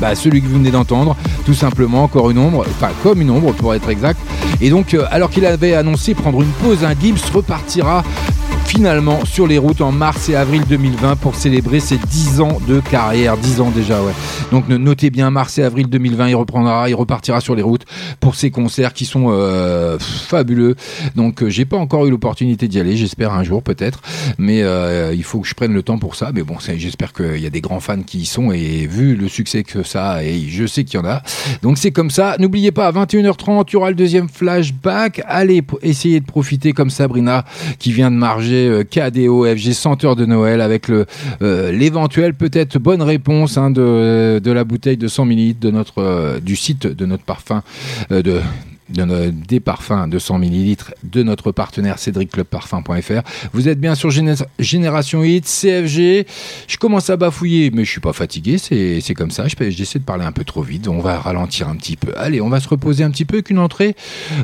bah, 0.00 0.14
celui 0.14 0.42
que 0.42 0.46
vous 0.46 0.58
venez 0.58 0.70
d'entendre, 0.70 1.16
tout 1.44 1.54
simplement, 1.54 2.04
encore 2.04 2.30
une 2.30 2.38
ombre, 2.38 2.64
enfin 2.68 2.90
comme 3.02 3.20
une 3.20 3.30
ombre 3.30 3.52
pour 3.52 3.74
être 3.74 3.88
exact. 3.88 4.20
Et 4.60 4.70
donc, 4.70 4.94
euh, 4.94 5.06
alors 5.10 5.30
qu'il 5.30 5.46
avait 5.46 5.74
annoncé 5.74 6.14
prendre 6.14 6.42
une 6.42 6.50
pause, 6.50 6.84
un 6.84 6.94
Gibbs 6.98 7.18
repartira 7.32 8.04
finalement 8.70 9.24
sur 9.24 9.48
les 9.48 9.58
routes 9.58 9.80
en 9.80 9.90
mars 9.90 10.28
et 10.28 10.36
avril 10.36 10.62
2020 10.68 11.16
pour 11.16 11.34
célébrer 11.34 11.80
ses 11.80 11.98
10 11.98 12.40
ans 12.40 12.58
de 12.68 12.78
carrière. 12.78 13.36
10 13.36 13.60
ans 13.60 13.70
déjà, 13.74 14.00
ouais. 14.00 14.12
Donc 14.52 14.68
notez 14.68 15.10
bien, 15.10 15.28
mars 15.30 15.58
et 15.58 15.64
avril 15.64 15.88
2020, 15.88 16.28
il 16.28 16.36
reprendra, 16.36 16.88
il 16.88 16.94
repartira 16.94 17.40
sur 17.40 17.56
les 17.56 17.62
routes 17.62 17.84
pour 18.20 18.36
ses 18.36 18.52
concerts 18.52 18.92
qui 18.92 19.06
sont 19.06 19.26
euh, 19.30 19.98
fabuleux. 19.98 20.76
Donc 21.16 21.42
euh, 21.42 21.50
j'ai 21.50 21.64
pas 21.64 21.78
encore 21.78 22.06
eu 22.06 22.10
l'opportunité 22.10 22.68
d'y 22.68 22.78
aller, 22.78 22.96
j'espère 22.96 23.32
un 23.32 23.42
jour 23.42 23.60
peut-être. 23.60 24.02
Mais 24.38 24.62
euh, 24.62 25.12
il 25.16 25.24
faut 25.24 25.40
que 25.40 25.48
je 25.48 25.54
prenne 25.54 25.74
le 25.74 25.82
temps 25.82 25.98
pour 25.98 26.14
ça. 26.14 26.30
Mais 26.32 26.44
bon, 26.44 26.54
j'espère 26.60 27.12
qu'il 27.12 27.40
y 27.40 27.46
a 27.46 27.50
des 27.50 27.60
grands 27.60 27.80
fans 27.80 28.02
qui 28.02 28.18
y 28.18 28.26
sont 28.26 28.52
et 28.52 28.86
vu 28.86 29.16
le 29.16 29.26
succès 29.26 29.64
que 29.64 29.82
ça 29.82 30.10
a, 30.12 30.22
et 30.22 30.46
je 30.48 30.64
sais 30.64 30.84
qu'il 30.84 31.00
y 31.00 31.02
en 31.02 31.06
a. 31.06 31.22
Donc 31.62 31.76
c'est 31.76 31.90
comme 31.90 32.10
ça. 32.10 32.36
N'oubliez 32.38 32.70
pas, 32.70 32.86
à 32.86 32.92
21h30, 32.92 33.64
il 33.68 33.72
y 33.72 33.76
aura 33.76 33.90
le 33.90 33.96
deuxième 33.96 34.28
flashback. 34.28 35.22
Allez, 35.26 35.64
essayez 35.82 36.20
de 36.20 36.26
profiter 36.26 36.72
comme 36.72 36.90
Sabrina 36.90 37.44
qui 37.80 37.90
vient 37.90 38.12
de 38.12 38.16
marger 38.16 38.59
euh, 38.68 38.84
KDO, 38.84 39.44
FG 39.44 39.72
100 39.72 40.04
heures 40.04 40.16
de 40.16 40.26
Noël 40.26 40.60
avec 40.60 40.90
euh, 40.90 41.72
l'éventuelle 41.72 42.34
peut-être 42.34 42.78
bonne 42.78 43.02
réponse 43.02 43.58
hein, 43.58 43.70
de, 43.70 44.40
la 44.44 44.64
bouteille 44.64 44.96
de 44.96 45.08
100 45.08 45.26
ml 45.26 45.84
euh, 45.98 46.40
du 46.40 46.56
site 46.56 46.86
de 46.86 47.06
notre 47.06 47.24
parfum 47.24 47.62
euh, 48.12 48.22
de 48.22 48.40
de 48.90 49.04
no- 49.04 49.30
des 49.30 49.60
parfums 49.60 50.08
de 50.08 50.18
100 50.18 50.38
ml 50.42 50.76
de 51.04 51.22
notre 51.22 51.52
partenaire 51.52 51.98
cédricclubparfum.fr. 51.98 53.22
Vous 53.52 53.68
êtes 53.68 53.80
bien 53.80 53.94
sur 53.94 54.10
Géné- 54.10 54.42
Génération 54.58 55.22
Hit, 55.24 55.46
CFG. 55.46 56.26
Je 56.68 56.76
commence 56.78 57.10
à 57.10 57.16
bafouiller, 57.16 57.70
mais 57.72 57.84
je 57.84 57.90
suis 57.90 58.00
pas 58.00 58.12
fatigué, 58.12 58.58
c'est 58.58 59.14
comme 59.14 59.30
ça. 59.30 59.44
J'essaie 59.48 59.98
de 59.98 60.04
parler 60.04 60.24
un 60.24 60.32
peu 60.32 60.44
trop 60.44 60.62
vite, 60.62 60.88
on 60.88 61.00
va 61.00 61.18
ralentir 61.18 61.68
un 61.68 61.76
petit 61.76 61.96
peu. 61.96 62.12
Allez, 62.16 62.40
on 62.40 62.48
va 62.48 62.60
se 62.60 62.68
reposer 62.68 63.04
un 63.04 63.10
petit 63.10 63.24
peu 63.24 63.36
avec 63.36 63.50
une 63.50 63.58
entrée. 63.58 63.94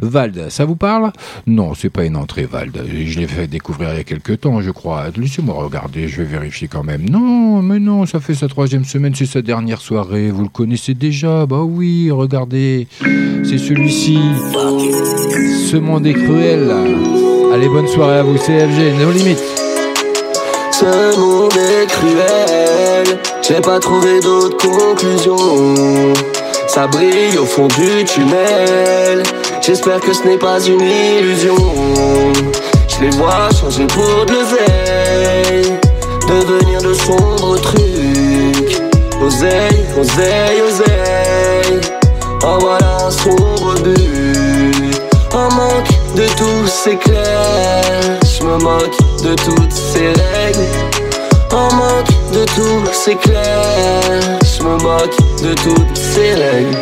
Vald, 0.02 0.46
ça 0.50 0.64
vous 0.64 0.76
parle? 0.76 1.12
Non, 1.46 1.74
c'est 1.74 1.90
pas 1.90 2.04
une 2.04 2.16
entrée, 2.16 2.44
Vald. 2.46 2.76
Je 3.06 3.18
l'ai 3.18 3.26
fait 3.26 3.46
découvrir 3.46 3.90
il 3.92 3.96
y 3.96 4.00
a 4.00 4.04
quelques 4.04 4.40
temps, 4.40 4.60
je 4.60 4.70
crois. 4.70 5.06
Laissez-moi 5.16 5.54
regarder, 5.54 6.08
je 6.08 6.18
vais 6.22 6.24
vérifier 6.28 6.68
quand 6.68 6.82
même. 6.84 7.08
Non, 7.08 7.62
mais 7.62 7.78
non, 7.78 8.06
ça 8.06 8.20
fait 8.20 8.34
sa 8.34 8.48
troisième 8.48 8.84
semaine, 8.84 9.14
c'est 9.14 9.26
sa 9.26 9.42
dernière 9.42 9.80
soirée. 9.80 10.30
Vous 10.30 10.42
le 10.42 10.48
connaissez 10.48 10.94
déjà? 10.94 11.46
Bah 11.46 11.62
oui, 11.62 12.10
regardez. 12.10 12.86
C'est 13.44 13.58
celui-ci. 13.58 14.18
Ce 15.70 15.76
monde 15.76 16.06
est 16.06 16.12
cruel. 16.12 16.72
Allez, 17.52 17.68
bonne 17.68 17.88
soirée 17.88 18.18
à 18.18 18.22
vous, 18.22 18.36
CFG, 18.36 18.94
nos 19.00 19.10
limites. 19.10 19.42
Ce 20.72 21.18
monde 21.18 21.52
est 21.56 21.86
cruel, 21.86 23.18
j'ai 23.40 23.60
pas 23.60 23.78
trouvé 23.80 24.20
d'autre 24.20 24.56
conclusion. 24.58 25.36
Ça 26.68 26.86
brille 26.86 27.38
au 27.40 27.46
fond 27.46 27.68
du 27.68 28.04
tunnel. 28.04 29.22
J'espère 29.62 30.00
que 30.00 30.12
ce 30.12 30.22
n'est 30.24 30.36
pas 30.36 30.60
une 30.60 30.80
illusion. 30.80 31.56
Je 32.88 33.04
les 33.04 33.10
vois 33.16 33.48
changer 33.58 33.86
pour 33.86 34.26
de 34.26 34.32
l'oseille. 34.32 35.72
Devenir 36.28 36.82
de 36.82 36.92
sombres 36.92 37.58
trucs. 37.60 38.82
Oseille, 39.24 39.84
oseille, 39.98 40.60
oseille. 40.68 41.80
En 42.44 42.58
voilà 42.58 43.06
un 43.06 43.10
sombre 43.10 43.74
but. 43.82 44.15
De 46.16 46.26
tous 46.38 46.66
ces 46.66 46.96
clairs. 46.96 48.18
Je 48.24 48.42
me 48.42 48.56
moque 48.56 48.96
de 49.22 49.34
toutes 49.34 49.70
ces 49.72 50.08
règles. 50.08 50.66
En 51.52 51.74
manque 51.74 52.08
de 52.32 52.42
tous 52.54 52.90
ces 52.90 53.16
clairs. 53.16 54.38
Je 54.42 54.62
me 54.62 54.78
moque 54.82 55.14
de 55.42 55.52
toutes 55.54 55.96
ces 55.96 56.32
règles. 56.32 56.78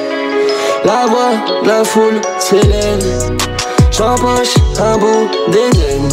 La 0.85 1.07
voix 1.09 1.62
de 1.62 1.68
la 1.68 1.82
foule 1.82 2.20
s'élève. 2.39 3.37
J'empoche 3.91 4.55
un 4.78 4.99
bout 4.99 5.28
d'Éden. 5.49 6.09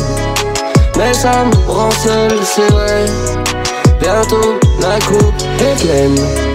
Mais 0.98 1.14
ça 1.14 1.46
me 1.46 1.72
rend 1.72 1.92
seul, 1.92 2.32
c'est 2.44 2.72
vrai. 2.72 3.06
Bientôt 4.00 4.60
la 4.80 5.00
coupe 5.06 5.42
est 5.60 5.80
pleine. 5.84 6.51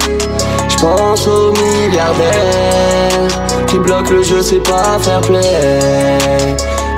J'pense 0.79 1.27
aux 1.27 1.53
milliardaires 1.53 3.29
qui 3.67 3.79
bloquent 3.79 4.11
le 4.11 4.23
jeu, 4.23 4.43
c'est 4.43 4.63
pas 4.63 4.99
fair 5.01 5.21
play. 5.23 6.19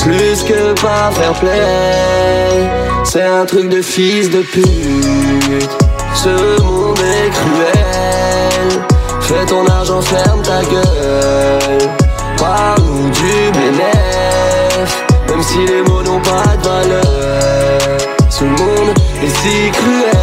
Plus 0.01 0.43
que 0.43 0.73
pas 0.81 1.11
fair 1.13 1.33
play, 1.35 2.69
c'est 3.05 3.23
un 3.23 3.45
truc 3.45 3.69
de 3.69 3.81
fils 3.81 4.31
de 4.31 4.43
pute. 4.43 5.71
Ce 6.15 6.61
monde 6.61 6.99
est 6.99 7.31
cruel. 7.31 8.83
Fais 9.21 9.47
ton 9.47 9.65
argent, 9.67 10.01
ferme 10.01 10.43
ta 10.43 10.63
gueule. 10.65 11.89
Parle-nous 12.37 13.11
du 13.11 13.53
bénéf, 13.53 15.05
même 15.29 15.43
si 15.43 15.59
les 15.67 15.83
mots 15.83 16.03
n'ont 16.03 16.21
pas 16.21 16.57
de 16.57 16.69
valeur. 16.69 17.99
Ce 18.29 18.45
monde 18.45 18.95
est 19.23 19.37
si 19.41 19.71
cruel, 19.71 20.18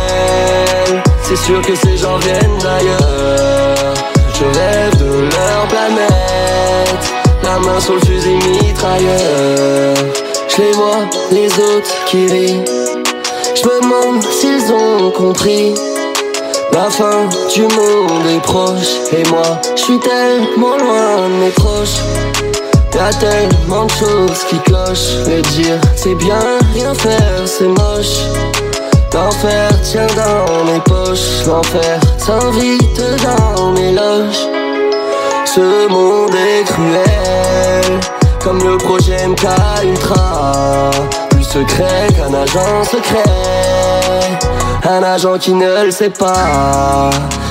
c'est 1.28 1.36
sûr 1.36 1.62
que 1.62 1.76
ces 1.76 1.98
gens 1.98 2.18
viennent 2.20 2.58
d'ailleurs. 2.62 3.94
Je 4.34 4.46
rêve 4.46 4.98
de 4.98 5.22
leur 5.22 5.68
planète, 5.68 7.14
la 7.44 7.60
main 7.60 7.80
sur 7.80 7.96
le 7.96 8.02
fusil 8.02 8.36
mitrailleur. 8.36 9.96
Je 10.48 10.62
les 10.62 10.72
vois, 10.74 11.06
les 11.32 11.48
autres 11.48 12.06
qui 12.06 12.28
rient. 12.28 12.64
Je 13.56 13.68
me 13.68 13.82
demande 13.82 14.24
s'ils 14.24 14.72
ont 14.72 15.12
compris. 15.12 15.74
La 16.72 16.90
fin 16.90 17.30
du 17.54 17.62
monde 17.62 18.28
est 18.36 18.42
proche 18.42 18.98
Et 19.14 19.24
moi, 19.30 19.62
je 19.78 19.82
suis 19.82 20.00
tellement 20.00 20.76
loin 20.76 21.30
de 21.30 21.46
mes 21.46 21.50
proches 21.52 22.02
Y'a 22.94 23.12
tellement 23.14 23.86
de 23.86 23.92
choses 23.92 24.44
qui 24.50 24.58
clochent 24.60 25.26
Mais 25.26 25.42
dire 25.42 25.80
c'est 25.96 26.16
bien, 26.16 26.40
rien 26.74 26.94
faire 26.94 27.44
c'est 27.46 27.68
moche 27.68 28.26
L'enfer 29.16 29.70
tient 29.82 30.08
dans 30.08 30.66
mes 30.66 30.80
poches 30.82 31.46
L'enfer 31.48 32.00
s'invite 32.18 33.02
dans 33.24 33.72
mes 33.72 33.94
loges 33.94 34.46
Ce 35.46 35.88
monde 35.90 36.36
est 36.36 36.64
cruel 36.66 38.00
Comme 38.44 38.60
le 38.60 38.78
projet 38.78 39.26
MK 39.28 39.48
Ultra 39.84 40.92
Plus 41.30 41.44
secret 41.44 42.08
qu'un 42.16 42.34
agent 42.34 42.84
secret 42.84 43.56
un 44.88 45.02
agent 45.02 45.40
qui 45.40 45.54
ne 45.54 45.86
le 45.86 45.90
sait 45.90 46.12
pas. 46.12 47.10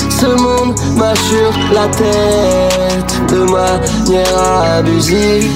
Ce 0.09 0.27
monde 0.27 0.79
m'a 0.97 1.15
sur 1.17 1.51
la 1.73 1.89
tête 1.89 3.21
de 3.29 3.43
manière 3.43 4.39
abusive. 4.79 5.51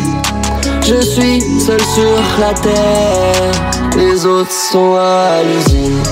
Je 0.82 1.00
suis 1.00 1.40
seul 1.60 1.80
sur 1.80 2.18
la 2.40 2.52
terre, 2.54 3.52
les 3.96 4.26
autres 4.26 4.52
sont 4.52 4.94
à 4.96 5.42
l'usine. 5.42 6.02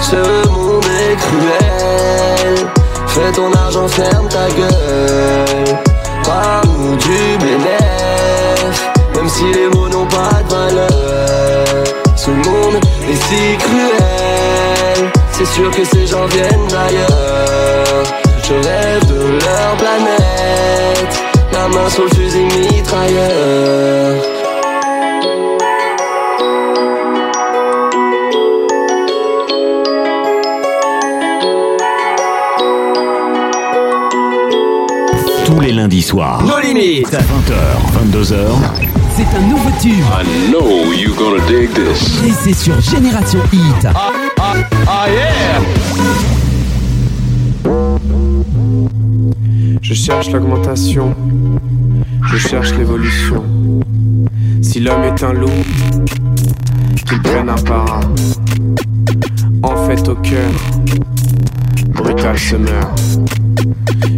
Ce 0.00 0.48
monde 0.48 0.84
est 0.84 1.16
cruel. 1.16 2.66
Fais 3.06 3.32
ton 3.32 3.52
argent, 3.52 3.88
ferme 3.88 4.28
ta 4.28 4.48
gueule. 4.50 5.78
Parle-nous 6.24 6.96
du 6.96 7.38
bénéf, 7.38 8.90
même 9.14 9.28
si 9.28 9.44
les 9.52 9.68
mots 9.68 9.88
n'ont 9.88 10.06
pas 10.06 10.42
de 10.42 10.54
valeur. 10.54 11.92
Ce 12.16 12.30
monde 12.30 12.76
est 13.10 13.16
si 13.16 13.58
cruel 13.58 15.10
C'est 15.32 15.46
sûr 15.46 15.70
que 15.72 15.84
ces 15.84 16.06
gens 16.06 16.26
viennent 16.26 16.68
d'ailleurs 16.68 18.04
Je 18.44 18.54
rêve 18.54 19.06
de 19.06 19.38
leur 19.44 19.76
planète 19.76 21.22
La 21.52 21.66
main 21.66 21.88
sur 21.88 22.04
le 22.04 22.10
fusil 22.10 22.44
mitrailleur 22.44 24.41
Lundis 35.82 36.02
soirs. 36.02 36.40
Nos 36.44 36.60
limites. 36.60 37.10
20h, 37.10 37.54
22h. 38.12 38.36
C'est 39.16 39.26
un 39.36 39.42
nouveau 39.48 39.68
tube. 39.80 40.04
I 40.12 40.48
know 40.48 40.92
you're 40.92 41.16
gonna 41.16 41.44
dig 41.48 41.70
this. 41.74 42.22
Et 42.24 42.30
c'est 42.30 42.54
sur 42.54 42.80
Génération 42.80 43.40
Hit. 43.52 43.88
Ah 44.86 45.06
yeah! 45.08 45.60
Je 49.82 49.94
cherche 49.94 50.30
l'augmentation, 50.30 51.16
je 52.30 52.36
cherche 52.36 52.72
l'évolution. 52.74 53.42
Si 54.62 54.78
l'homme 54.78 55.02
est 55.02 55.24
un 55.24 55.32
loup, 55.32 55.50
qu'il 57.08 57.20
prenne 57.22 57.48
un 57.48 57.60
para. 57.60 57.98
En 59.64 59.88
fait, 59.88 60.08
au 60.08 60.14
cœur, 60.14 60.52
brutal 61.88 62.38
se 62.38 62.54
meurt. 62.54 63.00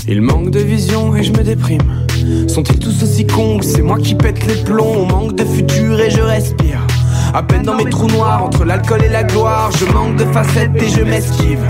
Il 0.06 0.20
manque 0.20 0.43
et 0.66 1.22
je 1.22 1.32
me 1.32 1.42
déprime. 1.42 2.06
Sont-ils 2.48 2.78
tous 2.78 3.02
aussi 3.02 3.26
cons 3.26 3.58
que 3.58 3.64
C'est 3.64 3.82
moi 3.82 3.98
qui 3.98 4.14
pète 4.14 4.46
les 4.46 4.62
plombs? 4.62 4.96
On 5.00 5.06
manque 5.06 5.34
de 5.36 5.44
futur 5.44 6.00
et 6.00 6.10
je 6.10 6.20
respire. 6.20 6.78
À 7.34 7.42
peine 7.42 7.62
dans 7.62 7.74
mes 7.74 7.88
trous 7.90 8.08
noirs, 8.08 8.44
entre 8.44 8.64
l'alcool 8.64 9.04
et 9.04 9.08
la 9.08 9.24
gloire, 9.24 9.70
je 9.78 9.84
manque 9.92 10.16
de 10.16 10.24
facettes 10.24 10.70
et 10.76 10.88
je 10.88 11.02
m'esquive. 11.02 11.60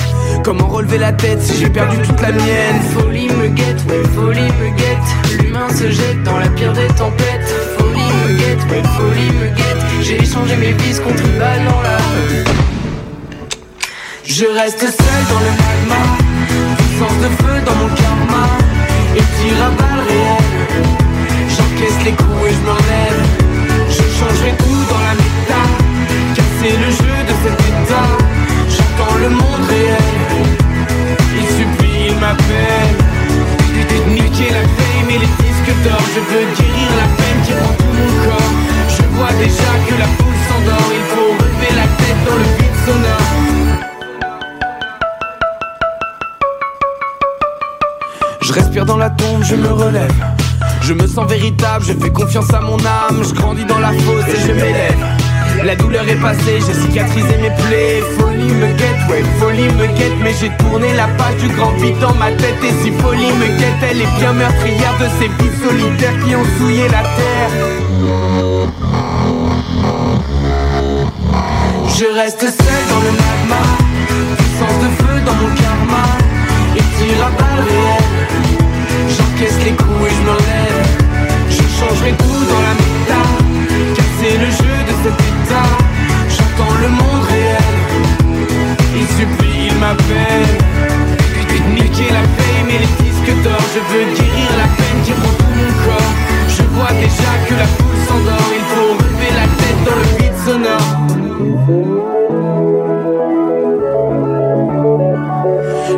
Comment 0.44 0.68
relever 0.68 0.98
la 0.98 1.12
tête 1.12 1.42
si 1.42 1.58
j'ai 1.58 1.70
perdu 1.70 1.96
toute 1.98 2.20
la 2.20 2.32
mienne? 2.32 2.80
Folie 2.92 3.28
me 3.28 3.48
guette, 3.48 3.82
ouais, 3.88 4.02
folie 4.14 4.42
me 4.42 4.76
guette. 4.76 5.42
L'humain 5.42 5.68
se 5.70 5.90
jette 5.90 6.22
dans 6.22 6.38
la 6.38 6.48
pire 6.48 6.72
des 6.72 6.86
tempêtes. 6.88 7.52
Folie 7.76 7.98
me 7.98 8.38
guette, 8.38 8.62
ouais, 8.70 8.82
folie 8.96 9.32
me 9.40 9.46
guette. 9.56 9.84
J'ai 10.02 10.22
échangé 10.22 10.56
mes 10.56 10.72
vices 10.72 11.00
contre 11.00 11.24
une 11.24 11.38
balle 11.38 11.64
dans 11.64 11.82
la. 11.82 11.98
Je 14.24 14.44
reste 14.46 14.80
seul 14.80 15.22
dans 15.30 15.40
le 15.40 15.50
magma, 15.50 16.02
puissance 16.76 17.18
de 17.22 17.28
feu 17.42 17.60
dans 17.64 17.74
mon 17.76 17.88
karma, 17.94 18.46
et 19.16 19.26
tire 19.36 19.60
à 19.66 19.70
balles 19.78 20.04
réelles. 20.08 20.62
J'encaisse 21.48 22.00
les 22.04 22.12
coups 22.12 22.44
et 22.48 22.54
je 22.56 22.62
me 22.66 22.72
relève. 22.80 23.20
Je 23.88 24.04
changerai 24.18 24.52
tout 24.58 24.82
dans 24.90 25.02
la 25.08 25.14
méta, 25.20 25.62
casser 26.36 26.74
le 26.84 26.90
jeu 27.00 27.16
de 27.28 27.34
cet 27.42 27.58
état. 27.70 28.10
J'entends 28.74 29.16
le 29.24 29.28
monde 29.30 29.64
réel, 29.68 30.14
il 31.40 31.46
supplie, 31.56 32.08
il 32.08 32.16
m'appelle. 32.16 33.04
Niquer 34.06 34.50
la 34.50 34.60
fame 34.60 35.10
et 35.10 35.18
les 35.18 35.26
disques 35.26 35.74
d'or, 35.82 36.02
je 36.14 36.20
veux 36.20 36.46
guérir 36.56 36.90
la 37.00 37.08
peine 37.16 37.40
qui 37.44 37.52
prend 37.52 37.74
tout 37.78 37.94
mon 37.98 38.24
corps. 38.24 38.54
Je 38.88 39.02
vois 39.16 39.32
déjà 39.38 39.70
que 39.88 39.94
la 39.98 40.06
foule 40.06 40.40
s'endort, 40.48 40.90
il 40.92 41.04
faut 41.12 41.32
relever 41.32 41.72
la 41.74 41.86
tête 41.96 42.20
dans 42.26 42.36
le 42.36 42.44
vide 42.58 42.76
sonore. 42.84 43.63
Dans 48.86 48.96
la 48.98 49.08
tombe, 49.10 49.42
je 49.42 49.54
me 49.54 49.68
relève. 49.68 50.12
Je 50.82 50.92
me 50.92 51.06
sens 51.06 51.26
véritable, 51.26 51.84
je 51.86 51.94
fais 51.94 52.10
confiance 52.10 52.52
à 52.52 52.60
mon 52.60 52.76
âme. 52.78 53.22
Je 53.22 53.34
grandis 53.34 53.64
dans 53.64 53.78
la 53.78 53.92
fosse 53.92 54.28
et 54.28 54.46
je 54.46 54.52
m'élève. 54.52 54.98
La 55.64 55.74
douleur 55.74 56.06
est 56.06 56.16
passée, 56.16 56.60
j'ai 56.66 56.74
cicatrisé 56.74 57.36
mes 57.40 57.50
plaies. 57.64 58.02
Folie 58.18 58.52
me 58.52 58.66
guette, 58.76 59.08
ouais, 59.08 59.22
folie 59.38 59.68
me 59.68 59.86
guette. 59.86 60.12
Mais 60.22 60.34
j'ai 60.38 60.50
tourné 60.58 60.92
la 60.94 61.06
page 61.16 61.36
du 61.36 61.48
grand 61.48 61.72
vide 61.72 61.98
dans 61.98 62.14
ma 62.14 62.30
tête. 62.32 62.62
Et 62.62 62.72
si 62.82 62.90
folie 62.90 63.32
me 63.32 63.46
guette, 63.58 63.90
elle 63.90 64.02
est 64.02 64.18
bien 64.18 64.32
meurtrière 64.34 64.94
de 65.00 65.06
ces 65.18 65.28
vies 65.28 65.56
solitaires 65.64 66.18
qui 66.24 66.36
ont 66.36 66.44
souillé 66.58 66.84
la 66.88 67.02
terre. 67.02 67.50
Je 71.96 72.14
reste 72.14 72.40
seul 72.40 72.82
dans 72.90 73.00
le 73.00 73.12
magma, 73.12 73.62
puissance 74.36 74.78
de 74.82 74.88
feu 75.02 75.20
dans 75.24 75.34
mon 75.34 75.54
karma. 75.54 76.04
Et 76.76 77.16
balles 77.38 77.64
réelles 77.68 77.93
j'encaisse 79.44 79.64
les 79.64 79.72
coups 79.72 80.06
et 80.06 80.10
je 80.10 80.22
m'enlève 80.26 80.86
Je 81.48 81.62
change 81.78 82.02
mes 82.02 82.12
coups 82.12 82.46
dans 82.48 82.62
la 82.62 82.74
méta 82.80 83.22
Car 83.94 84.06
c'est 84.18 84.36
le 84.38 84.46
jeu 84.46 84.76
de 84.88 84.94
cet 85.02 85.18
état. 85.20 85.70
J'attends 86.28 86.76
le 86.80 86.88
monde 86.88 87.24
réel. 87.28 87.76
Il 88.96 89.06
supplie, 89.06 89.68
il 89.68 89.76
m'appelle. 89.78 90.48
Niquer 91.74 92.10
la 92.10 92.24
fame 92.36 92.68
et 92.68 92.78
les 92.78 92.92
disques 93.02 93.34
d'or 93.42 93.62
Je 93.74 93.80
veux 93.90 94.04
guérir 94.14 94.50
la 94.58 94.68
peine 94.76 95.00
qui 95.04 95.12
prend 95.12 95.34
tout 95.38 95.54
mon 95.56 95.72
corps. 95.84 96.14
Je 96.48 96.62
vois 96.74 96.92
déjà 97.00 97.32
que 97.48 97.54
la 97.54 97.66
foule 97.66 98.00
s'endort. 98.06 98.50
Il 98.54 98.64
faut 98.72 98.92
relever 98.92 99.30
la 99.34 99.46
tête 99.60 99.80
dans 99.86 99.96
le 99.96 100.06
vide 100.18 100.38
sonore. 100.44 100.92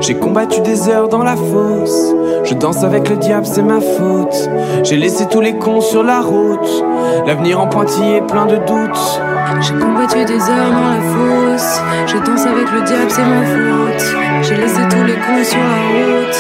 J'ai 0.01 0.16
combattu 0.16 0.60
des 0.60 0.89
heures 0.89 1.09
dans 1.09 1.24
la 1.24 1.36
fosse. 1.36 2.16
Je 2.47 2.55
danse 2.55 2.85
avec 2.85 3.09
le 3.09 3.16
diable, 3.16 3.44
c'est 3.44 3.62
ma 3.62 3.81
faute. 3.81 4.48
J'ai 4.85 4.97
laissé 4.97 5.27
tous 5.28 5.40
les 5.40 5.56
cons 5.56 5.81
sur 5.81 6.05
la 6.05 6.20
route. 6.20 6.85
L'avenir 7.27 7.60
en 7.60 7.66
pointillé 7.66 8.20
plein 8.20 8.47
de 8.47 8.56
doutes. 8.56 9.20
J'ai 9.60 9.74
combattu 9.74 10.24
des 10.24 10.40
heures 10.40 10.70
dans 10.70 10.90
la 10.90 11.01
fosse. 11.01 11.81
Je 12.06 12.18
danse 12.18 12.47
avec 12.47 12.70
le 12.70 12.82
diable, 12.82 13.10
c'est 13.10 13.24
ma 13.24 13.44
faute. 13.44 14.16
J'ai 14.43 14.56
laissé 14.56 14.81
tous 14.89 15.02
les 15.02 15.14
cons 15.14 15.44
sur 15.44 15.59
la 15.59 15.82
route. 15.90 16.36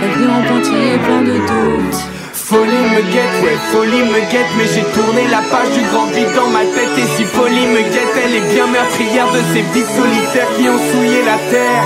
L'avenir 0.00 0.30
en 0.32 0.42
pointillé 0.46 0.98
plein 0.98 1.22
de 1.22 1.38
doutes. 1.38 2.08
Folie 2.32 2.64
me 2.64 3.02
guette, 3.12 3.42
ouais, 3.42 3.58
folie 3.72 4.02
me 4.04 4.20
guette, 4.32 4.48
mais 4.56 4.64
j'ai 4.72 4.84
tourné 4.94 5.28
la 5.30 5.42
page 5.50 5.70
du 5.76 5.82
grand 5.90 6.06
vide 6.06 6.32
dans 6.34 6.48
ma 6.48 6.60
tête. 6.60 6.96
Et 6.96 7.06
si 7.14 7.24
folie 7.24 7.66
me 7.66 7.82
guette, 7.92 8.14
elle 8.24 8.36
est 8.36 8.54
bien 8.54 8.66
meurtrière 8.68 9.26
de 9.32 9.40
ces 9.52 9.60
vies 9.74 9.84
solitaires 9.84 10.48
qui 10.56 10.66
ont 10.66 10.78
souillé 10.78 11.24
la 11.26 11.36
terre. 11.50 11.84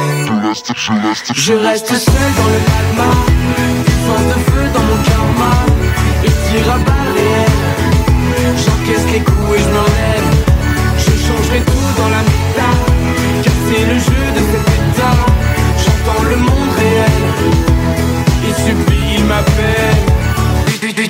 Je 1.34 1.54
reste 1.54 1.88
seul 1.88 2.30
dans 2.36 2.46
le 2.46 2.60
magma, 2.70 3.10
J'encaisse 8.64 9.06
les 9.12 9.20
coups 9.20 9.56
et 9.56 9.58
je 9.58 9.68
m'enlève, 9.68 10.28
je 10.98 11.12
changerai 11.26 11.60
tout 11.60 11.90
dans 11.96 12.10
la 12.10 12.22
méta, 12.28 12.70
casser 13.42 13.84
le 13.86 13.94
jeu 13.94 14.24
de 14.36 14.42
cet 14.50 14.66
état. 14.68 15.16
J'entends 15.78 16.22
le 16.28 16.36
monde 16.36 16.72
réel, 16.76 17.22
il 18.46 18.54
supplie, 18.54 19.16
il 19.18 19.24
m'appelle. 19.24 20.12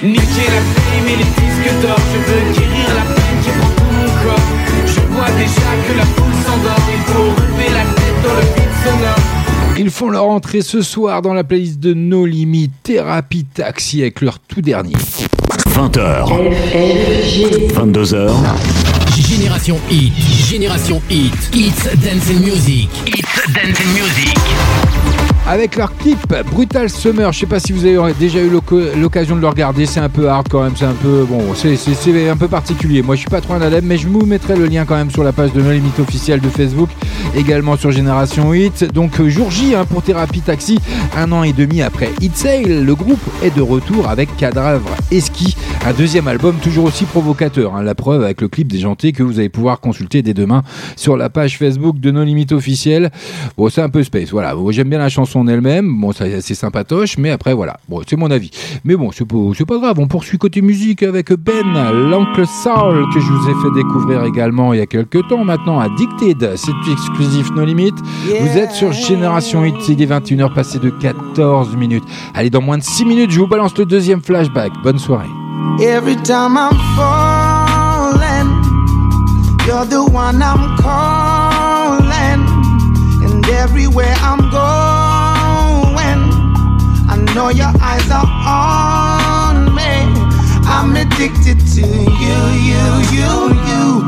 Niquer 0.03 0.49
la 0.49 0.63
fame 0.75 1.09
et 1.09 1.17
les 1.17 1.25
disques 1.25 1.83
d'or. 1.83 1.99
Je 2.13 2.19
veux 2.19 2.45
guérir 2.53 2.89
la 2.95 3.05
peine 3.15 3.39
qui 3.43 3.51
prend 3.51 3.73
tout 3.77 3.93
mon 3.95 4.11
corps. 4.25 4.49
Je 4.87 5.01
vois 5.13 5.31
déjà 5.39 5.71
que 5.87 5.93
la 5.97 6.05
foule 6.05 6.37
s'endort. 6.45 6.87
Il 6.93 7.03
faut 7.13 7.31
relever 7.41 7.69
la 7.73 7.85
tête 7.95 8.19
dans 8.23 8.35
le 8.35 8.43
vide 8.43 8.75
sonore. 8.85 9.23
Ils 9.79 9.91
font 9.91 10.11
leur 10.11 10.25
entrée 10.25 10.63
ce 10.63 10.83
soir 10.83 11.23
dans 11.23 11.35
la 11.35 11.45
playlist 11.45 11.79
de 11.81 11.95
No 11.95 12.27
Limit 12.27 12.71
Thérapie 12.83 13.45
Taxi 13.45 14.03
avec 14.03 14.21
leur 14.21 14.39
tout 14.39 14.61
dernier. 14.61 14.97
20h. 15.73 16.27
22h. 17.75 18.31
Génération 19.17 19.79
Hit, 19.89 20.13
Génération 20.51 21.01
Hit, 21.09 21.33
It's 21.55 21.97
Dancing 21.97 22.41
Music, 22.41 22.89
It's 23.07 23.53
Dancing 23.55 23.93
Music. 23.95 24.82
Avec 25.49 25.77
leur 25.77 25.95
clip 25.97 26.19
Brutal 26.53 26.89
Summer, 26.89 27.33
je 27.33 27.41
sais 27.41 27.47
pas 27.47 27.59
si 27.59 27.73
vous 27.73 27.85
avez 27.85 28.15
déjà 28.15 28.41
eu 28.41 28.49
l'oc- 28.49 28.73
l'occasion 28.97 29.35
de 29.37 29.41
le 29.41 29.49
regarder, 29.49 29.87
c'est 29.87 29.99
un 30.01 30.09
peu 30.09 30.29
hard 30.29 30.47
quand 30.49 30.63
même, 30.63 30.73
c'est 30.77 30.85
un 30.85 30.93
peu 30.95 31.25
bon, 31.29 31.53
c'est- 31.55 31.77
un 32.31 32.37
peu 32.37 32.47
particulier. 32.49 33.03
Moi 33.03 33.17
je 33.17 33.21
suis 33.23 33.29
pas 33.31 33.41
trop 33.41 33.55
un 33.55 33.61
adepte, 33.61 33.85
mais 33.87 33.99
je 33.99 34.07
vous 34.09 34.25
mettrai 34.25 34.57
le 34.57 34.67
lien 34.67 34.85
quand 34.85 34.95
même 34.95 35.11
sur 35.11 35.25
la 35.25 35.33
page 35.33 35.53
de 35.53 35.61
No 35.61 35.73
Limit 35.73 35.91
officielle 35.99 36.41
de 36.41 36.49
Facebook, 36.49 36.89
également 37.37 37.77
sur 37.77 37.91
Génération 37.91 38.55
Hit. 38.55 38.85
Donc 38.95 39.19
euh, 39.21 39.29
jour 39.29 39.51
J 39.51 39.75
hein, 39.75 39.85
pour 39.85 40.03
Thérapie 40.03 40.41
Taxi, 40.43 40.79
un 41.17 41.31
an 41.33 41.43
et 41.43 41.53
demi 41.53 41.83
après 41.83 42.11
Hit 42.21 42.37
Sale, 42.37 42.85
le 42.85 42.95
groupe 42.95 43.21
est 43.43 43.55
de 43.55 43.63
retour 43.63 44.09
avec 44.09 44.35
Cadavre 44.37 44.91
et 45.11 45.21
un 45.85 45.93
deuxième 45.93 46.29
album 46.29 46.55
toujours 46.63 46.85
aussi 46.85 47.05
provocateur. 47.05 47.75
hein. 47.75 47.83
la 47.83 47.97
preuve 47.97 48.23
avec 48.23 48.41
le 48.41 48.49
clip 48.49 48.69
déjanté 48.69 49.11
que 49.13 49.25
vous 49.25 49.41
allez 49.41 49.49
pouvoir 49.49 49.81
consulter 49.81 50.23
dès 50.23 50.35
demain 50.35 50.63
sur 50.97 51.17
la 51.17 51.29
page 51.31 51.59
Facebook 51.59 51.99
de 51.99 52.13
No 52.13 52.23
Limit 52.23 52.47
officielle. 52.53 53.11
Bon, 53.59 53.69
c'est 53.69 53.83
un 53.83 53.89
peu 53.91 54.05
space, 54.05 54.31
voilà. 54.31 54.55
J'aime 54.71 54.89
bien 54.89 54.99
la 55.01 55.09
chanson 55.09 55.32
en 55.37 55.47
elle-même, 55.47 56.01
bon, 56.01 56.13
c'est 56.13 56.55
sympatoche, 56.55 57.19
mais 57.19 57.31
après, 57.31 57.53
voilà. 57.53 57.79
Bon, 57.89 58.03
c'est 58.09 58.17
mon 58.17 58.31
avis. 58.31 58.51
Mais 58.85 58.97
bon, 58.97 59.11
c'est 59.13 59.27
pas, 59.27 59.79
grave. 59.79 59.99
On 59.99 60.07
poursuit 60.07 60.39
côté 60.39 60.63
musique 60.63 61.03
avec 61.03 61.33
Ben, 61.33 61.91
l'oncle 61.93 62.47
Saul, 62.47 63.07
que 63.13 63.21
je 63.21 63.27
vous 63.27 63.49
ai 63.49 63.55
fait 63.63 63.75
découvrir 63.75 64.25
également 64.25 64.73
il 64.73 64.79
y 64.79 64.83
a 64.83 64.87
quelques 64.87 65.27
temps 65.29 65.45
maintenant, 65.45 65.81
Addicted. 65.81 66.57
C'est 66.57 66.93
exclusif 66.93 67.51
No 67.55 67.65
Limit. 67.65 67.95
Vous 68.41 68.59
êtes 68.59 68.73
sur 68.73 68.93
Génération 68.93 69.65
Hit, 69.65 69.89
il 69.89 70.03
est 70.03 70.07
21h 70.07 70.53
passé 70.55 70.79
de 70.79 70.91
14 70.91 71.77
minutes. 71.77 72.05
Allez, 72.35 72.51
dans 72.51 72.63
moins 72.63 72.79
de 72.79 72.83
6 72.83 73.05
minutes, 73.05 73.31
je 73.31 73.41
vous 73.41 73.47
balance 73.47 73.77
le 73.79 73.87
deuxième 73.87 74.23
flashback. 74.23 74.73
Bonne 74.83 74.99
soirée. 74.99 75.29
Every 75.81 76.17
time 76.17 76.57
I'm 76.57 76.77
falling, 76.97 78.49
you're 79.67 79.87
the 79.87 80.05
one 80.05 80.43
I'm 80.43 80.77
calling. 80.77 82.47
And 83.25 83.47
everywhere 83.49 84.15
I'm 84.21 84.51
going, 84.51 84.82
know 87.35 87.49
your 87.49 87.73
eyes 87.81 88.11
are 88.11 88.29
on 88.29 89.75
me. 89.75 89.93
I'm 90.69 90.95
addicted 90.97 91.59
to 91.75 91.81
you, 91.81 92.39
you, 92.69 92.85
you, 93.17 93.33
you. 93.69 94.03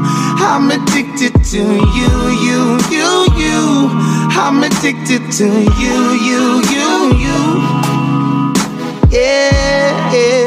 I'm 0.44 0.70
addicted 0.70 1.42
to 1.52 1.58
you, 1.58 2.12
you, 2.46 2.80
you, 2.90 3.10
you. 3.36 3.88
I'm 4.36 4.62
addicted 4.62 5.32
to 5.38 5.46
you, 5.80 5.96
you, 6.28 6.62
you, 6.74 6.90
you. 7.24 7.40
Yeah, 9.10 10.12
yeah. 10.12 10.46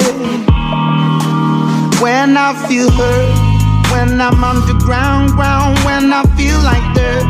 When 2.01 2.37
I 2.37 2.53
feel 2.67 2.91
hurt, 2.91 3.91
when 3.91 4.21
I'm 4.21 4.43
underground, 4.43 5.31
ground, 5.31 5.79
when 5.79 6.13
I 6.13 6.23
feel 6.37 6.59
like 6.61 6.85
dirt, 6.93 7.25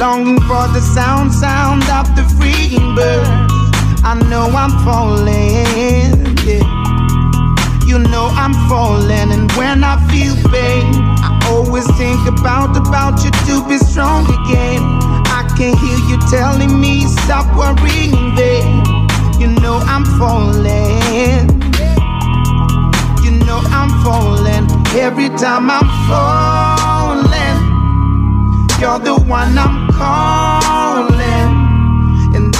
longing 0.00 0.40
for 0.42 0.66
the 0.74 0.80
sound, 0.80 1.32
sound 1.32 1.82
I 4.08 4.14
know 4.30 4.48
I'm 4.56 4.70
falling, 4.88 5.36
yeah. 6.48 6.64
You 7.84 7.98
know 7.98 8.30
I'm 8.32 8.54
falling, 8.66 9.30
and 9.36 9.52
when 9.52 9.84
I 9.84 10.00
feel 10.08 10.34
pain, 10.48 10.94
I 11.20 11.38
always 11.52 11.84
think 11.98 12.26
about 12.26 12.74
about 12.74 13.22
you 13.22 13.30
to 13.30 13.68
be 13.68 13.76
strong 13.76 14.24
again. 14.24 14.80
I 15.28 15.44
can 15.58 15.76
hear 15.76 15.98
you 16.08 16.16
telling 16.30 16.80
me 16.80 17.04
stop 17.20 17.44
worrying, 17.54 18.34
babe. 18.34 18.86
You 19.38 19.48
know 19.60 19.76
I'm 19.84 20.06
falling. 20.16 21.60
You 23.22 23.32
know 23.44 23.60
I'm 23.76 23.92
falling 24.02 24.64
every 24.96 25.28
time 25.36 25.68
I'm 25.68 25.84
falling. 26.08 27.60
You're 28.80 29.00
the 29.00 29.20
one 29.28 29.58
I'm 29.58 29.92
calling, 29.92 31.17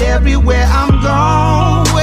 everywhere 0.02 0.64
I'm 0.68 0.90
going, 1.02 1.98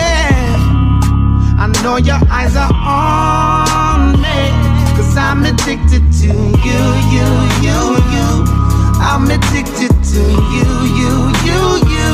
I 1.57 1.67
know 1.83 1.97
your 1.97 2.19
eyes 2.29 2.55
are 2.55 2.71
on 2.73 4.19
me. 4.21 4.41
Cause 4.95 5.17
I'm 5.17 5.43
addicted 5.43 6.03
to 6.21 6.27
you, 6.27 6.81
you, 7.15 7.27
you, 7.65 7.79
you. 8.13 8.29
I'm 8.99 9.25
addicted 9.25 9.91
to 10.11 10.21
you, 10.55 10.69
you, 10.99 11.13
you, 11.47 11.61
you. 11.93 12.11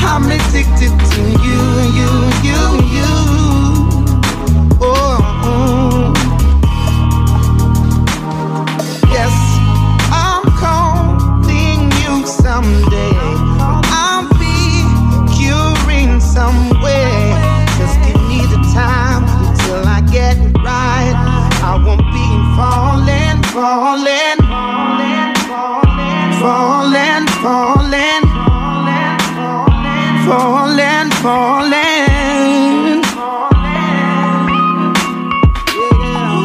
I'm 0.00 0.24
addicted 0.24 0.94
to 1.12 1.22
you, 1.44 1.60
you, 1.98 2.10
you, 2.42 2.60
you. 2.96 3.07
Some 16.38 16.70
way. 16.84 17.34
Just 17.78 17.96
give 18.06 18.20
me 18.30 18.38
the 18.54 18.60
time 18.72 19.22
till 19.58 19.82
I 19.96 20.00
get 20.16 20.36
it 20.46 20.54
right. 20.70 21.14
I 21.70 21.72
won't 21.84 22.06
be 22.14 22.26
falling, 22.56 23.38
falling, 23.54 24.38
falling, 26.40 27.26
falling, 27.42 28.22
falling, 30.28 31.08
falling. 31.24 32.06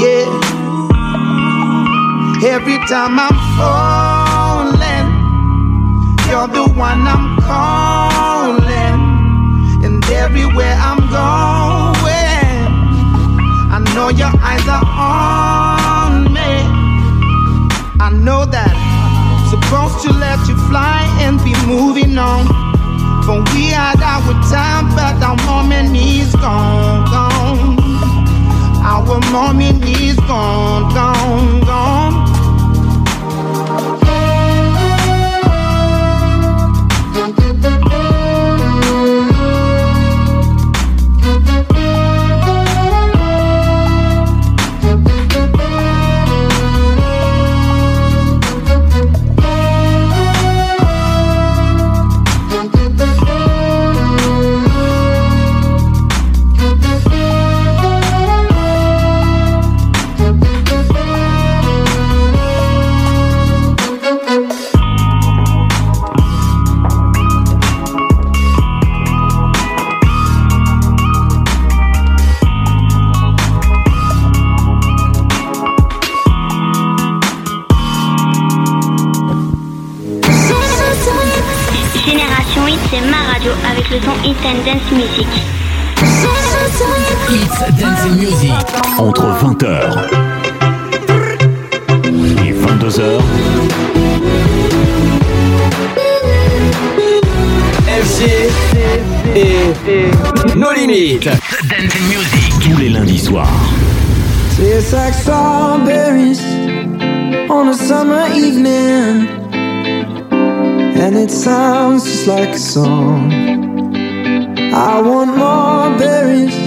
Yeah. 0.04 0.30
Every 2.56 2.80
time 2.92 3.16
I'm 3.28 3.38
falling, 3.58 5.08
you're 6.30 6.52
the 6.58 6.66
one 6.86 7.02
I'm 7.14 7.26
calling. 7.42 8.13
Everywhere 10.24 10.76
I'm 10.80 11.00
going, 11.12 12.64
I 13.76 13.80
know 13.94 14.08
your 14.08 14.32
eyes 14.42 14.66
are 14.68 14.88
on 14.88 16.32
me. 16.32 16.52
I 18.00 18.10
know 18.10 18.46
that 18.46 18.72
I'm 18.72 19.50
supposed 19.52 20.02
to 20.06 20.14
let 20.14 20.40
you 20.48 20.56
fly 20.70 21.04
and 21.20 21.44
be 21.44 21.54
moving 21.68 22.18
on. 22.18 22.48
But 23.28 23.54
we 23.54 23.68
had 23.76 24.02
our 24.02 24.34
time, 24.50 24.88
but 24.96 25.22
our 25.22 25.36
moment 25.46 25.96
is 25.96 26.34
gone, 26.36 27.04
gone. 27.12 27.78
Our 28.82 29.20
moment 29.30 29.84
is 29.84 30.16
gone, 30.22 30.94
gone. 30.94 31.63
And 84.46 84.66
Dance 84.66 84.92
Music. 84.92 85.28
It's 87.30 87.80
Dancing 87.80 88.16
Music. 88.18 88.52
Entre 88.98 89.26
20h 89.26 90.10
et 92.40 92.54
22h, 92.54 93.22
FG 97.88 98.24
et 99.36 100.58
nos 100.58 100.74
limites. 100.74 101.30
Dancing 101.70 102.08
Music. 102.10 102.54
tous 102.60 102.78
les 102.80 102.90
lundis 102.90 103.20
soirs. 103.20 103.48
Tastes 104.58 104.94
like 104.94 105.14
strawberries 105.14 106.42
on 107.50 107.70
a 107.70 107.74
summer 107.74 108.28
evening, 108.36 109.28
and 109.54 111.16
it 111.16 111.32
sounds 111.32 112.04
just 112.04 112.28
like 112.28 112.50
a 112.50 112.58
song. 112.58 113.63
I 114.86 115.00
want 115.00 115.38
more 115.38 115.98
berries 115.98 116.58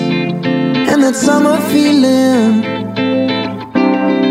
and 0.91 1.03
that 1.03 1.15
summer 1.15 1.61
feeling. 1.71 2.65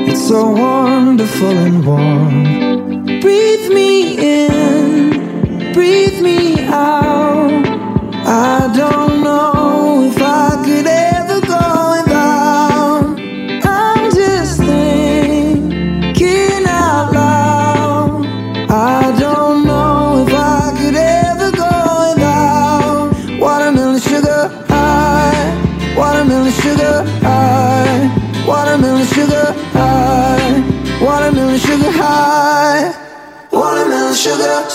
It's 0.09 0.27
so 0.27 0.49
wonderful 0.49 1.55
and 1.65 1.85
warm. 1.85 3.19
Breathe 3.21 3.69
me 3.71 4.17
in, 4.47 5.71
breathe 5.73 6.04
sugar 34.35 34.74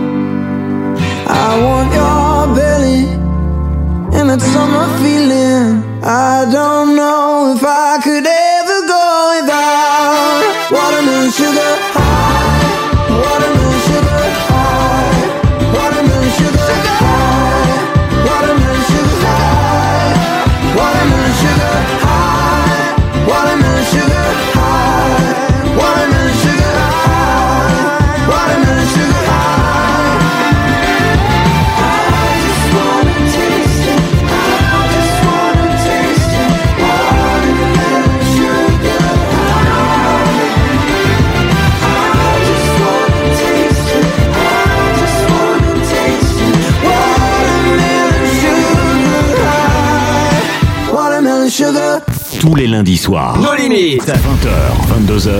Tous 52.51 52.57
les 52.57 52.67
lundis 52.67 52.97
soirs. 52.97 53.39
Nos 53.39 53.55
limites. 53.55 54.01
20h, 54.01 55.07
22h. 55.07 55.31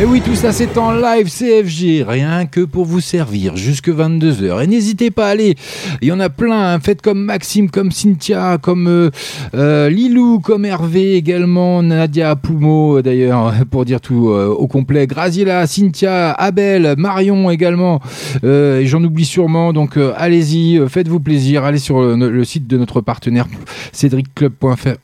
Et 0.00 0.04
oui, 0.04 0.20
tout 0.20 0.34
ça 0.34 0.50
c'est 0.50 0.76
en 0.78 0.90
live 0.90 1.30
CFG, 1.30 2.02
rien 2.04 2.46
que 2.46 2.62
pour 2.62 2.86
vous 2.86 2.98
servir 2.98 3.54
jusque 3.54 3.88
22h. 3.88 4.64
Et 4.64 4.66
n'hésitez 4.66 5.12
pas 5.12 5.28
à 5.28 5.30
aller, 5.30 5.54
il 6.02 6.08
y 6.08 6.12
en 6.12 6.18
a 6.18 6.28
plein, 6.28 6.72
hein. 6.72 6.80
faites 6.80 7.02
comme 7.02 7.22
Maxime, 7.22 7.70
comme 7.70 7.92
Cynthia, 7.92 8.58
comme 8.60 8.88
euh, 8.88 9.10
euh, 9.54 9.90
Lilou, 9.90 10.40
comme 10.40 10.64
Hervé 10.64 11.14
également, 11.14 11.84
Nadia 11.84 12.34
Poumo 12.34 12.98
euh, 12.98 13.02
d'ailleurs, 13.02 13.54
pour 13.70 13.84
dire 13.84 14.00
tout 14.00 14.30
euh, 14.30 14.48
au 14.48 14.66
complet, 14.66 15.06
Graziella, 15.06 15.68
Cynthia, 15.68 16.32
Abel, 16.32 16.96
Marion 16.98 17.48
également, 17.52 18.00
euh, 18.42 18.80
et 18.80 18.86
j'en 18.86 19.04
oublie 19.04 19.24
sûrement, 19.24 19.72
donc 19.72 19.96
euh, 19.96 20.14
allez-y, 20.16 20.80
faites-vous 20.88 21.20
plaisir, 21.20 21.62
allez 21.62 21.78
sur 21.78 22.00
le, 22.00 22.16
le 22.28 22.44
site 22.44 22.66
de 22.66 22.76
notre 22.76 23.00
partenaire 23.02 23.46
cédricclub.fr 23.92 24.96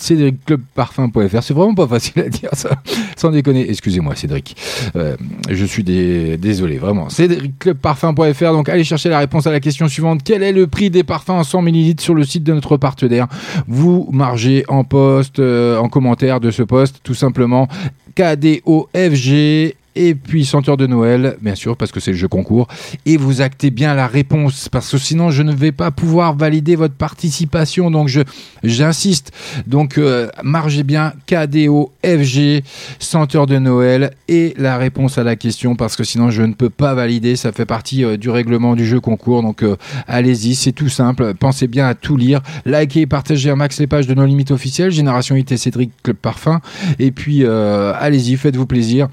cédricclubparfum.fr. 0.00 1.42
C'est 1.42 1.54
vraiment 1.54 1.74
pas 1.74 1.86
facile 1.86 2.22
à 2.22 2.28
dire 2.28 2.50
ça, 2.52 2.70
sans 3.16 3.30
déconner. 3.30 3.68
Excusez-moi, 3.70 4.14
Cédric. 4.16 4.56
Euh, 4.96 5.16
je 5.48 5.64
suis 5.64 5.82
dé- 5.84 6.36
désolé, 6.36 6.78
vraiment. 6.78 7.08
Cédricclubparfum.fr. 7.08 8.52
Donc, 8.52 8.68
allez 8.68 8.84
chercher 8.84 9.08
la 9.08 9.18
réponse 9.18 9.46
à 9.46 9.52
la 9.52 9.60
question 9.60 9.88
suivante. 9.88 10.20
Quel 10.24 10.42
est 10.42 10.52
le 10.52 10.66
prix 10.66 10.90
des 10.90 11.04
parfums 11.04 11.30
en 11.30 11.44
100 11.44 11.62
ml 11.66 12.00
sur 12.00 12.14
le 12.14 12.24
site 12.24 12.44
de 12.44 12.52
notre 12.52 12.76
partenaire? 12.76 13.26
Vous 13.66 14.08
margez 14.12 14.64
en 14.68 14.84
post, 14.84 15.38
euh, 15.38 15.76
en 15.78 15.88
commentaire 15.88 16.40
de 16.40 16.50
ce 16.50 16.62
post, 16.62 17.00
tout 17.02 17.14
simplement. 17.14 17.68
KDOFG 18.14 19.74
et 19.96 20.14
puis 20.14 20.44
senteur 20.44 20.76
de 20.76 20.86
Noël, 20.86 21.36
bien 21.40 21.54
sûr, 21.54 21.76
parce 21.76 21.92
que 21.92 22.00
c'est 22.00 22.12
le 22.12 22.16
jeu 22.16 22.28
concours. 22.28 22.68
Et 23.06 23.16
vous 23.16 23.40
actez 23.40 23.70
bien 23.70 23.94
la 23.94 24.06
réponse, 24.06 24.68
parce 24.68 24.90
que 24.90 24.98
sinon 24.98 25.30
je 25.30 25.42
ne 25.42 25.52
vais 25.52 25.72
pas 25.72 25.90
pouvoir 25.90 26.34
valider 26.34 26.76
votre 26.76 26.94
participation. 26.94 27.90
Donc 27.90 28.08
je 28.08 28.20
j'insiste. 28.62 29.32
Donc 29.66 29.98
euh, 29.98 30.28
margez 30.42 30.82
bien 30.82 31.12
KDO 31.26 31.92
FG 32.04 32.62
senteur 32.98 33.46
de 33.46 33.58
Noël 33.58 34.12
et 34.28 34.54
la 34.56 34.76
réponse 34.76 35.18
à 35.18 35.24
la 35.24 35.36
question, 35.36 35.76
parce 35.76 35.96
que 35.96 36.04
sinon 36.04 36.30
je 36.30 36.42
ne 36.42 36.54
peux 36.54 36.70
pas 36.70 36.94
valider. 36.94 37.36
Ça 37.36 37.52
fait 37.52 37.66
partie 37.66 38.04
euh, 38.04 38.16
du 38.16 38.30
règlement 38.30 38.76
du 38.76 38.86
jeu 38.86 39.00
concours. 39.00 39.42
Donc 39.42 39.62
euh, 39.62 39.76
allez-y, 40.06 40.54
c'est 40.54 40.72
tout 40.72 40.88
simple. 40.88 41.34
Pensez 41.34 41.66
bien 41.66 41.86
à 41.86 41.94
tout 41.94 42.16
lire, 42.16 42.40
likez 42.64 43.00
et 43.00 43.06
partagez 43.06 43.50
un 43.50 43.56
max 43.56 43.78
les 43.80 43.86
pages 43.86 44.06
de 44.06 44.14
nos 44.14 44.26
limites 44.26 44.50
officielles, 44.50 44.90
Génération 44.90 45.36
IT 45.36 45.56
Cédric 45.56 45.90
Club 46.02 46.16
Parfum. 46.16 46.60
Et 46.98 47.10
puis 47.10 47.44
euh, 47.44 47.92
allez-y, 47.98 48.36
faites-vous 48.36 48.66
plaisir 48.66 49.08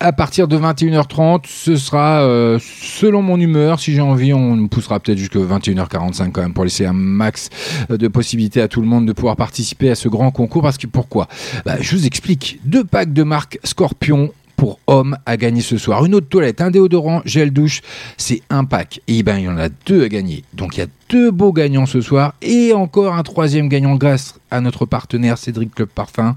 à 0.00 0.12
partir 0.12 0.48
de 0.48 0.56
21h30, 0.56 1.42
ce 1.46 1.76
sera 1.76 2.22
euh, 2.22 2.58
selon 2.82 3.20
mon 3.20 3.38
humeur. 3.38 3.78
Si 3.78 3.92
j'ai 3.92 4.00
envie, 4.00 4.32
on 4.32 4.66
poussera 4.66 4.98
peut-être 4.98 5.18
jusqu'à 5.18 5.38
21h45 5.38 6.32
quand 6.32 6.40
même 6.40 6.54
pour 6.54 6.64
laisser 6.64 6.86
un 6.86 6.94
max 6.94 7.50
euh, 7.90 7.98
de 7.98 8.08
possibilités 8.08 8.62
à 8.62 8.68
tout 8.68 8.80
le 8.80 8.86
monde 8.86 9.06
de 9.06 9.12
pouvoir 9.12 9.36
participer 9.36 9.90
à 9.90 9.94
ce 9.94 10.08
grand 10.08 10.30
concours. 10.30 10.62
Parce 10.62 10.78
que 10.78 10.86
pourquoi? 10.86 11.28
Bah, 11.66 11.76
Je 11.80 11.94
vous 11.94 12.06
explique. 12.06 12.60
Deux 12.64 12.82
packs 12.82 13.12
de 13.12 13.22
marque 13.22 13.58
Scorpion 13.62 14.32
pour 14.56 14.78
hommes 14.86 15.16
à 15.26 15.36
gagner 15.36 15.60
ce 15.60 15.76
soir. 15.76 16.04
Une 16.04 16.14
eau 16.14 16.20
de 16.20 16.26
toilette, 16.26 16.60
un 16.60 16.70
déodorant, 16.70 17.22
gel 17.24 17.50
douche, 17.50 17.82
c'est 18.16 18.42
un 18.50 18.64
pack. 18.64 19.00
Et 19.06 19.22
ben 19.22 19.38
il 19.38 19.44
y 19.44 19.48
en 19.48 19.58
a 19.58 19.68
deux 19.86 20.04
à 20.04 20.08
gagner. 20.08 20.44
Donc 20.54 20.76
il 20.76 20.80
y 20.80 20.82
a 20.82 20.86
deux 21.10 21.30
beaux 21.32 21.52
gagnants 21.52 21.86
ce 21.86 22.00
soir. 22.00 22.34
Et 22.40 22.72
encore 22.72 23.14
un 23.14 23.22
troisième 23.22 23.68
gagnant 23.68 23.96
grâce 23.96 24.34
à 24.50 24.60
notre 24.60 24.86
partenaire 24.86 25.38
Cédric 25.38 25.74
Club 25.74 25.88
Parfum 25.88 26.36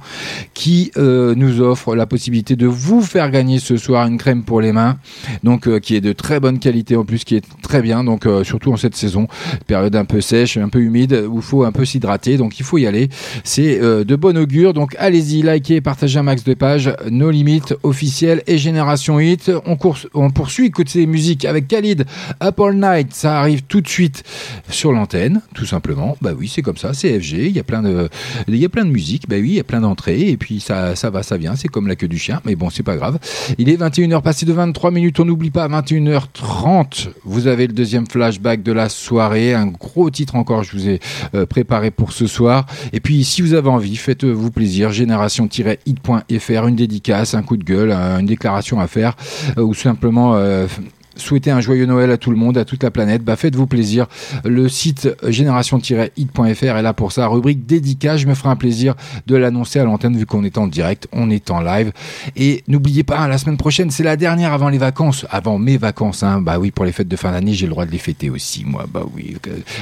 qui 0.53 0.91
euh, 0.97 1.33
nous 1.35 1.61
offre 1.61 1.95
la 1.95 2.05
possibilité 2.05 2.55
de 2.55 2.67
vous 2.67 3.01
faire 3.01 3.31
gagner 3.31 3.59
ce 3.59 3.77
soir 3.77 4.07
une 4.07 4.17
crème 4.17 4.43
pour 4.43 4.61
les 4.61 4.71
mains, 4.71 4.97
donc 5.43 5.67
euh, 5.67 5.79
qui 5.79 5.95
est 5.95 6.01
de 6.01 6.13
très 6.13 6.39
bonne 6.39 6.59
qualité 6.59 6.95
en 6.95 7.05
plus, 7.05 7.23
qui 7.23 7.35
est 7.35 7.45
très 7.61 7.81
bien, 7.81 8.03
donc 8.03 8.25
euh, 8.25 8.43
surtout 8.43 8.71
en 8.71 8.77
cette 8.77 8.95
saison, 8.95 9.27
période 9.67 9.95
un 9.95 10.05
peu 10.05 10.21
sèche, 10.21 10.57
un 10.57 10.69
peu 10.69 10.79
humide, 10.79 11.25
où 11.27 11.37
il 11.37 11.41
faut 11.41 11.63
un 11.63 11.71
peu 11.71 11.85
s'hydrater, 11.85 12.37
donc 12.37 12.59
il 12.59 12.65
faut 12.65 12.77
y 12.77 12.85
aller. 12.85 13.09
C'est 13.43 13.79
de 13.79 14.15
bon 14.15 14.37
augure, 14.37 14.73
donc 14.73 14.95
allez-y, 14.99 15.41
likez, 15.41 15.81
partagez 15.81 16.19
un 16.19 16.23
max 16.23 16.43
de 16.43 16.53
pages, 16.53 16.95
nos 17.09 17.31
limites 17.31 17.75
officielles 17.83 18.43
et 18.47 18.57
Génération 18.57 19.19
Hit. 19.19 19.51
On, 19.65 19.75
course, 19.75 20.07
on 20.13 20.29
poursuit. 20.29 20.71
Côté 20.71 21.05
musique 21.05 21.45
avec 21.45 21.67
Khalid, 21.67 22.05
Up 22.41 22.59
All 22.59 22.75
Night, 22.75 23.13
ça 23.13 23.39
arrive 23.39 23.63
tout 23.63 23.81
de 23.81 23.87
suite 23.87 24.23
sur 24.69 24.91
l'antenne, 24.93 25.41
tout 25.53 25.65
simplement. 25.65 26.17
Bah 26.21 26.31
oui, 26.37 26.47
c'est 26.53 26.61
comme 26.61 26.77
ça, 26.77 26.93
c'est 26.93 27.19
FG, 27.19 27.33
il 27.47 27.51
y 27.51 27.59
a 27.59 27.63
plein 27.63 27.81
de, 27.81 28.09
il 28.47 28.55
y 28.55 28.65
a 28.65 28.69
plein 28.69 28.85
de 28.85 28.89
musique, 28.91 29.27
bah 29.27 29.35
oui, 29.39 29.49
il 29.49 29.55
y 29.55 29.59
a 29.59 29.63
plein 29.63 29.81
d'entrées, 29.81 30.29
et 30.29 30.37
puis 30.37 30.59
ça, 30.59 30.95
ça 30.95 31.09
va, 31.09 31.21
ça 31.23 31.37
vient, 31.37 31.55
c'est 31.55 31.67
comme 31.67 31.87
la 31.87 31.95
queue 31.95 32.07
du 32.07 32.17
chien, 32.17 32.41
mais 32.45 32.55
bon, 32.55 32.69
c'est 32.69 32.83
pas 32.83 32.95
grave. 32.95 33.19
Il 33.57 33.69
est 33.69 33.75
21h 33.77 34.21
passé 34.21 34.45
de 34.45 34.53
23 34.53 34.91
minutes, 34.91 35.19
on 35.19 35.25
n'oublie 35.25 35.51
pas, 35.51 35.67
21h30, 35.67 37.09
vous 37.25 37.47
avez 37.47 37.67
le 37.67 37.73
deuxième 37.73 38.07
flashback 38.07 38.63
de 38.63 38.71
la 38.71 38.89
soirée, 38.89 39.53
un 39.53 39.67
gros 39.67 40.09
titre 40.09 40.35
encore, 40.35 40.63
je 40.63 40.71
vous 40.71 40.87
ai 40.89 40.99
euh, 41.35 41.45
préparé 41.45 41.91
pour 41.91 42.11
ce 42.13 42.25
soir. 42.27 42.65
Et 42.93 42.99
puis, 42.99 43.23
si 43.23 43.41
vous 43.41 43.53
avez 43.53 43.69
envie, 43.69 43.95
faites-vous 43.95 44.51
plaisir, 44.51 44.91
génération-hit.fr, 44.91 46.67
une 46.67 46.75
dédicace, 46.75 47.33
un 47.33 47.43
coup 47.43 47.57
de 47.57 47.63
gueule, 47.63 47.91
un- 47.91 48.19
une 48.19 48.25
déclaration 48.25 48.79
à 48.79 48.87
faire, 48.87 49.15
euh, 49.57 49.61
ou 49.61 49.73
simplement 49.73 50.35
euh, 50.35 50.67
souhaiter 51.15 51.51
un 51.51 51.61
joyeux 51.61 51.85
Noël 51.85 52.11
à 52.11 52.17
tout 52.17 52.31
le 52.31 52.37
monde, 52.37 52.57
à 52.57 52.65
toute 52.65 52.83
la 52.83 52.91
planète, 52.91 53.23
bah 53.23 53.35
faites-vous 53.35 53.67
plaisir. 53.67 54.07
Le 54.43 54.69
site 54.69 55.09
génération-hit.fr 55.27 56.63
est 56.63 56.81
là 56.81 56.93
pour 56.93 57.11
ça. 57.11 57.27
Rubrique 57.27 57.65
dédicace, 57.65 58.21
je 58.21 58.27
me 58.27 58.33
ferai 58.33 58.49
un 58.49 58.55
plaisir 58.55 58.95
de 59.27 59.35
l'annoncer 59.35 59.79
à 59.79 59.83
l'antenne 59.83 60.17
vu 60.17 60.25
qu'on 60.25 60.43
est 60.43 60.57
en 60.57 60.67
direct, 60.67 61.07
on 61.11 61.29
est 61.29 61.51
en 61.51 61.61
live. 61.61 61.91
Et 62.35 62.63
n'oubliez 62.67 63.03
pas, 63.03 63.27
la 63.27 63.37
semaine 63.37 63.57
prochaine, 63.57 63.91
c'est 63.91 64.03
la 64.03 64.15
dernière 64.15 64.53
avant 64.53 64.69
les 64.69 64.77
vacances, 64.77 65.25
avant 65.29 65.57
mes 65.57 65.77
vacances. 65.77 66.23
Hein. 66.23 66.41
Bah 66.41 66.59
oui, 66.59 66.71
pour 66.71 66.85
les 66.85 66.91
fêtes 66.91 67.07
de 67.07 67.15
fin 67.15 67.31
d'année, 67.31 67.53
j'ai 67.53 67.65
le 67.65 67.71
droit 67.71 67.85
de 67.85 67.91
les 67.91 67.97
fêter 67.97 68.29
aussi, 68.29 68.63
moi. 68.65 68.85
Bah 68.91 69.03
oui. 69.15 69.35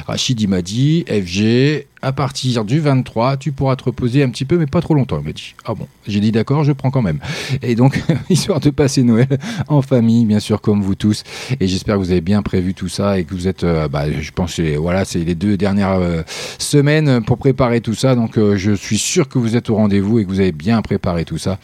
Rachid, 0.08 0.48
m'a 0.48 0.62
dit, 0.62 1.06
FG, 1.08 1.86
à 2.02 2.12
partir 2.12 2.66
du 2.66 2.80
23, 2.80 3.38
tu 3.38 3.52
pourras 3.52 3.76
te 3.76 3.84
reposer 3.84 4.24
un 4.24 4.30
petit 4.30 4.46
peu, 4.46 4.58
mais 4.58 4.66
pas 4.66 4.82
trop 4.82 4.94
longtemps, 4.94 5.20
il 5.20 5.26
m'a 5.26 5.34
dit. 5.34 5.54
Ah 5.66 5.74
bon, 5.74 5.88
j'ai 6.08 6.20
dit 6.20 6.32
d'accord, 6.32 6.64
je 6.64 6.72
prends 6.72 6.90
quand 6.90 7.02
même. 7.02 7.20
Et 7.62 7.76
donc, 7.76 8.02
histoire 8.30 8.60
de 8.60 8.70
passer 8.70 9.04
Noël 9.04 9.38
en 9.68 9.82
famille, 9.82 10.26
bien 10.26 10.40
sûr, 10.40 10.62
comme 10.62 10.82
vous 10.82 10.96
tous. 10.96 11.21
Et 11.60 11.68
j'espère 11.68 11.96
que 11.96 12.00
vous 12.00 12.12
avez 12.12 12.22
bien 12.22 12.42
prévu 12.42 12.74
tout 12.74 12.88
ça 12.88 13.20
et 13.20 13.24
que 13.24 13.34
vous 13.34 13.48
êtes, 13.48 13.64
euh, 13.64 13.88
bah, 13.88 14.06
je 14.12 14.32
pense, 14.32 14.56
que, 14.56 14.78
voilà, 14.78 15.06
c'est 15.06 15.20
les 15.20 15.36
deux 15.36 15.58
dernières 15.58 16.00
euh, 16.00 16.22
semaines 16.58 17.24
pour 17.24 17.38
préparer 17.38 17.82
tout 17.82 17.94
ça. 17.94 18.16
Donc, 18.16 18.38
euh, 18.38 18.56
je 18.58 18.72
suis 18.72 18.98
sûr 18.98 19.28
que 19.30 19.40
vous 19.40 19.56
êtes 19.56 19.70
au 19.70 19.76
rendez-vous 19.76 20.20
et 20.20 20.26
que 20.26 20.30
vous 20.30 20.40
avez 20.40 20.52
bien 20.52 20.82
préparé 20.82 21.26
tout 21.26 21.38
ça. 21.38 21.60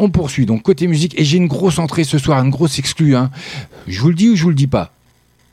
On 0.00 0.10
poursuit 0.10 0.46
donc 0.46 0.62
côté 0.62 0.86
musique 0.86 1.18
et 1.18 1.24
j'ai 1.24 1.36
une 1.36 1.46
grosse 1.46 1.78
entrée 1.78 2.04
ce 2.04 2.18
soir, 2.18 2.42
une 2.42 2.50
grosse 2.50 2.78
exclue. 2.78 3.16
Hein. 3.16 3.30
Je 3.86 4.00
vous 4.00 4.08
le 4.08 4.14
dis 4.14 4.28
ou 4.30 4.36
je 4.36 4.42
vous 4.42 4.50
le 4.50 4.54
dis 4.54 4.66
pas? 4.66 4.92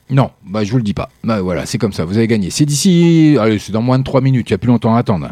Non, 0.10 0.30
bah 0.46 0.64
je 0.64 0.72
vous 0.72 0.78
le 0.78 0.84
dis 0.84 0.94
pas. 0.94 1.10
Bah 1.24 1.42
voilà, 1.42 1.66
c'est 1.66 1.80
comme 1.80 1.94
ça, 1.94 2.06
vous 2.06 2.18
avez 2.18 2.28
gagné. 2.28 2.52
C'est 2.52 2.66
d'ici, 2.66 3.38
allez, 3.40 3.58
c'est 3.58 3.72
dans 3.72 3.82
moins 3.82 3.98
de 3.98 4.04
3 4.04 4.22
minutes, 4.22 4.50
il 4.50 4.54
n'y 4.54 4.56
a 4.56 4.60
plus 4.60 4.68
longtemps 4.68 4.96
à 4.96 5.00
attendre. 5.00 5.32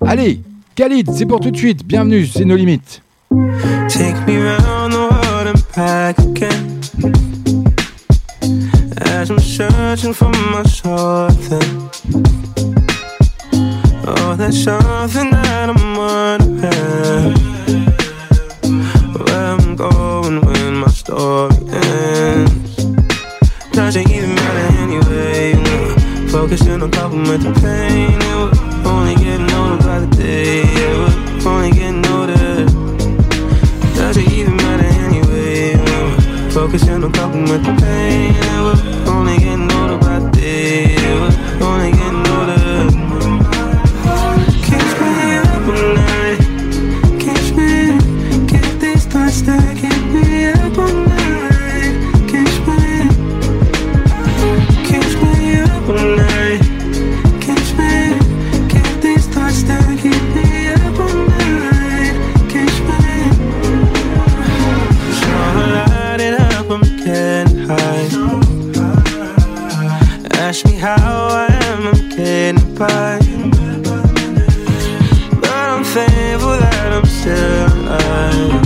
Allez, 0.00 0.40
Khalid, 0.74 1.10
c'est 1.12 1.26
pour 1.26 1.40
tout 1.40 1.50
de 1.50 1.56
suite. 1.56 1.84
Bienvenue, 1.84 2.26
c'est 2.26 2.44
nos 2.44 2.56
limites. 2.56 3.02
Take 3.88 4.14
me 4.26 5.07
and 5.48 5.72
back 5.74 6.18
again. 6.18 6.80
As 9.00 9.30
I'm 9.30 9.38
searching 9.38 10.12
for 10.12 10.28
my 10.28 10.62
something. 10.64 11.90
Oh, 14.06 14.34
there's 14.36 14.62
something 14.62 15.30
that 15.30 15.70
I'm 15.74 15.96
wondering. 15.96 17.36
Where 19.16 19.44
I'm 19.54 19.76
going 19.76 20.40
when 20.44 20.74
my 20.76 20.88
story 20.88 21.56
ends. 21.72 22.76
Doesn't 23.72 24.10
even 24.10 24.34
matter 24.34 24.66
anyway. 24.84 25.54
Focusing 26.28 26.82
on 26.82 26.90
coping 26.90 27.22
with 27.22 27.42
the 27.42 27.52
pain. 27.62 28.20
And 28.20 28.84
we're 28.84 28.92
only 28.92 29.14
getting 29.14 29.50
older 29.52 29.82
by 29.82 30.00
the 30.00 30.16
day. 30.16 30.62
Yeah, 30.62 31.44
we're 31.44 31.50
only 31.50 31.70
getting 31.70 31.87
We're 36.68 36.72
focusing 36.72 37.02
on 37.02 37.12
coping 37.12 37.44
with 37.44 37.64
the 37.64 37.72
pain. 37.80 38.34
And 38.34 38.62
we're 38.62 39.10
only 39.10 39.38
getting 39.38 39.72
older 39.72 39.96
by 39.96 40.30
day. 40.32 40.96
We're 41.58 41.66
only 41.66 41.92
getting 41.92 42.07
Ask 70.48 70.64
me 70.64 70.76
how 70.76 70.96
I 70.96 71.46
am, 71.66 71.88
I'm 71.88 72.08
getting 72.08 72.74
by. 72.74 73.18
But 75.42 75.50
I'm 75.50 75.84
thankful 75.84 76.56
that 76.56 76.90
I'm 76.90 77.04
still 77.04 77.68
alive. 77.84 78.64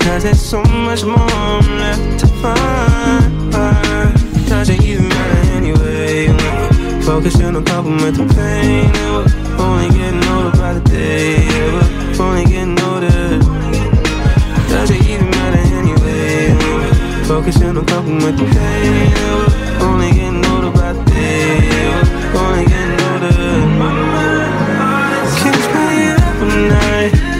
Cause 0.00 0.24
there's 0.24 0.40
so 0.40 0.64
much 0.64 1.04
more 1.04 1.16
I'm 1.20 1.78
left 1.78 2.18
to 2.18 2.26
find. 2.42 3.52
Doesn't 4.48 4.82
even 4.82 5.08
matter 5.08 5.50
anyway. 5.52 6.26
Focusing 7.02 7.54
on 7.54 7.64
coping 7.64 7.98
with 7.98 8.16
the 8.16 8.26
pain. 8.34 8.90
And 8.96 9.10
we're 9.14 9.64
only 9.64 9.90
getting 9.96 10.24
older 10.30 10.58
by 10.58 10.72
the 10.74 10.80
day. 10.90 11.36
Yeah, 11.46 12.18
we're 12.18 12.24
only 12.24 12.44
getting 12.46 12.80
older. 12.80 13.38
Doesn't 14.68 15.06
even 15.06 15.30
matter 15.30 15.62
anyway. 15.78 16.52
Focusing 17.28 17.76
on 17.76 17.86
coping 17.86 18.16
with 18.16 18.36
the 18.36 18.44
pain. 18.58 19.73
Yeah, 19.84 19.90
we're 19.90 19.96
only 19.96 20.12
getting 20.12 20.46
older 20.46 20.70
by 20.70 20.92
the 20.94 21.04
day. 21.04 21.58
Yeah, 21.68 22.32
we're 22.32 22.40
only 22.40 22.64
getting 22.64 23.00
older. 23.06 23.34
Can't 25.40 25.60
stay 25.62 26.08
up 26.10 26.40
all 26.40 26.56
night. 26.70 27.33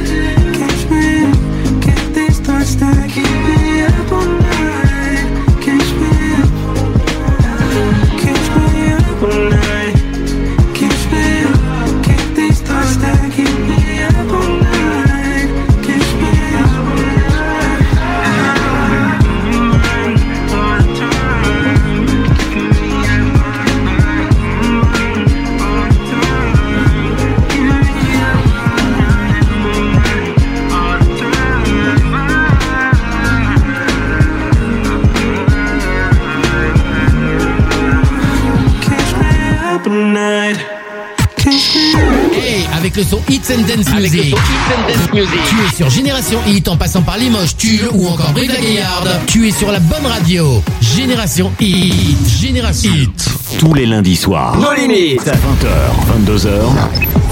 And 43.57 43.63
Dance 43.63 43.87
Avec 43.89 44.13
le 44.13 44.19
Music. 44.19 44.31
son 44.31 44.37
Hit 44.37 44.75
and 44.77 44.89
Dance 44.89 45.13
Music. 45.13 45.41
Tu 45.49 45.57
es 45.57 45.77
sur 45.77 45.91
Génération 45.91 46.39
Hit 46.47 46.69
en 46.69 46.77
passant 46.77 47.03
par 47.03 47.19
Limoges, 47.19 47.57
Tulle 47.57 47.89
ou 47.93 48.09
encore 48.09 48.31
Brive 48.33 48.53
la 48.53 48.61
Gaillarde. 48.61 49.11
Tu 49.27 49.49
es 49.49 49.51
sur 49.51 49.71
la 49.71 49.81
bonne 49.81 50.07
radio. 50.07 50.63
Génération 50.81 51.51
Hit. 51.61 52.29
Génération 52.41 52.91
Hit. 52.93 53.31
Tous 53.59 53.75
les 53.75 53.87
lundis 53.87 54.17
soirs. 54.17 54.57
Nos 54.57 54.73
limites. 54.75 55.23
20h, 55.27 56.27
22h. 56.27 56.49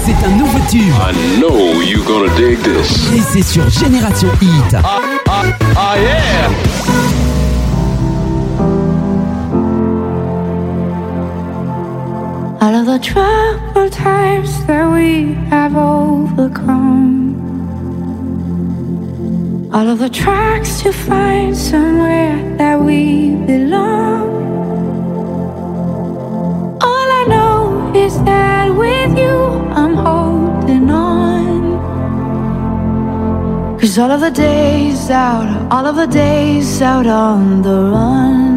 C'est 0.05 0.27
un 0.27 0.31
nouveau 0.37 0.59
tube. 0.69 0.81
I 0.81 1.39
know 1.39 1.81
you're 1.81 2.03
gonna 2.05 2.31
dig 2.35 2.57
this. 2.61 3.13
Et 3.15 3.21
c'est 3.33 3.43
sur 3.43 3.69
Génération 3.69 4.29
Hit. 4.41 4.75
Ah 5.75 5.95
yeah! 5.97 6.49
All 12.61 12.75
of 12.75 12.85
the 12.85 12.97
troubled 12.99 13.91
times 13.91 14.63
that 14.67 14.89
we 14.89 15.35
I've 15.73 15.79
overcome. 15.79 17.33
All 19.73 19.89
of 19.89 19.97
the 19.97 20.09
tracks 20.09 20.81
to 20.83 20.91
find 20.91 21.57
somewhere 21.57 22.57
that 22.57 22.79
we 22.79 23.33
belong. 23.47 24.29
All 26.79 27.07
I 27.21 27.25
know 27.27 27.91
is 27.95 28.13
that 28.23 28.69
with 28.69 29.17
you 29.17 29.35
I'm 29.73 29.95
holding 29.95 30.91
on. 30.91 31.79
Cause 33.79 33.97
all 33.97 34.11
of 34.11 34.21
the 34.21 34.29
days 34.29 35.09
out, 35.09 35.49
all 35.71 35.87
of 35.87 35.95
the 35.95 36.07
days 36.07 36.83
out 36.83 37.07
on 37.07 37.63
the 37.63 37.81
run. 37.91 38.52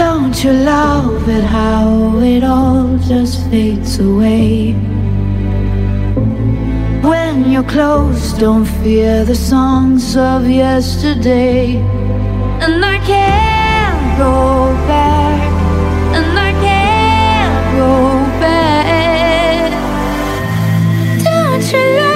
Don't 0.00 0.42
you 0.42 0.52
love 0.52 1.28
it 1.28 1.44
how 1.44 2.18
it 2.20 2.42
all 2.42 2.96
just 3.06 3.46
fades 3.50 3.98
away? 3.98 4.72
When 7.02 7.50
you're 7.52 7.70
close, 7.76 8.32
don't 8.32 8.64
fear 8.64 9.26
the 9.26 9.34
songs 9.34 10.16
of 10.16 10.48
yesterday. 10.48 11.76
And 12.64 12.82
I 12.82 12.96
can't 13.12 14.18
go 14.18 14.72
back, 14.88 15.50
and 16.16 16.38
I 16.48 16.52
can't 16.66 17.64
go 17.82 17.92
back. 18.40 19.70
Don't 21.22 21.72
you 21.72 21.84
love 22.00 22.09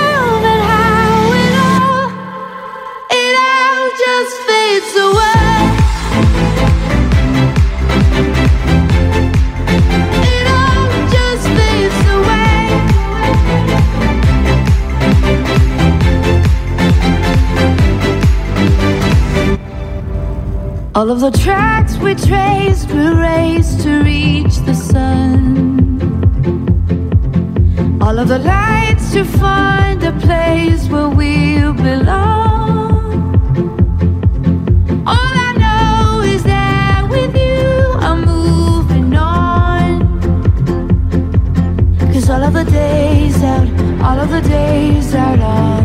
All 21.04 21.10
of 21.10 21.20
the 21.20 21.30
tracks 21.32 21.98
we 21.98 22.14
traced 22.14 22.88
were 22.90 23.14
raced 23.14 23.82
to 23.82 24.02
reach 24.02 24.56
the 24.64 24.72
sun. 24.72 26.00
All 28.00 28.18
of 28.18 28.28
the 28.28 28.38
lights 28.38 29.12
to 29.12 29.22
find 29.22 30.02
a 30.02 30.12
place 30.12 30.88
where 30.88 31.10
we 31.10 31.58
belong. 31.88 33.36
All 35.06 35.34
I 35.48 35.52
know 35.64 36.22
is 36.22 36.42
that 36.44 37.06
with 37.10 37.36
you 37.36 37.92
I'm 38.08 38.24
moving 38.24 39.14
on. 39.14 40.08
Cause 42.14 42.30
all 42.30 42.42
of 42.42 42.54
the 42.54 42.64
days 42.64 43.42
out, 43.42 43.68
all 44.00 44.18
of 44.18 44.30
the 44.30 44.40
days 44.40 45.14
out 45.14 45.38
on 45.38 45.83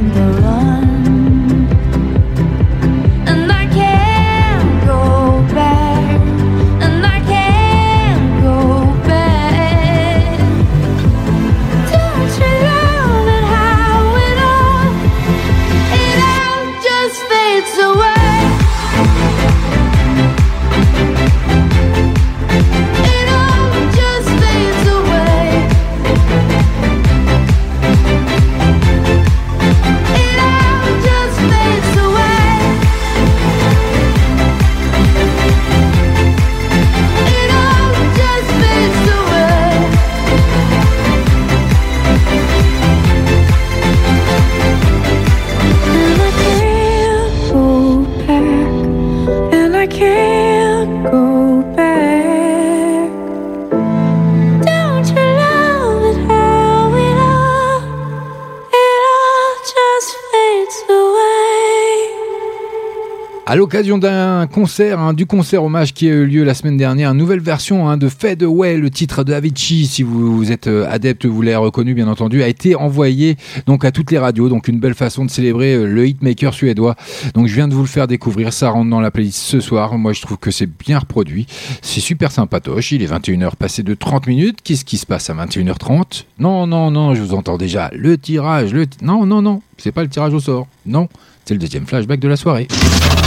À 63.49 63.55
l'occasion 63.55 63.97
d'un 63.97 64.45
concert, 64.45 64.99
hein, 64.99 65.15
du 65.15 65.25
concert 65.25 65.63
hommage 65.63 65.95
qui 65.95 66.07
a 66.07 66.11
eu 66.11 66.27
lieu 66.27 66.43
la 66.43 66.53
semaine 66.53 66.77
dernière, 66.77 67.09
une 67.09 67.17
nouvelle 67.17 67.39
version 67.39 67.89
hein, 67.89 67.97
de 67.97 68.07
Fade 68.07 68.43
Away, 68.43 68.77
le 68.77 68.91
titre 68.91 69.23
de 69.23 69.33
Avicii, 69.33 69.87
si 69.87 70.03
vous, 70.03 70.51
êtes 70.51 70.67
euh, 70.67 70.87
adepte, 70.87 71.25
vous 71.25 71.41
l'avez 71.41 71.55
reconnu 71.55 71.95
bien 71.95 72.07
entendu, 72.07 72.43
a 72.43 72.47
été 72.47 72.75
envoyé 72.75 73.37
donc 73.65 73.85
à 73.85 73.91
toutes 73.91 74.11
les 74.11 74.19
radios. 74.19 74.49
Donc 74.49 74.67
une 74.67 74.79
belle 74.79 74.93
façon 74.93 75.25
de 75.25 75.31
célébrer 75.31 75.73
euh, 75.73 75.87
le 75.87 76.07
hitmaker 76.07 76.53
suédois. 76.53 76.95
Donc 77.33 77.47
je 77.47 77.55
viens 77.55 77.67
de 77.67 77.73
vous 77.73 77.81
le 77.81 77.87
faire 77.87 78.05
découvrir, 78.05 78.53
ça 78.53 78.69
rentre 78.69 78.91
dans 78.91 79.01
la 79.01 79.09
playlist 79.09 79.39
ce 79.39 79.59
soir. 79.59 79.97
Moi 79.97 80.13
je 80.13 80.21
trouve 80.21 80.37
que 80.37 80.51
c'est 80.51 80.69
bien 80.69 80.99
reproduit, 80.99 81.47
c'est 81.81 82.01
super 82.01 82.31
sympatoche. 82.31 82.91
Il 82.91 83.01
est 83.01 83.11
21h 83.11 83.55
passé 83.55 83.81
de 83.81 83.95
30 83.95 84.27
minutes. 84.27 84.59
Qu'est-ce 84.63 84.85
qui 84.85 84.99
se 84.99 85.07
passe 85.07 85.31
à 85.31 85.33
21h30 85.33 86.25
Non, 86.37 86.67
non, 86.67 86.91
non, 86.91 87.15
je 87.15 87.23
vous 87.23 87.33
entends 87.33 87.57
déjà. 87.57 87.89
Le 87.95 88.15
tirage, 88.15 88.73
le 88.73 88.85
non, 89.01 89.25
non, 89.25 89.41
non, 89.41 89.63
c'est 89.79 89.91
pas 89.91 90.03
le 90.03 90.09
tirage 90.09 90.35
au 90.35 90.39
sort. 90.39 90.67
Non, 90.85 91.09
c'est 91.45 91.53
le 91.53 91.59
deuxième 91.59 91.85
flashback 91.85 92.19
de 92.19 92.27
la 92.27 92.35
soirée. 92.35 92.67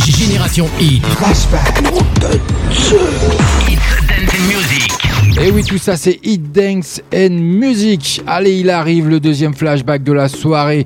Génération 0.07 0.69
Hit. 0.81 1.05
Et 5.41 5.51
oui, 5.51 5.65
tout 5.65 5.79
ça, 5.79 5.97
c'est 5.97 6.21
Hit 6.23 6.53
Dance 6.53 7.01
and 7.15 7.31
Music. 7.31 8.23
Allez, 8.27 8.59
il 8.61 8.71
arrive 8.71 9.09
le 9.09 9.21
deuxième 9.21 9.55
flashback 9.55 10.03
de 10.03 10.13
la 10.13 10.29
soirée. 10.29 10.85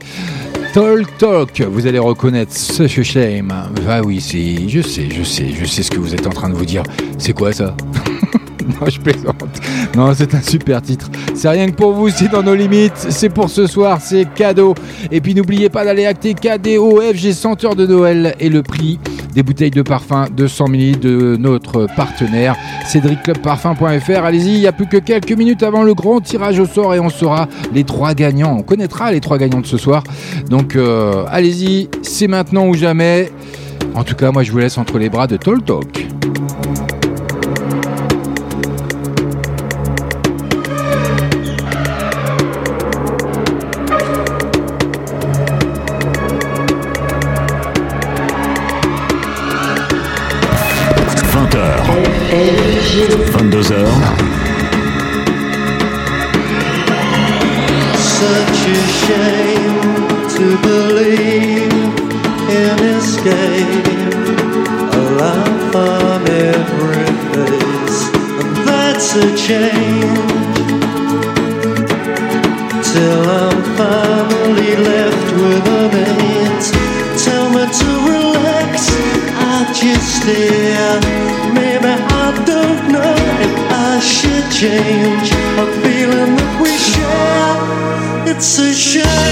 Talk 0.73 1.16
Talk, 1.19 1.61
vous 1.62 1.86
allez 1.86 1.98
reconnaître 1.98 2.55
Such 2.55 2.98
a 2.98 3.03
Shame. 3.03 3.53
Ah 3.89 4.03
oui, 4.03 4.20
c'est, 4.20 4.69
je 4.69 4.82
sais, 4.82 5.09
je 5.11 5.23
sais, 5.23 5.48
je 5.59 5.65
sais 5.65 5.82
ce 5.82 5.90
que 5.90 5.98
vous 5.98 6.15
êtes 6.15 6.27
en 6.27 6.31
train 6.31 6.51
de 6.51 6.55
vous 6.55 6.66
dire. 6.66 6.82
C'est 7.19 7.32
quoi 7.32 7.53
ça? 7.53 7.74
Non, 8.80 8.88
je 8.88 9.00
plaisante. 9.00 9.60
Non, 9.96 10.12
c'est 10.14 10.34
un 10.34 10.42
super 10.42 10.82
titre. 10.82 11.10
C'est 11.34 11.48
rien 11.48 11.70
que 11.70 11.76
pour 11.76 11.92
vous, 11.92 12.08
c'est 12.10 12.28
dans 12.28 12.42
nos 12.42 12.54
limites. 12.54 13.06
C'est 13.10 13.28
pour 13.28 13.48
ce 13.48 13.66
soir, 13.66 14.00
c'est 14.00 14.26
cadeau. 14.34 14.74
Et 15.10 15.20
puis 15.20 15.34
n'oubliez 15.34 15.68
pas 15.68 15.84
d'aller 15.84 16.06
acter 16.06 16.34
KDOF, 16.34 17.14
j'ai 17.14 17.32
100 17.32 17.64
heures 17.64 17.76
de 17.76 17.86
Noël 17.86 18.34
et 18.40 18.48
le 18.48 18.62
prix 18.62 18.98
des 19.34 19.42
bouteilles 19.42 19.70
de 19.70 19.82
parfum 19.82 20.26
de 20.34 20.46
100 20.46 20.68
ml 20.68 20.98
de 20.98 21.36
notre 21.38 21.86
partenaire 21.94 22.56
cédricclubparfum.fr. 22.86 24.24
Allez-y, 24.24 24.54
il 24.54 24.60
n'y 24.60 24.66
a 24.66 24.72
plus 24.72 24.86
que 24.86 24.96
quelques 24.96 25.32
minutes 25.32 25.62
avant 25.62 25.82
le 25.82 25.92
grand 25.92 26.20
tirage 26.20 26.58
au 26.58 26.66
sort 26.66 26.94
et 26.94 27.00
on 27.00 27.10
saura 27.10 27.46
les 27.74 27.84
trois 27.84 28.14
gagnants. 28.14 28.56
On 28.58 28.62
connaîtra 28.62 29.12
les 29.12 29.20
trois 29.20 29.36
gagnants 29.36 29.60
de 29.60 29.66
ce 29.66 29.76
soir. 29.76 30.02
Donc 30.48 30.74
euh, 30.74 31.24
allez-y, 31.28 31.88
c'est 32.02 32.28
maintenant 32.28 32.66
ou 32.66 32.74
jamais. 32.74 33.30
En 33.94 34.04
tout 34.04 34.14
cas, 34.14 34.32
moi 34.32 34.42
je 34.42 34.52
vous 34.52 34.58
laisse 34.58 34.78
entre 34.78 34.98
les 34.98 35.10
bras 35.10 35.26
de 35.26 35.36
Talk 35.36 35.64
Talk. 35.64 36.06
Change 84.60 85.30
a 85.32 85.66
feeling 85.82 86.34
that 86.36 86.60
we 86.62 86.72
share. 86.78 88.34
It's 88.34 88.58
a 88.58 88.72
shame. 88.72 89.26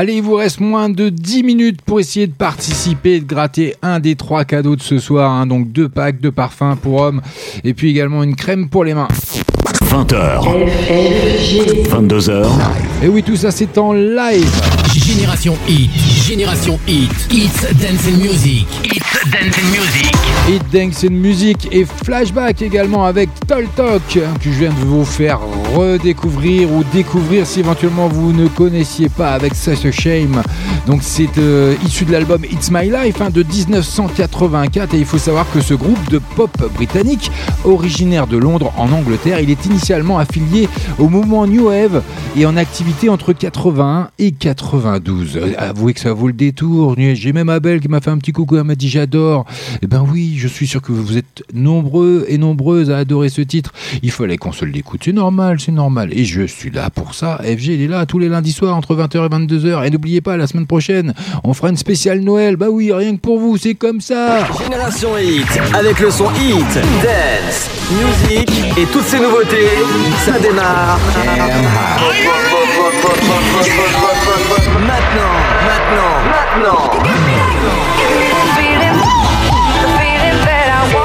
Allez, 0.00 0.14
il 0.14 0.22
vous 0.22 0.36
reste 0.36 0.60
moins 0.60 0.88
de 0.88 1.10
10 1.10 1.42
minutes 1.42 1.82
pour 1.82 2.00
essayer 2.00 2.26
de 2.26 2.32
participer 2.32 3.16
et 3.16 3.20
de 3.20 3.26
gratter 3.26 3.74
un 3.82 4.00
des 4.00 4.16
trois 4.16 4.46
cadeaux 4.46 4.74
de 4.74 4.80
ce 4.80 4.98
soir. 4.98 5.30
hein. 5.30 5.44
donc 5.46 5.72
deux 5.72 5.90
packs 5.90 6.22
de 6.22 6.30
parfums 6.30 6.74
pour 6.80 7.02
hommes 7.02 7.20
et 7.64 7.74
puis 7.74 7.90
également 7.90 8.22
une 8.22 8.34
crème 8.34 8.70
pour 8.70 8.82
les 8.84 8.94
mains. 8.94 9.08
20h. 9.90 10.40
22h. 11.90 12.46
Et 13.02 13.08
oui, 13.08 13.22
tout 13.22 13.36
ça 13.36 13.50
c'est 13.50 13.76
en 13.76 13.92
live. 13.92 14.48
Génération 14.94 15.54
Hit, 15.68 15.90
Génération 16.26 16.78
Hit, 16.88 17.10
It's 17.30 17.60
Dance 17.74 18.06
and 18.08 18.22
Music, 18.22 18.66
It's 18.84 19.30
Dance 19.30 19.58
and 19.58 19.66
Music. 19.70 20.29
Hit 20.50 20.68
Dance 20.72 21.04
and 21.04 21.12
Music 21.12 21.68
et 21.70 21.84
Flashback 21.84 22.60
également 22.60 23.04
avec 23.04 23.28
Tol 23.46 23.68
Talk 23.76 24.02
que 24.08 24.20
je 24.50 24.58
viens 24.58 24.70
de 24.70 24.84
vous 24.84 25.04
faire 25.04 25.38
redécouvrir 25.76 26.72
ou 26.72 26.82
découvrir 26.92 27.46
si 27.46 27.60
éventuellement 27.60 28.08
vous 28.08 28.32
ne 28.32 28.48
connaissiez 28.48 29.08
pas 29.08 29.30
avec 29.30 29.54
Such 29.54 29.84
a 29.84 29.92
Shame. 29.92 30.42
Donc 30.88 31.02
c'est 31.04 31.38
euh, 31.38 31.76
issu 31.86 32.04
de 32.04 32.10
l'album 32.10 32.44
It's 32.44 32.68
My 32.72 32.90
Life 32.90 33.20
hein, 33.20 33.30
de 33.30 33.44
1984 33.44 34.92
et 34.94 34.98
il 34.98 35.04
faut 35.04 35.18
savoir 35.18 35.46
que 35.52 35.60
ce 35.60 35.74
groupe 35.74 36.10
de 36.10 36.18
pop 36.34 36.50
britannique 36.74 37.30
originaire 37.64 38.26
de 38.26 38.36
Londres 38.36 38.72
en 38.76 38.90
Angleterre, 38.90 39.38
il 39.38 39.50
est 39.50 39.66
initialement 39.66 40.18
affilié 40.18 40.68
au 40.98 41.08
mouvement 41.08 41.46
New 41.46 41.68
Wave 41.68 42.02
et 42.36 42.46
en 42.46 42.56
activité 42.56 43.08
entre 43.08 43.32
81 43.32 44.10
et 44.18 44.32
92. 44.32 45.36
Euh, 45.36 45.52
Avouez 45.58 45.94
que 45.94 46.00
ça 46.00 46.12
vaut 46.12 46.26
le 46.28 46.32
détour. 46.32 46.94
J'ai 46.96 47.32
même 47.32 47.48
Abel 47.48 47.80
qui 47.80 47.88
m'a 47.88 48.00
fait 48.00 48.10
un 48.10 48.18
petit 48.18 48.32
coucou, 48.32 48.56
elle 48.56 48.64
m'a 48.64 48.74
dit 48.74 48.88
j'adore. 48.88 49.44
Eh 49.82 49.86
ben 49.86 50.04
oui, 50.10 50.34
je 50.38 50.46
suis 50.48 50.66
sûr 50.66 50.80
que 50.80 50.92
vous 50.92 51.16
êtes 51.16 51.42
nombreux 51.52 52.24
et 52.28 52.38
nombreuses 52.38 52.90
à 52.90 52.98
adorer 52.98 53.28
ce 53.28 53.42
titre. 53.42 53.72
Il 54.02 54.10
fallait 54.10 54.36
qu'on 54.36 54.52
se 54.52 54.64
l'écoute, 54.64 55.02
c'est 55.04 55.12
normal, 55.12 55.58
c'est 55.60 55.72
normal. 55.72 56.10
Et 56.12 56.24
je 56.24 56.42
suis 56.46 56.70
là 56.70 56.90
pour 56.90 57.14
ça. 57.14 57.38
FG, 57.42 57.66
il 57.66 57.82
est 57.82 57.88
là 57.88 58.06
tous 58.06 58.18
les 58.18 58.28
lundis 58.28 58.52
soirs 58.52 58.76
entre 58.76 58.94
20h 58.94 59.26
et 59.26 59.28
22h. 59.28 59.86
Et 59.86 59.90
n'oubliez 59.90 60.20
pas, 60.20 60.36
la 60.36 60.46
semaine 60.46 60.66
prochaine, 60.66 61.14
on 61.44 61.54
fera 61.54 61.70
une 61.70 61.76
spéciale 61.76 62.20
Noël. 62.20 62.56
Bah 62.56 62.68
oui, 62.70 62.92
rien 62.92 63.16
que 63.16 63.20
pour 63.20 63.38
vous, 63.38 63.56
c'est 63.56 63.74
comme 63.74 64.00
ça. 64.00 64.46
Génération 64.62 65.16
Hit, 65.18 65.46
avec 65.74 65.98
le 66.00 66.10
son 66.10 66.26
Hit, 66.34 66.74
Dance, 67.02 67.70
Music 67.90 68.50
et 68.78 68.84
toutes 68.92 69.04
ces 69.04 69.18
nouveautés, 69.18 69.68
ça 70.24 70.38
démarre. 70.38 71.00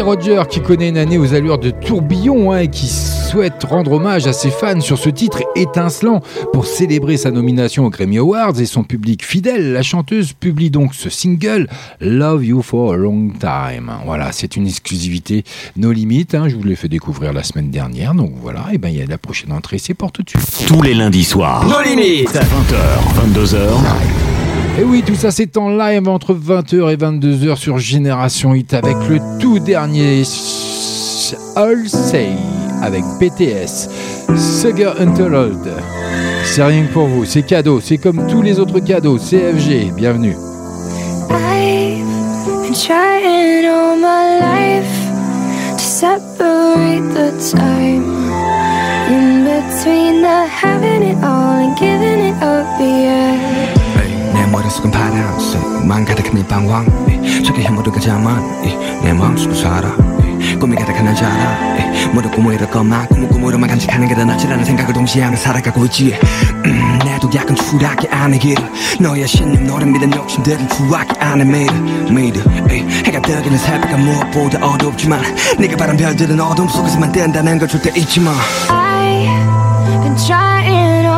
Roger 0.09 0.43
qui 0.49 0.63
connaît 0.63 0.89
une 0.89 0.97
année 0.97 1.19
aux 1.19 1.35
allures 1.35 1.59
de 1.59 1.69
tourbillon 1.69 2.53
hein, 2.53 2.61
et 2.61 2.69
qui 2.69 2.87
souhaite 2.87 3.63
rendre 3.65 3.93
hommage 3.93 4.27
à 4.27 4.33
ses 4.33 4.49
fans 4.51 4.81
sur 4.81 4.97
ce 4.97 5.11
titre 5.11 5.43
étincelant 5.55 6.23
pour 6.55 6.65
célébrer 6.65 7.19
sa 7.19 7.31
nomination 7.31 7.85
aux 7.85 7.91
Grammy 7.91 8.17
Awards 8.17 8.59
et 8.59 8.65
son 8.65 8.85
public 8.85 9.23
fidèle. 9.23 9.75
La 9.75 9.83
chanteuse 9.83 10.33
publie 10.33 10.71
donc 10.71 10.95
ce 10.95 11.11
single 11.11 11.69
Love 12.01 12.43
You 12.43 12.63
for 12.63 12.95
a 12.95 12.97
Long 12.97 13.29
Time. 13.39 13.93
Voilà, 14.07 14.33
c'est 14.33 14.57
une 14.57 14.67
exclusivité 14.67 15.45
No 15.77 15.93
Limit. 15.93 16.29
hein, 16.33 16.49
je 16.49 16.57
vous 16.57 16.65
l'ai 16.65 16.75
fait 16.77 16.89
découvrir 16.89 17.35
la 17.35 17.43
semaine 17.43 17.69
dernière. 17.71 18.15
Donc 18.15 18.33
voilà, 18.41 18.65
et 18.73 18.79
ben 18.79 18.89
il 18.89 18.97
y 18.97 19.03
a 19.03 19.07
la 19.07 19.19
prochaine 19.19 19.53
entrée, 19.53 19.77
c'est 19.77 19.93
pour 19.93 20.11
tout 20.11 20.23
de 20.23 20.31
suite. 20.31 20.65
Tous 20.67 20.81
les 20.81 20.95
lundis 20.95 21.25
soirs. 21.25 21.67
No 21.67 21.83
Limit. 21.83 22.25
20h, 22.25 23.35
22h. 23.35 24.38
Et 24.79 24.85
oui, 24.85 25.03
tout 25.05 25.17
ça 25.17 25.33
c'est 25.33 25.57
en 25.57 25.71
live 25.71 26.09
entre 26.09 26.33
20h 26.35 26.93
et 26.93 26.97
22h 26.97 27.57
sur 27.57 27.79
Génération 27.79 28.55
Hit 28.55 28.75
avec 28.75 28.95
le 29.09 29.19
tout 29.41 29.59
dernier 29.59 30.23
All 31.57 31.89
Say 31.89 32.29
avec 32.81 33.03
BTS, 33.19 33.89
Sugar 34.37 34.95
Untold. 35.01 35.59
C'est 36.45 36.63
rien 36.63 36.85
que 36.85 36.93
pour 36.93 37.09
vous, 37.09 37.25
c'est 37.25 37.43
cadeau, 37.43 37.81
c'est 37.81 37.99
comme 37.99 38.25
tous 38.29 38.41
les 38.41 38.61
autres 38.61 38.79
cadeaux, 38.79 39.19
CFG, 39.19 39.93
bienvenue. 39.97 40.37
Between 49.69 50.23
the 50.23 50.47
having 50.47 51.03
it 51.03 51.17
all 51.23 51.59
and 51.59 51.77
giving 51.77 52.21
it. 52.21 53.78
내 54.49 54.53
머릿속은 54.53 54.91
파란색 54.91 55.87
만 55.87 56.07
가득한 56.07 56.39
이 56.39 56.43
방황. 56.43 56.87
저기 57.45 57.61
해모두가 57.61 58.01
자만. 58.01 58.43
내 59.03 59.13
마음속을 59.13 59.55
살아 59.55 59.95
꿈이 60.59 60.75
가득한 60.75 61.05
날 61.05 61.15
자라. 61.15 61.59
모두 62.15 62.31
꿈을 62.31 62.57
것만 62.71 63.07
꿈을 63.09 63.29
꿈으로만 63.29 63.69
간직하는 63.69 64.09
게 64.09 64.15
더 64.15 64.25
낫지라는 64.25 64.65
생각을 64.65 64.95
동시에 64.95 65.23
하며 65.23 65.37
살아가고 65.37 65.85
있지. 65.85 66.19
음, 66.65 66.99
내도 67.05 67.29
약간 67.35 67.55
추락이 67.57 68.09
길 68.39 68.57
너의 68.99 69.29
신념 69.29 69.67
너를 69.67 69.87
믿은 69.89 70.15
욕심들은 70.15 70.67
추락이 70.71 71.13
미드 71.53 71.71
미드 72.11 72.43
에이, 72.71 72.87
해가 73.05 73.21
뜨기는 73.21 73.59
새벽가 73.59 73.99
무엇보다 73.99 74.67
어둡지만 74.67 75.21
네가 75.59 75.77
바란 75.77 75.95
별들은 75.99 76.41
어둠 76.41 76.67
속에서만 76.69 77.13
뜬다는 77.13 77.59
걸 77.59 77.69
절대 77.69 77.91
잊지 77.95 78.21
마. 78.21 78.33
I've 78.69 80.01
been 80.03 80.17
trying 80.17 81.18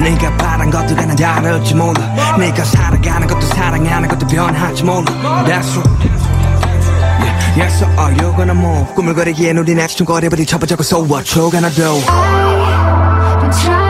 네가 0.00 0.36
바란 0.36 0.70
것도 0.70 0.94
난 0.94 1.14
다를지 1.14 1.74
몰라 1.74 2.36
네가 2.38 2.64
살아가는 2.64 3.26
것도 3.26 3.40
사랑하는 3.42 4.08
것도 4.08 4.26
변할지 4.26 4.82
몰라 4.84 5.04
That's 5.46 5.76
Yeah, 7.20 7.56
Yes, 7.56 7.78
so 7.78 7.86
are 8.00 8.12
you 8.12 8.34
gonna 8.36 8.54
move 8.54 8.94
꾸물거리기엔 8.94 9.58
우린 9.58 9.78
애지중거리버리 9.78 10.46
쳐보자고 10.46 10.82
So 10.82 11.02
what 11.02 11.38
you 11.38 11.50
gonna 11.50 11.70
do 11.70 12.00
Been 13.40 13.50
trying 13.52 13.89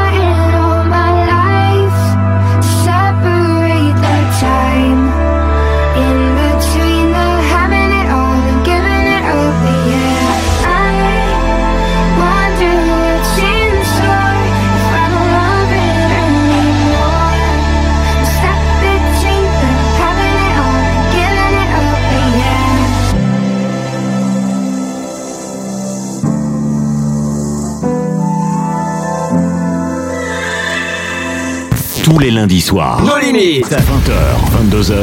Tous 32.11 32.19
les 32.19 32.33
lundis 32.33 32.61
soirs. 32.61 33.01
No 33.05 33.17
Limit. 33.19 33.63
20h, 33.63 34.11
22h. 34.51 34.95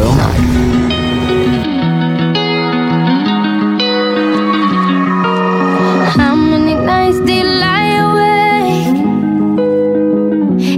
How 6.18 6.36
many 6.36 6.76
nights 6.76 7.20
do 7.26 7.32
you 7.32 7.46
lie 7.46 7.94
awake 8.08 8.88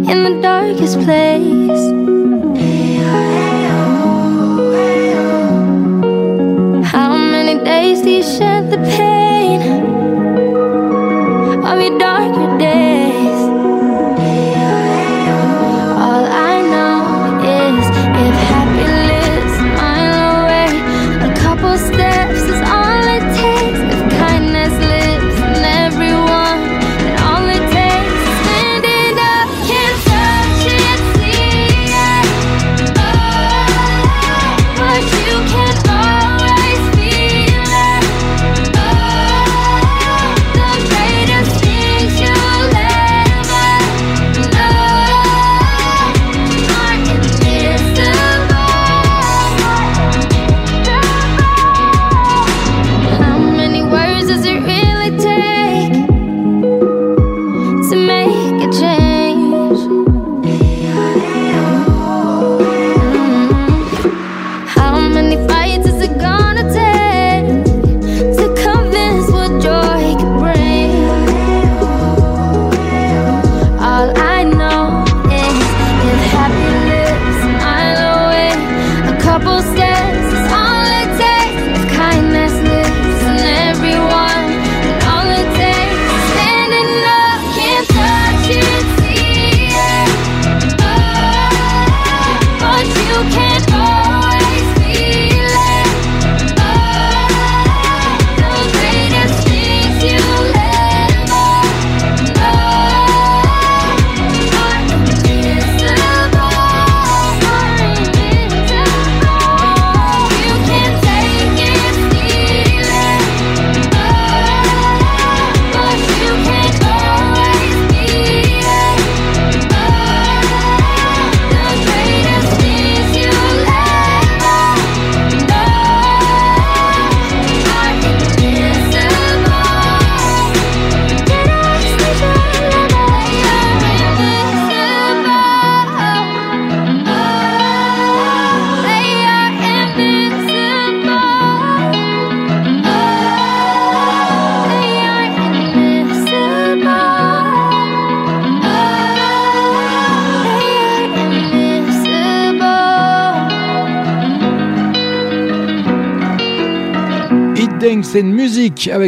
in 0.07 0.23
the 0.23 0.39
darkest 0.39 0.99
place? 1.01 1.84
How 6.93 7.18
many 7.18 7.56
days 7.64 8.03
do 8.03 8.10
you 8.11 8.22
shed 8.22 8.69
the 8.69 8.77
pain? 8.77 9.19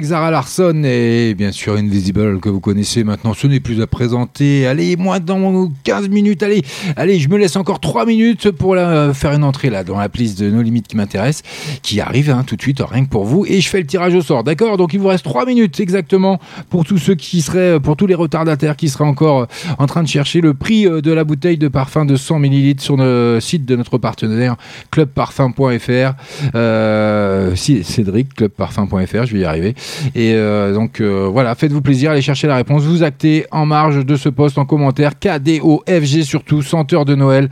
Avec 0.01 0.09
Zara 0.09 0.31
Larson 0.31 0.81
et 0.83 1.35
bien 1.35 1.51
sûr 1.51 1.75
Invisible 1.75 2.39
que 2.39 2.49
vous 2.49 2.59
connaissez 2.59 3.03
maintenant. 3.03 3.35
Ce 3.35 3.45
n'est 3.45 3.59
plus 3.59 3.81
à 3.81 3.87
présenter. 3.87 4.65
Allez, 4.65 4.95
moins 4.95 5.19
dans 5.19 5.69
15 5.83 6.09
minutes. 6.09 6.41
Allez, 6.41 6.63
allez, 6.95 7.19
je 7.19 7.29
me 7.29 7.37
laisse 7.37 7.55
encore 7.55 7.79
3 7.79 8.07
minutes 8.07 8.49
pour 8.49 8.75
faire 8.75 9.33
une 9.33 9.43
entrée 9.43 9.69
là 9.69 9.83
dans 9.83 9.99
la 9.99 10.09
playlist 10.09 10.39
de 10.39 10.49
nos 10.49 10.63
limites 10.63 10.87
qui 10.87 10.97
m'intéresse, 10.97 11.43
qui 11.83 12.01
arrive 12.01 12.31
hein, 12.31 12.43
tout 12.47 12.55
de 12.55 12.61
suite, 12.61 12.81
rien 12.81 13.05
que 13.05 13.09
pour 13.09 13.25
vous. 13.25 13.45
Et 13.45 13.61
je 13.61 13.69
fais 13.69 13.79
le 13.79 13.85
tirage 13.85 14.15
au 14.15 14.21
sort, 14.21 14.43
d'accord? 14.43 14.77
Donc 14.77 14.93
il 14.93 14.99
vous 14.99 15.07
reste 15.07 15.23
3 15.23 15.45
minutes 15.45 15.79
exactement 15.79 16.39
pour 16.71 16.83
tous 16.83 16.97
ceux 16.97 17.15
qui 17.15 17.41
seraient, 17.41 17.79
pour 17.79 17.95
tous 17.95 18.07
les 18.07 18.15
retardataires 18.15 18.77
qui 18.77 18.89
seraient 18.89 19.05
encore 19.05 19.41
euh, 19.41 19.45
en 19.77 19.85
train 19.85 20.01
de 20.01 20.07
chercher 20.07 20.41
le 20.41 20.55
prix 20.55 20.87
euh, 20.87 21.01
de 21.01 21.11
la 21.11 21.23
bouteille 21.23 21.59
de 21.59 21.67
parfum 21.67 22.05
de 22.05 22.15
100 22.15 22.39
ml 22.43 22.79
sur 22.79 22.97
le 22.97 23.37
site 23.39 23.65
de 23.65 23.75
notre 23.75 23.99
partenaire 23.99 24.55
clubparfum.fr. 24.89 26.13
Euh, 26.55 27.55
Cédric, 27.55 28.33
clubparfum.fr, 28.33 29.25
je 29.25 29.33
vais 29.33 29.39
y 29.39 29.45
arriver. 29.45 29.75
Et 30.15 30.33
euh, 30.33 30.73
donc 30.73 31.01
euh, 31.01 31.27
voilà, 31.31 31.55
faites-vous 31.55 31.81
plaisir, 31.81 32.11
allez 32.11 32.21
chercher 32.21 32.47
la 32.47 32.55
réponse. 32.55 32.83
Vous 32.83 33.03
actez 33.03 33.45
en 33.51 33.65
marge 33.65 34.05
de 34.05 34.15
ce 34.15 34.29
post 34.29 34.57
en 34.57 34.65
commentaire. 34.65 35.19
KDOFG 35.19 36.21
surtout, 36.23 36.61
senteur 36.61 37.05
de 37.05 37.15
Noël. 37.15 37.49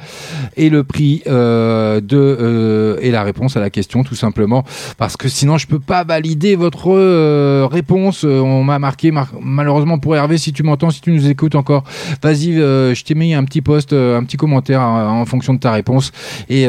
Et 0.57 0.69
le 0.69 0.83
prix 0.83 1.21
euh, 1.27 2.01
de 2.01 2.97
et 3.01 3.11
la 3.11 3.23
réponse 3.23 3.57
à 3.57 3.59
la 3.59 3.69
question 3.69 4.03
tout 4.03 4.15
simplement. 4.15 4.63
Parce 4.97 5.17
que 5.17 5.29
sinon 5.29 5.57
je 5.57 5.67
peux 5.67 5.79
pas 5.79 6.03
valider 6.03 6.55
votre 6.55 7.67
réponse. 7.71 8.23
On 8.23 8.63
m'a 8.63 8.79
marqué 8.79 9.11
mar- 9.11 9.33
malheureusement 9.41 9.99
pour 9.99 10.15
Hervé 10.15 10.37
si 10.37 10.53
tu 10.53 10.63
m'entends, 10.63 10.89
si 10.89 11.01
tu 11.01 11.11
nous 11.11 11.27
écoutes 11.29 11.55
encore, 11.55 11.83
vas-y, 12.21 12.53
je 12.55 13.03
t'ai 13.03 13.15
mis 13.15 13.33
un 13.33 13.43
petit 13.43 13.61
post, 13.61 13.93
un 13.93 14.23
petit 14.23 14.37
commentaire 14.37 14.81
euh, 14.81 15.07
en 15.07 15.25
fonction 15.25 15.53
de 15.53 15.59
ta 15.59 15.71
réponse. 15.71 16.11
Et 16.49 16.67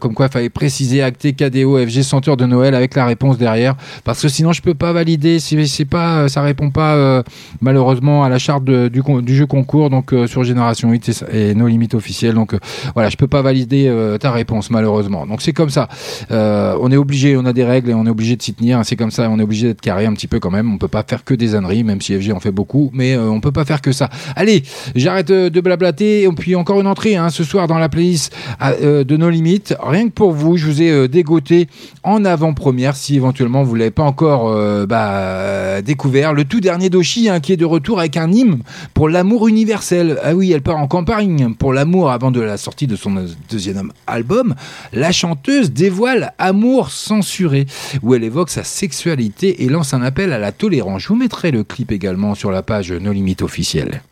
comme 0.00 0.14
quoi 0.14 0.26
il 0.26 0.32
fallait 0.32 0.50
préciser 0.50 1.02
acter 1.02 1.32
KDO 1.32 1.78
FG 1.86 2.02
senteur 2.02 2.36
de 2.36 2.46
Noël 2.46 2.74
avec 2.74 2.94
la 2.94 3.06
réponse 3.06 3.38
derrière. 3.38 3.74
Parce 4.04 4.22
que 4.22 4.28
sinon 4.28 4.52
je 4.52 4.62
peux 4.62 4.74
pas 4.74 4.85
valider 4.92 5.38
c'est 5.40 5.64
c'est 5.66 5.84
pas 5.84 6.28
ça 6.28 6.42
répond 6.42 6.70
pas 6.70 6.94
euh, 6.94 7.22
malheureusement 7.60 8.24
à 8.24 8.28
la 8.28 8.38
charte 8.38 8.64
de- 8.64 8.88
du, 8.88 9.02
du 9.22 9.34
jeu 9.36 9.46
concours 9.46 9.90
donc 9.90 10.12
euh, 10.12 10.26
sur 10.26 10.44
Génération 10.44 10.90
8 10.90 11.08
et, 11.32 11.50
et 11.50 11.54
nos 11.54 11.66
limites 11.66 11.94
officielles 11.94 12.34
donc 12.34 12.54
euh, 12.54 12.58
voilà 12.94 13.08
je 13.08 13.16
peux 13.16 13.26
pas 13.26 13.42
valider 13.42 13.86
euh, 13.88 14.18
ta 14.18 14.30
réponse 14.30 14.70
malheureusement. 14.70 15.26
Donc 15.26 15.42
c'est 15.42 15.52
comme 15.52 15.70
ça. 15.70 15.88
Euh, 16.30 16.76
on 16.80 16.90
est 16.92 16.96
obligé 16.96 17.36
on 17.36 17.44
a 17.46 17.52
des 17.52 17.64
règles 17.64 17.90
et 17.90 17.94
on 17.94 18.06
est 18.06 18.10
obligé 18.10 18.36
de 18.36 18.42
s'y 18.42 18.54
tenir 18.54 18.80
c'est 18.84 18.96
comme 18.96 19.10
ça 19.10 19.28
on 19.30 19.38
est 19.38 19.42
obligé 19.42 19.68
d'être 19.68 19.80
carré 19.80 20.06
un 20.06 20.12
petit 20.14 20.26
peu 20.26 20.40
quand 20.40 20.50
même 20.50 20.72
on 20.72 20.78
peut 20.78 20.88
pas 20.88 21.04
faire 21.08 21.24
que 21.24 21.34
des 21.34 21.54
âneries 21.54 21.84
même 21.84 22.00
si 22.00 22.18
FG 22.18 22.32
en 22.32 22.40
fait 22.40 22.50
beaucoup 22.50 22.90
mais 22.92 23.14
euh, 23.14 23.28
on 23.30 23.40
peut 23.40 23.52
pas 23.52 23.64
faire 23.64 23.80
que 23.82 23.92
ça. 23.92 24.08
Allez 24.36 24.62
j'arrête 24.94 25.30
euh, 25.30 25.50
de 25.50 25.60
blablater 25.60 26.22
et 26.24 26.28
puis 26.32 26.54
encore 26.54 26.80
une 26.80 26.86
entrée 26.86 27.16
hein, 27.16 27.30
ce 27.30 27.44
soir 27.44 27.66
dans 27.66 27.78
la 27.78 27.88
playlist 27.88 28.34
euh, 28.62 29.04
de 29.04 29.16
nos 29.16 29.30
limites. 29.30 29.74
Rien 29.82 30.06
que 30.08 30.12
pour 30.12 30.32
vous 30.32 30.56
je 30.56 30.66
vous 30.66 30.82
ai 30.82 30.90
euh, 30.90 31.08
dégoté 31.08 31.68
en 32.02 32.24
avant-première 32.24 32.96
si 32.96 33.16
éventuellement 33.16 33.62
vous 33.62 33.74
l'avez 33.74 33.90
pas 33.90 34.02
encore 34.04 34.48
euh, 34.76 34.86
bah, 34.86 35.10
euh, 35.10 35.82
découvert 35.82 36.32
le 36.32 36.44
tout 36.44 36.60
dernier 36.60 36.90
d'Oshi 36.90 37.28
hein, 37.28 37.40
qui 37.40 37.52
est 37.52 37.56
de 37.56 37.64
retour 37.64 37.98
avec 37.98 38.16
un 38.16 38.30
hymne 38.30 38.60
pour 38.94 39.08
l'amour 39.08 39.48
universel 39.48 40.18
ah 40.22 40.34
oui 40.34 40.52
elle 40.52 40.62
part 40.62 40.76
en 40.76 40.86
campagne 40.86 41.54
pour 41.54 41.72
l'amour 41.72 42.10
avant 42.10 42.30
de 42.30 42.40
la 42.40 42.56
sortie 42.56 42.86
de 42.86 42.96
son 42.96 43.26
deuxième 43.50 43.92
album 44.06 44.54
la 44.92 45.12
chanteuse 45.12 45.72
dévoile 45.72 46.32
Amour 46.38 46.90
censuré 46.90 47.66
où 48.02 48.14
elle 48.14 48.24
évoque 48.24 48.50
sa 48.50 48.64
sexualité 48.64 49.64
et 49.64 49.68
lance 49.68 49.94
un 49.94 50.02
appel 50.02 50.32
à 50.32 50.38
la 50.38 50.52
tolérance 50.52 51.02
je 51.02 51.08
vous 51.08 51.16
mettrai 51.16 51.50
le 51.50 51.64
clip 51.64 51.92
également 51.92 52.34
sur 52.34 52.50
la 52.50 52.62
page 52.62 52.92
No 52.92 53.12
Limites 53.12 53.42
officielle 53.42 54.02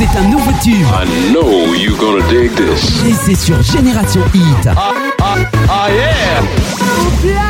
C'est 0.00 0.18
un 0.18 0.28
nouveau 0.28 0.50
tube. 0.62 0.86
I 0.94 1.32
know 1.32 1.74
you 1.74 1.94
gonna 1.96 2.26
dig 2.30 2.54
this. 2.54 3.04
Et 3.04 3.12
c'est 3.12 3.34
sur 3.34 3.60
Génération 3.62 4.22
Hit. 4.34 4.68
Ah 4.68 5.88
yeah! 5.90 6.40
Au 6.40 7.10
placard, 7.20 7.49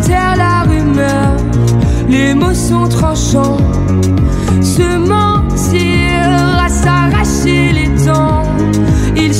Taire 0.00 0.36
la 0.36 0.62
rumeur. 0.62 1.36
Les 2.08 2.34
mots 2.34 2.54
sont 2.54 2.88
tranchants. 2.88 3.58
Se 4.60 4.96
mentir 4.98 5.39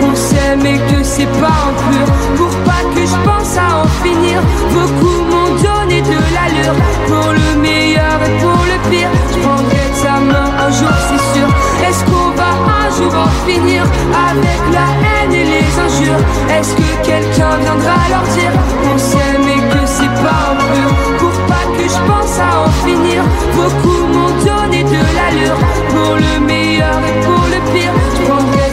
qu'on 0.00 0.14
s'aime 0.14 0.64
et 0.66 0.78
que 0.90 1.02
c'est 1.02 1.30
pas 1.40 1.58
en 1.68 1.74
pur. 1.84 2.06
Pour 2.36 2.54
pas 2.68 2.82
que 2.94 3.00
je 3.00 3.16
pense 3.28 3.56
à 3.56 3.82
en 3.82 3.88
finir 4.02 4.40
Beaucoup 4.72 5.22
m'ont 5.30 5.54
donné 5.62 6.00
de 6.02 6.18
l'allure. 6.34 6.76
Pour 7.08 7.32
le 7.32 7.60
meilleur 7.60 8.18
et 8.26 8.34
pour 8.42 8.60
le 8.70 8.90
pire 8.90 9.10
Je 9.32 9.38
prendrai 9.44 9.84
ta 10.02 10.20
main 10.20 10.50
un 10.66 10.70
jour 10.70 10.94
c'est 11.08 11.38
sûr. 11.38 11.48
Est-ce 11.86 12.04
qu'on 12.04 12.30
va 12.40 12.50
un 12.84 12.90
jour 12.96 13.12
en 13.14 13.30
finir 13.48 13.82
avec 14.30 14.60
la 14.72 14.86
haine 15.04 15.32
et 15.32 15.44
les 15.44 15.68
injures? 15.86 16.22
Est-ce 16.50 16.74
que 16.74 16.88
quelqu'un 17.02 17.56
viendra 17.64 17.96
leur 18.10 18.26
dire? 18.36 18.52
Qu'on 18.82 18.98
s'aime 18.98 19.48
et 19.48 19.62
que 19.72 19.82
c'est 19.86 20.14
pas 20.24 20.42
en 20.52 20.56
pur. 20.72 20.90
Pour 21.18 21.36
pas 21.50 21.66
que 21.76 21.84
je 21.84 22.00
pense 22.10 22.38
à 22.38 22.66
en 22.66 22.70
finir 22.86 23.22
Beaucoup 23.56 24.06
m'ont 24.12 24.34
donné 24.44 24.82
de 24.84 25.02
l'allure. 25.16 25.58
Pour 25.90 26.14
le 26.16 26.46
meilleur 26.46 26.98
et 27.08 27.24
pour 27.24 27.44
le 27.52 27.72
pire 27.72 27.92
Je 28.16 28.22
prendrai 28.28 28.63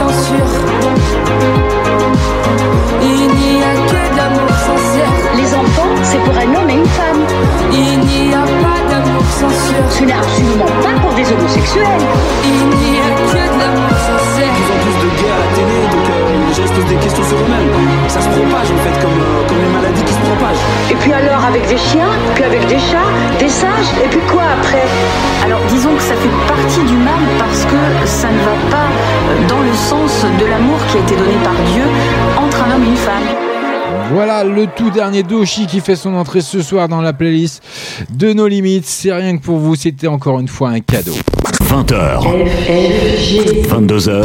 censure 0.00 0.50
Il 3.02 3.22
n'y 3.38 3.62
a 3.62 3.74
que 3.90 4.16
d'amour 4.16 4.50
sincère 4.66 5.12
Les 5.36 5.54
enfants, 5.54 5.92
c'est 6.02 6.22
pour 6.24 6.36
un 6.36 6.54
homme 6.56 6.70
et 6.70 6.74
une 6.74 6.86
femme. 6.86 7.22
Il 7.72 8.00
n'y 8.00 8.34
a 8.34 8.44
pas 8.64 8.80
d'amour 8.90 9.24
censure 9.40 9.84
Ce 9.90 10.04
n'est 10.04 10.12
absolument 10.12 10.72
pas 10.84 10.94
pour 11.02 11.12
des 11.14 11.26
homosexuels. 11.32 12.04
Il 12.44 12.66
n'y 12.80 12.96
a 13.08 13.10
que 13.30 13.42
de 13.52 13.58
l'amour 13.60 13.96
sincère 14.08 14.56
plus 14.82 14.96
de 15.04 15.10
posent 16.68 16.88
des 16.88 16.96
questions 16.96 17.24
sur 17.24 17.36
eux-mêmes. 17.38 17.70
Ça 18.08 18.20
se 18.20 18.28
propage 18.28 18.68
en 18.70 18.80
fait, 18.84 18.96
comme, 19.00 19.20
euh, 19.20 19.48
comme 19.48 19.58
les 19.58 19.72
maladies 19.72 20.02
qui 20.02 20.12
se 20.12 20.20
propagent. 20.20 20.64
Et 20.90 20.94
puis 20.94 21.12
alors 21.12 21.44
avec 21.44 21.66
des 21.68 21.78
chiens, 21.78 22.10
puis 22.34 22.44
avec 22.44 22.66
des 22.66 22.78
chats, 22.78 23.10
T'es 23.38 23.48
sage 23.48 23.88
Et 24.04 24.08
puis 24.08 24.20
quoi 24.30 24.42
après? 24.58 24.84
Alors 25.44 25.60
disons 25.70 25.94
que 25.94 26.02
ça 26.02 26.14
fait 26.14 26.34
partie 26.46 26.84
du 26.84 26.96
mal 26.96 27.22
parce 27.38 27.64
que 27.64 28.06
ça 28.06 28.28
ne 28.28 28.38
va 28.38 28.56
pas 28.70 28.88
euh, 29.30 29.48
dans 29.48 29.60
le 29.60 29.72
sens 29.72 30.24
de 30.38 30.46
l'amour 30.46 30.78
qui 30.90 30.98
a 30.98 31.00
été 31.00 31.16
donné 31.16 31.36
par 31.42 31.54
Dieu 31.72 31.82
entre 32.36 32.64
un 32.64 32.74
homme 32.74 32.84
et 32.84 32.88
une 32.88 32.96
femme. 32.96 33.24
Voilà 34.12 34.42
le 34.44 34.66
tout 34.66 34.90
dernier 34.90 35.22
Doshi 35.22 35.66
qui 35.66 35.80
fait 35.80 35.96
son 35.96 36.14
entrée 36.14 36.40
ce 36.40 36.62
soir 36.62 36.88
dans 36.88 37.00
la 37.00 37.12
playlist 37.12 37.62
de 38.10 38.32
nos 38.32 38.48
limites. 38.48 38.86
C'est 38.86 39.12
rien 39.12 39.36
que 39.36 39.42
pour 39.42 39.58
vous, 39.58 39.76
c'était 39.76 40.08
encore 40.08 40.40
une 40.40 40.48
fois 40.48 40.70
un 40.70 40.80
cadeau. 40.80 41.14
20h. 41.62 42.20
22h. 43.68 44.24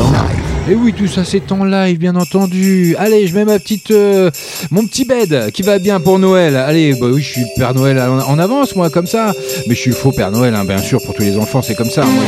Et 0.67 0.73
oui, 0.73 0.93
tout 0.93 1.05
ça 1.05 1.23
c'est 1.23 1.51
en 1.51 1.63
live, 1.63 1.99
bien 1.99 2.15
entendu. 2.15 2.95
Allez, 2.97 3.27
je 3.27 3.35
mets 3.35 3.45
ma 3.45 3.59
petite, 3.59 3.91
euh, 3.91 4.31
mon 4.71 4.83
petit 4.87 5.05
bed 5.05 5.51
qui 5.53 5.61
va 5.61 5.77
bien 5.77 5.99
pour 5.99 6.17
Noël. 6.17 6.55
Allez, 6.55 6.95
bah 6.95 7.05
oui, 7.11 7.21
je 7.21 7.33
suis 7.33 7.45
Père 7.55 7.75
Noël 7.75 7.99
en, 7.99 8.39
avance, 8.39 8.75
moi, 8.75 8.89
comme 8.89 9.05
ça. 9.05 9.31
Mais 9.67 9.75
je 9.75 9.79
suis 9.79 9.91
faux 9.91 10.11
Père 10.11 10.31
Noël, 10.31 10.55
hein, 10.55 10.65
bien 10.65 10.79
sûr, 10.79 10.99
pour 11.05 11.13
tous 11.13 11.21
les 11.21 11.37
enfants, 11.37 11.61
c'est 11.61 11.75
comme 11.75 11.91
ça. 11.91 12.03
moi. 12.03 12.23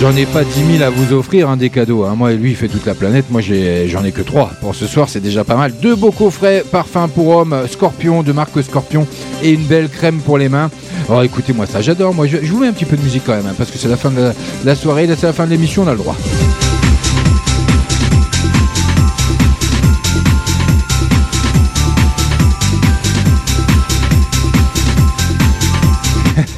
J'en 0.00 0.14
ai 0.16 0.24
pas 0.24 0.44
10 0.44 0.78
000 0.78 0.84
à 0.84 0.90
vous 0.90 1.12
offrir, 1.12 1.48
hein, 1.48 1.56
des 1.56 1.68
cadeaux. 1.68 2.04
hein. 2.04 2.14
Moi, 2.16 2.32
lui, 2.32 2.50
il 2.50 2.56
fait 2.56 2.68
toute 2.68 2.86
la 2.86 2.94
planète. 2.94 3.24
Moi, 3.28 3.40
j'en 3.40 4.04
ai 4.04 4.12
que 4.12 4.22
3. 4.22 4.52
Pour 4.60 4.76
ce 4.76 4.86
soir, 4.86 5.08
c'est 5.08 5.20
déjà 5.20 5.42
pas 5.42 5.56
mal. 5.56 5.72
Deux 5.82 5.96
beaux 5.96 6.12
coffrets, 6.12 6.62
parfum 6.70 7.08
pour 7.08 7.28
homme, 7.28 7.64
Scorpion, 7.68 8.22
de 8.22 8.30
marque 8.30 8.62
Scorpion, 8.62 9.04
et 9.42 9.50
une 9.50 9.64
belle 9.64 9.88
crème 9.88 10.20
pour 10.20 10.38
les 10.38 10.48
mains. 10.48 10.70
Alors, 11.08 11.24
écoutez-moi 11.24 11.66
ça, 11.66 11.80
j'adore. 11.80 12.14
Moi, 12.14 12.28
je, 12.28 12.36
vous 12.36 12.60
mets 12.60 12.68
un 12.68 12.72
petit 12.72 12.84
peu 12.84 12.96
de 12.96 13.02
musique 13.02 13.24
quand 13.26 13.34
même, 13.34 13.46
hein, 13.48 13.54
parce 13.58 13.72
que 13.72 13.78
c'est 13.78 13.88
la 13.88 13.96
fin 13.96 14.10
de 14.10 14.20
la, 14.20 14.28
de 14.30 14.34
la 14.64 14.76
soirée, 14.76 15.08
c'est 15.08 15.26
la 15.26 15.32
fin 15.32 15.44
de 15.44 15.50
l'émission, 15.50 15.82
on 15.82 15.88
a 15.88 15.92
le 15.92 15.98
droit. 15.98 16.16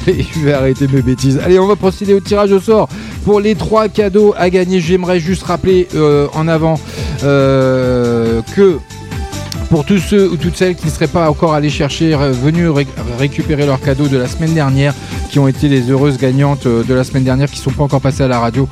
je 0.35 0.39
vais 0.39 0.53
arrêter 0.53 0.87
mes 0.87 1.01
bêtises. 1.01 1.39
Allez, 1.43 1.59
on 1.59 1.67
va 1.67 1.75
procéder 1.75 2.13
au 2.13 2.19
tirage 2.19 2.51
au 2.51 2.59
sort 2.59 2.87
pour 3.23 3.39
les 3.39 3.55
trois 3.55 3.87
cadeaux 3.89 4.33
à 4.37 4.49
gagner. 4.49 4.79
J'aimerais 4.79 5.19
juste 5.19 5.43
rappeler 5.43 5.87
euh, 5.95 6.27
en 6.33 6.47
avant 6.47 6.79
euh, 7.23 8.41
que 8.55 8.77
pour 9.69 9.83
tous 9.83 9.97
ceux 9.97 10.29
ou 10.29 10.37
toutes 10.37 10.55
celles 10.55 10.75
qui 10.75 10.85
ne 10.85 10.91
seraient 10.91 11.07
pas 11.07 11.29
encore 11.29 11.53
allés 11.53 11.71
chercher, 11.71 12.15
venus 12.15 12.69
ré- 12.69 12.87
récupérer 13.17 13.65
leurs 13.65 13.81
cadeaux 13.81 14.07
de 14.07 14.17
la 14.17 14.27
semaine 14.27 14.53
dernière, 14.53 14.93
qui 15.31 15.39
ont 15.39 15.47
été 15.47 15.67
les 15.67 15.89
heureuses 15.89 16.17
gagnantes 16.17 16.67
euh, 16.67 16.83
de 16.83 16.93
la 16.93 17.03
semaine 17.03 17.23
dernière, 17.23 17.49
qui 17.49 17.57
ne 17.59 17.63
sont 17.63 17.71
pas 17.71 17.83
encore 17.83 18.01
passées 18.01 18.23
à 18.23 18.27
la 18.27 18.39
radio, 18.39 18.69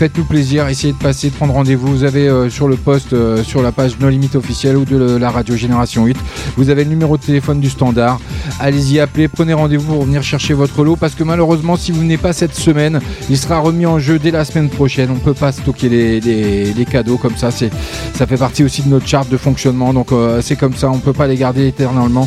faites-nous 0.00 0.24
plaisir, 0.24 0.66
essayez 0.66 0.94
de 0.94 0.98
passer, 0.98 1.28
de 1.28 1.34
prendre 1.34 1.52
rendez-vous. 1.52 1.88
Vous 1.88 2.04
avez 2.04 2.26
euh, 2.26 2.48
sur 2.48 2.68
le 2.68 2.76
post, 2.76 3.12
euh, 3.12 3.44
sur 3.44 3.60
la 3.60 3.70
page 3.70 3.98
No 4.00 4.08
Limite 4.08 4.34
officielle 4.34 4.78
ou 4.78 4.86
de 4.86 4.96
la 5.16 5.28
radio 5.28 5.54
Génération 5.56 6.06
8, 6.06 6.16
vous 6.56 6.70
avez 6.70 6.84
le 6.84 6.88
numéro 6.88 7.18
de 7.18 7.22
téléphone 7.22 7.60
du 7.60 7.68
standard. 7.68 8.18
Allez-y, 8.60 8.98
appelez, 8.98 9.28
prenez 9.28 9.52
rendez-vous 9.52 9.92
pour 9.92 10.04
venir 10.04 10.22
chercher 10.22 10.54
votre 10.54 10.84
lot, 10.84 10.96
parce 10.96 11.14
que 11.14 11.22
malheureusement, 11.22 11.76
si 11.76 11.92
vous 11.92 12.00
venez 12.00 12.16
pas 12.16 12.32
cette 12.32 12.54
semaine, 12.54 12.98
il 13.28 13.36
sera 13.36 13.58
remis 13.58 13.84
en 13.84 13.98
jeu 13.98 14.18
dès 14.18 14.30
la 14.30 14.46
semaine 14.46 14.70
prochaine. 14.70 15.10
On 15.10 15.16
ne 15.16 15.20
peut 15.20 15.34
pas 15.34 15.52
stocker 15.52 15.90
les, 15.90 16.86
cadeaux 16.90 17.18
comme 17.18 17.36
ça. 17.36 17.50
C'est, 17.50 17.70
ça 18.14 18.26
fait 18.26 18.38
partie 18.38 18.64
aussi 18.64 18.80
de 18.80 18.88
notre 18.88 19.06
charte 19.06 19.28
de 19.28 19.36
fonctionnement. 19.36 19.92
Donc 19.92 20.12
euh, 20.12 20.40
c'est 20.40 20.56
comme 20.56 20.76
ça, 20.76 20.90
on 20.90 20.96
ne 20.96 21.02
peut 21.02 21.12
pas 21.12 21.26
les 21.26 21.36
garder 21.36 21.66
éternellement. 21.66 22.26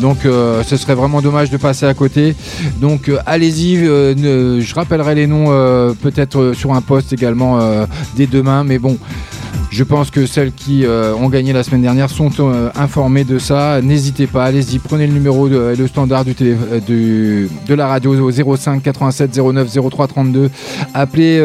Donc 0.00 0.18
ce 0.24 0.76
serait 0.76 0.94
vraiment 0.94 1.22
dommage 1.22 1.48
de 1.50 1.56
passer 1.56 1.86
à 1.86 1.94
côté. 1.94 2.34
Donc 2.80 3.10
allez-y, 3.24 3.76
je 3.76 4.74
rappellerai 4.74 5.14
les 5.14 5.26
noms 5.26 5.46
peut-être 6.02 6.52
sur 6.54 6.74
un 6.74 6.82
post 6.82 7.13
également 7.14 7.60
euh, 7.60 7.86
dès 8.14 8.26
demain. 8.26 8.64
Mais 8.64 8.78
bon. 8.78 8.98
Je 9.74 9.82
pense 9.82 10.12
que 10.12 10.24
celles 10.24 10.52
qui 10.52 10.86
euh, 10.86 11.16
ont 11.16 11.28
gagné 11.28 11.52
la 11.52 11.64
semaine 11.64 11.82
dernière 11.82 12.08
sont 12.08 12.30
euh, 12.38 12.70
informées 12.76 13.24
de 13.24 13.40
ça. 13.40 13.80
N'hésitez 13.82 14.28
pas, 14.28 14.44
allez-y, 14.44 14.78
prenez 14.78 15.08
le 15.08 15.12
numéro, 15.12 15.48
de, 15.48 15.74
le 15.76 15.86
standard 15.88 16.24
du, 16.24 16.36
télé- 16.36 16.56
euh, 16.88 17.48
de 17.66 17.74
la 17.74 17.88
radio 17.88 18.14
au 18.14 18.30
05 18.30 18.80
87 18.80 19.36
09 19.36 19.68
03 19.90 20.06
32. 20.06 20.48
Appelez, 20.94 21.40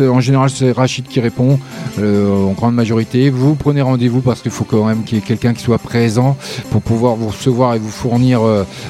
en 0.00 0.18
général 0.18 0.50
c'est 0.50 0.72
Rachid 0.72 1.06
qui 1.06 1.20
répond 1.20 1.60
en 1.98 2.50
grande 2.50 2.74
majorité. 2.74 3.30
Vous 3.30 3.54
prenez 3.54 3.80
rendez-vous 3.80 4.22
parce 4.22 4.42
qu'il 4.42 4.50
faut 4.50 4.64
quand 4.64 4.84
même 4.84 5.04
qu'il 5.04 5.16
y 5.18 5.20
ait 5.20 5.24
quelqu'un 5.24 5.54
qui 5.54 5.62
soit 5.62 5.78
présent 5.78 6.36
pour 6.72 6.82
pouvoir 6.82 7.14
vous 7.14 7.28
recevoir 7.28 7.76
et 7.76 7.78
vous 7.78 7.90
fournir 7.90 8.40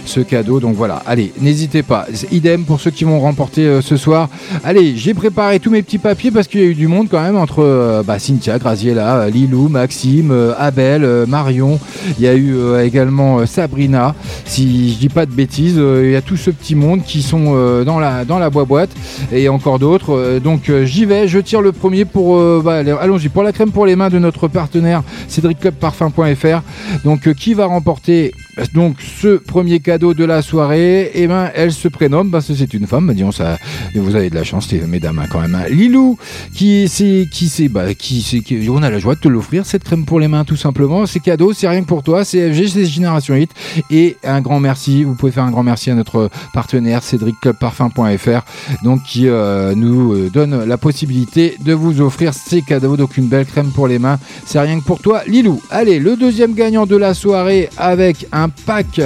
ce 0.06 0.20
cadeau. 0.20 0.60
Donc 0.60 0.76
voilà, 0.76 1.02
allez, 1.06 1.34
n'hésitez 1.42 1.82
pas. 1.82 2.06
Idem 2.32 2.64
pour 2.64 2.80
ceux 2.80 2.90
qui 2.90 3.04
vont 3.04 3.20
remporter 3.20 3.80
ce 3.82 3.98
soir. 3.98 4.30
Allez, 4.64 4.96
j'ai 4.96 5.12
préparé 5.12 5.60
tous 5.60 5.70
mes 5.70 5.82
petits 5.82 5.98
papiers 5.98 6.30
parce 6.30 6.48
qu'il 6.48 6.60
y 6.60 6.62
a 6.62 6.66
eu 6.66 6.74
du 6.74 6.86
monde 6.88 7.08
quand 7.10 7.20
même 7.20 7.36
entre 7.36 8.02
bah, 8.06 8.18
Cynthia, 8.18 8.58
Graziella, 8.78 9.22
euh, 9.22 9.30
Lilou, 9.30 9.68
Maxime, 9.68 10.30
euh, 10.30 10.54
Abel, 10.56 11.02
euh, 11.02 11.26
Marion. 11.26 11.80
Il 12.16 12.24
y 12.24 12.28
a 12.28 12.34
eu 12.34 12.56
également 12.80 13.44
Sabrina. 13.44 14.14
Si 14.44 14.92
je 14.92 14.98
dis 14.98 15.08
pas 15.08 15.26
de 15.26 15.32
bêtises, 15.32 15.76
il 15.76 16.10
y 16.10 16.16
a 16.16 16.22
tout 16.22 16.36
ce 16.36 16.50
petit 16.50 16.76
monde 16.76 17.02
qui 17.02 17.22
sont 17.22 17.84
dans 17.84 17.98
la 17.98 18.24
dans 18.24 18.38
la 18.38 18.50
boîte 18.50 18.90
et 19.32 19.48
encore 19.48 19.78
d'autres. 19.78 20.40
Donc 20.42 20.70
j'y 20.84 21.04
vais, 21.04 21.28
je 21.28 21.38
tire 21.38 21.60
le 21.60 21.72
premier 21.72 22.04
pour 22.04 22.40
bah, 22.62 22.82
allons-y 23.00 23.28
pour 23.28 23.42
la 23.42 23.52
crème 23.52 23.70
pour 23.70 23.86
les 23.86 23.96
mains 23.96 24.10
de 24.10 24.18
notre 24.18 24.48
partenaire 24.48 25.02
cédricclubparfum.fr. 25.28 26.62
Donc 27.04 27.26
euh, 27.26 27.34
qui 27.34 27.54
va 27.54 27.66
remporter 27.66 28.32
donc 28.72 28.96
ce 29.00 29.36
premier 29.36 29.80
cadeau 29.80 30.14
de 30.14 30.24
la 30.24 30.42
soirée 30.42 31.10
Et 31.14 31.26
ben 31.26 31.50
elle 31.54 31.72
se 31.72 31.88
prénomme 31.88 32.30
parce 32.30 32.46
que 32.46 32.54
c'est 32.54 32.72
une 32.74 32.86
femme. 32.86 33.12
Disons 33.14 33.32
ça, 33.32 33.58
vous 33.94 34.16
avez 34.16 34.30
de 34.30 34.34
la 34.34 34.44
chance, 34.44 34.72
mesdames 34.72 35.18
hein, 35.18 35.26
quand 35.30 35.40
même. 35.40 35.54
hein. 35.54 35.64
Lilou 35.68 36.18
qui 36.54 36.88
c'est 36.88 37.26
qui 37.30 37.48
c'est 37.48 37.68
bah 37.68 37.94
qui 37.94 38.22
c'est 38.22 38.42
on 38.68 38.82
a 38.82 38.90
la 38.90 38.98
joie 38.98 39.14
de 39.14 39.20
te 39.20 39.28
l'offrir 39.28 39.64
cette 39.66 39.84
crème 39.84 40.04
pour 40.04 40.20
les 40.20 40.28
mains 40.28 40.44
tout 40.44 40.56
simplement. 40.56 41.06
C'est 41.06 41.20
cadeau, 41.20 41.52
c'est 41.52 41.68
rien 41.68 41.80
que 41.82 41.86
pour 41.86 42.02
toi. 42.02 42.24
C'est 42.24 42.52
FG, 42.52 42.68
c'est 42.68 42.84
Génération 42.84 43.34
Hit 43.34 43.50
et 43.90 44.16
un 44.24 44.40
grand 44.40 44.60
merci. 44.60 45.04
Vous 45.04 45.14
pouvez 45.14 45.32
faire 45.32 45.44
un 45.44 45.50
grand 45.50 45.62
merci 45.62 45.90
à 45.90 45.94
notre 45.94 46.30
partenaire 46.52 47.02
cédricclubparfum.fr 47.02 48.40
donc 48.82 49.02
qui 49.04 49.28
euh, 49.28 49.74
nous 49.74 50.12
euh, 50.14 50.30
donne 50.32 50.64
la 50.64 50.76
possibilité 50.78 51.56
de 51.60 51.72
vous 51.72 52.00
offrir 52.00 52.34
ces 52.34 52.62
cadeaux. 52.62 52.96
Donc 52.96 53.16
une 53.16 53.26
belle 53.26 53.46
crème 53.46 53.70
pour 53.70 53.88
les 53.88 53.98
mains, 53.98 54.18
c'est 54.46 54.60
rien 54.60 54.78
que 54.80 54.84
pour 54.84 55.00
toi, 55.00 55.22
Lilou. 55.26 55.60
Allez, 55.70 55.98
le 55.98 56.16
deuxième 56.16 56.54
gagnant 56.54 56.86
de 56.86 56.96
la 56.96 57.14
soirée 57.14 57.68
avec 57.76 58.26
un 58.32 58.47
pack 58.48 59.00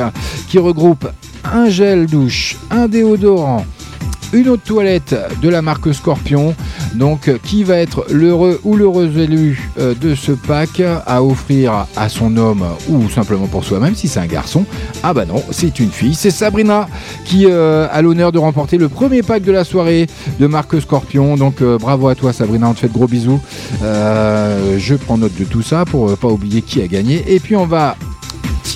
qui 0.49 0.59
regroupe 0.59 1.09
un 1.45 1.69
gel 1.69 2.07
douche, 2.07 2.57
un 2.71 2.89
déodorant. 2.89 3.65
Une 4.35 4.49
eau 4.49 4.57
toilette 4.57 5.15
de 5.43 5.51
la 5.51 5.61
marque 5.61 5.93
Scorpion. 5.93 6.55
Donc, 6.95 7.31
qui 7.45 7.65
va 7.65 7.77
être 7.77 8.07
l'heureux 8.11 8.61
ou 8.65 8.77
l'heureuse 8.77 9.19
élu 9.19 9.71
euh, 9.79 9.95
de 9.95 10.15
ce 10.15 10.33
pack 10.33 10.81
à 11.07 11.23
offrir 11.23 11.87
à 11.97 12.09
son 12.09 12.39
homme 12.39 12.65
ou 12.89 13.11
simplement 13.11 13.47
pour 13.47 13.63
soi-même 13.63 13.95
si 13.95 14.09
c'est 14.09 14.21
un 14.21 14.27
garçon? 14.27 14.65
Ah 15.03 15.13
bah 15.13 15.27
non, 15.27 15.43
c'est 15.51 15.81
une 15.81 15.91
fille. 15.91 16.15
C'est 16.15 16.31
Sabrina 16.31 16.89
qui 17.27 17.45
euh, 17.47 17.87
a 17.91 18.01
l'honneur 18.01 18.33
de 18.33 18.39
remporter 18.39 18.79
le 18.79 18.89
premier 18.89 19.23
pack 19.23 19.43
de 19.43 19.53
la 19.53 19.65
soirée 19.65 20.07
de 20.41 20.47
marque 20.47 20.81
Scorpion. 20.81 21.37
Donc, 21.37 21.61
euh, 21.61 21.77
bravo 21.77 22.09
à 22.09 22.15
toi, 22.15 22.33
Sabrina. 22.33 22.71
On 22.71 22.73
te 22.73 22.81
fait 22.81 22.89
de 22.89 22.95
gros 22.95 23.09
bisous. 23.09 23.41
Je 23.83 24.95
prends 24.95 25.19
note 25.19 25.37
de 25.39 25.45
tout 25.45 25.63
ça 25.63 25.85
pour 25.85 26.09
euh, 26.09 26.17
pas 26.17 26.29
oublier 26.29 26.63
qui 26.63 26.81
a 26.81 26.87
gagné. 26.87 27.23
Et 27.27 27.39
puis, 27.39 27.55
on 27.55 27.67
va 27.67 27.97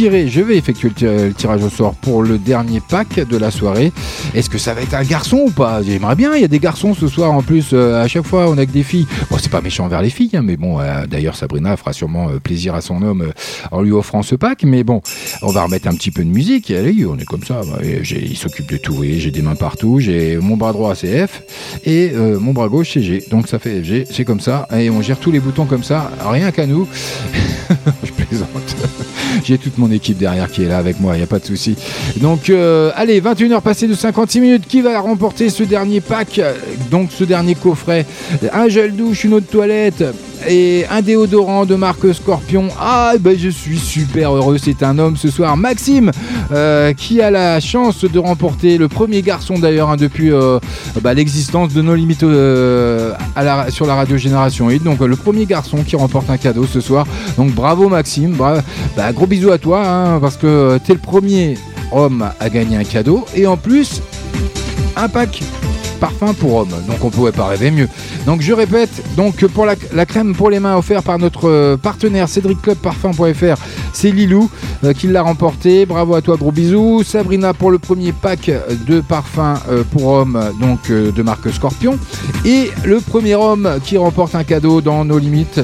je 0.04 0.40
vais 0.42 0.56
effectuer 0.56 0.88
le, 0.88 0.94
tir- 0.94 1.10
le 1.26 1.32
tirage 1.32 1.62
au 1.62 1.70
sort 1.70 1.94
pour 1.94 2.22
le 2.22 2.38
dernier 2.38 2.80
pack 2.86 3.20
de 3.26 3.36
la 3.36 3.50
soirée. 3.50 3.92
Est-ce 4.34 4.50
que 4.50 4.58
ça 4.58 4.74
va 4.74 4.82
être 4.82 4.94
un 4.94 5.04
garçon 5.04 5.44
ou 5.46 5.50
pas? 5.50 5.80
J'aimerais 5.82 6.14
bien, 6.16 6.34
il 6.34 6.42
y 6.42 6.44
a 6.44 6.48
des 6.48 6.58
garçons 6.58 6.94
ce 6.94 7.08
soir 7.08 7.32
en 7.32 7.42
plus, 7.42 7.70
euh, 7.72 8.02
à 8.02 8.08
chaque 8.08 8.26
fois 8.26 8.48
on 8.50 8.58
a 8.58 8.66
que 8.66 8.72
des 8.72 8.82
filles. 8.82 9.06
Bon, 9.30 9.36
c'est 9.40 9.50
pas 9.50 9.60
méchant 9.62 9.84
envers 9.86 10.02
les 10.02 10.10
filles, 10.10 10.30
hein, 10.34 10.42
mais 10.42 10.56
bon, 10.56 10.78
euh, 10.80 11.06
d'ailleurs 11.06 11.34
Sabrina 11.36 11.76
fera 11.76 11.92
sûrement 11.92 12.28
euh, 12.28 12.38
plaisir 12.38 12.74
à 12.74 12.80
son 12.80 13.00
homme 13.02 13.32
en 13.70 13.80
lui 13.82 13.92
offrant 13.92 14.22
ce 14.22 14.34
pack, 14.34 14.64
mais 14.64 14.84
bon, 14.84 15.00
on 15.42 15.50
va 15.50 15.62
remettre 15.64 15.88
un 15.88 15.94
petit 15.94 16.10
peu 16.10 16.22
de 16.24 16.30
musique, 16.30 16.70
et 16.70 16.76
allez, 16.76 17.06
on 17.06 17.16
est 17.18 17.24
comme 17.24 17.44
ça, 17.44 17.62
bah, 17.66 17.78
il 17.82 18.36
s'occupe 18.36 18.68
de 18.70 18.76
tout, 18.76 19.02
j'ai 19.02 19.30
des 19.30 19.42
mains 19.42 19.54
partout, 19.56 19.98
j'ai 20.00 20.36
mon 20.36 20.56
bras 20.56 20.72
droit 20.72 20.94
c'est 20.94 21.26
F, 21.26 21.42
et 21.86 22.12
mon 22.40 22.52
bras 22.52 22.68
gauche 22.68 22.90
c'est 22.94 23.02
G, 23.02 23.24
donc 23.30 23.48
ça 23.48 23.58
fait 23.58 23.82
FG, 23.82 24.06
c'est 24.10 24.24
comme 24.24 24.40
ça, 24.40 24.68
et 24.76 24.90
on 24.90 25.00
gère 25.02 25.18
tous 25.18 25.30
les 25.30 25.40
boutons 25.40 25.64
comme 25.64 25.84
ça, 25.84 26.10
rien 26.28 26.50
qu'à 26.50 26.66
nous. 26.66 26.86
je 28.04 28.12
plaisante. 28.12 28.76
J'ai 29.44 29.58
toute 29.58 29.76
mon 29.78 29.85
équipe 29.90 30.18
derrière 30.18 30.50
qui 30.50 30.62
est 30.62 30.68
là 30.68 30.78
avec 30.78 31.00
moi, 31.00 31.14
il 31.14 31.18
n'y 31.18 31.24
a 31.24 31.26
pas 31.26 31.38
de 31.38 31.44
souci. 31.44 31.76
Donc, 32.18 32.50
euh, 32.50 32.90
allez, 32.96 33.20
21h 33.20 33.60
passées 33.60 33.86
de 33.88 33.94
56 33.94 34.40
minutes. 34.40 34.64
Qui 34.68 34.80
va 34.82 34.98
remporter 35.00 35.48
ce 35.50 35.62
dernier 35.62 36.00
pack 36.00 36.40
Donc, 36.90 37.10
ce 37.12 37.24
dernier 37.24 37.54
coffret? 37.54 38.06
Un 38.52 38.68
gel 38.68 38.94
douche, 38.96 39.24
une 39.24 39.34
eau 39.34 39.40
de 39.40 39.46
toilette 39.46 40.04
et 40.48 40.84
un 40.90 41.00
déodorant 41.00 41.64
de 41.64 41.74
marque 41.76 42.12
Scorpion. 42.14 42.68
Ah, 42.78 43.14
ben 43.18 43.36
je 43.38 43.48
suis 43.48 43.78
super 43.78 44.32
heureux. 44.34 44.58
C'est 44.62 44.82
un 44.82 44.98
homme 44.98 45.16
ce 45.16 45.30
soir, 45.30 45.56
Maxime, 45.56 46.10
euh, 46.52 46.92
qui 46.92 47.20
a 47.22 47.30
la 47.30 47.58
chance 47.60 48.04
de 48.04 48.18
remporter 48.18 48.76
le 48.78 48.86
premier 48.88 49.22
garçon 49.22 49.58
d'ailleurs 49.58 49.90
hein, 49.90 49.96
depuis 49.96 50.30
euh, 50.32 50.58
bah, 51.00 51.14
l'existence 51.14 51.72
de 51.72 51.80
nos 51.82 51.94
limites 51.94 52.22
euh, 52.22 53.12
à 53.34 53.42
la- 53.44 53.70
sur 53.70 53.86
la 53.86 53.94
radio 53.94 54.16
Génération 54.16 54.68
8. 54.68 54.82
Donc, 54.84 55.00
euh, 55.00 55.06
le 55.06 55.16
premier 55.16 55.46
garçon 55.46 55.78
qui 55.86 55.96
remporte 55.96 56.28
un 56.30 56.36
cadeau 56.36 56.66
ce 56.66 56.80
soir. 56.80 57.06
Donc, 57.36 57.52
bravo 57.52 57.88
Maxime. 57.88 58.32
Bra- 58.32 58.62
bah, 58.96 59.12
gros 59.12 59.26
bisous 59.26 59.50
à 59.50 59.58
toi 59.58 59.75
hein, 59.84 60.18
parce 60.20 60.36
que 60.36 60.78
t'es 60.78 60.92
le 60.92 60.98
premier 60.98 61.56
homme 61.92 62.30
à 62.40 62.50
gagner 62.50 62.76
un 62.76 62.84
cadeau 62.84 63.24
et 63.34 63.46
en 63.46 63.56
plus 63.56 64.02
un 64.96 65.08
pack 65.08 65.42
parfum 66.00 66.34
pour 66.34 66.56
homme. 66.56 66.68
Donc 66.86 67.02
on 67.02 67.10
pouvait 67.10 67.32
pas 67.32 67.46
rêver 67.46 67.70
mieux. 67.70 67.88
Donc 68.26 68.40
je 68.40 68.52
répète, 68.52 68.90
donc 69.16 69.44
pour 69.46 69.66
la, 69.66 69.74
la 69.92 70.06
crème 70.06 70.34
pour 70.34 70.50
les 70.50 70.60
mains 70.60 70.76
offerte 70.76 71.04
par 71.04 71.18
notre 71.18 71.48
euh, 71.48 71.76
partenaire 71.76 72.28
cédricclubparfum.fr, 72.28 73.56
C'est 73.96 74.10
Lilou 74.10 74.50
euh, 74.84 74.92
qui 74.92 75.06
l'a 75.06 75.22
remporté. 75.22 75.86
Bravo 75.86 76.14
à 76.16 76.20
toi, 76.20 76.36
gros 76.36 76.52
bisous. 76.52 77.02
Sabrina 77.02 77.54
pour 77.54 77.70
le 77.70 77.78
premier 77.78 78.12
pack 78.12 78.50
de 78.86 79.00
parfums 79.00 79.58
euh, 79.70 79.84
pour 79.90 80.08
hommes, 80.08 80.38
donc 80.60 80.90
euh, 80.90 81.10
de 81.12 81.22
marque 81.22 81.50
Scorpion. 81.50 81.98
Et 82.44 82.70
le 82.84 83.00
premier 83.00 83.36
homme 83.36 83.66
qui 83.82 83.96
remporte 83.96 84.34
un 84.34 84.44
cadeau 84.44 84.82
dans 84.82 85.06
nos 85.06 85.18
limites 85.18 85.60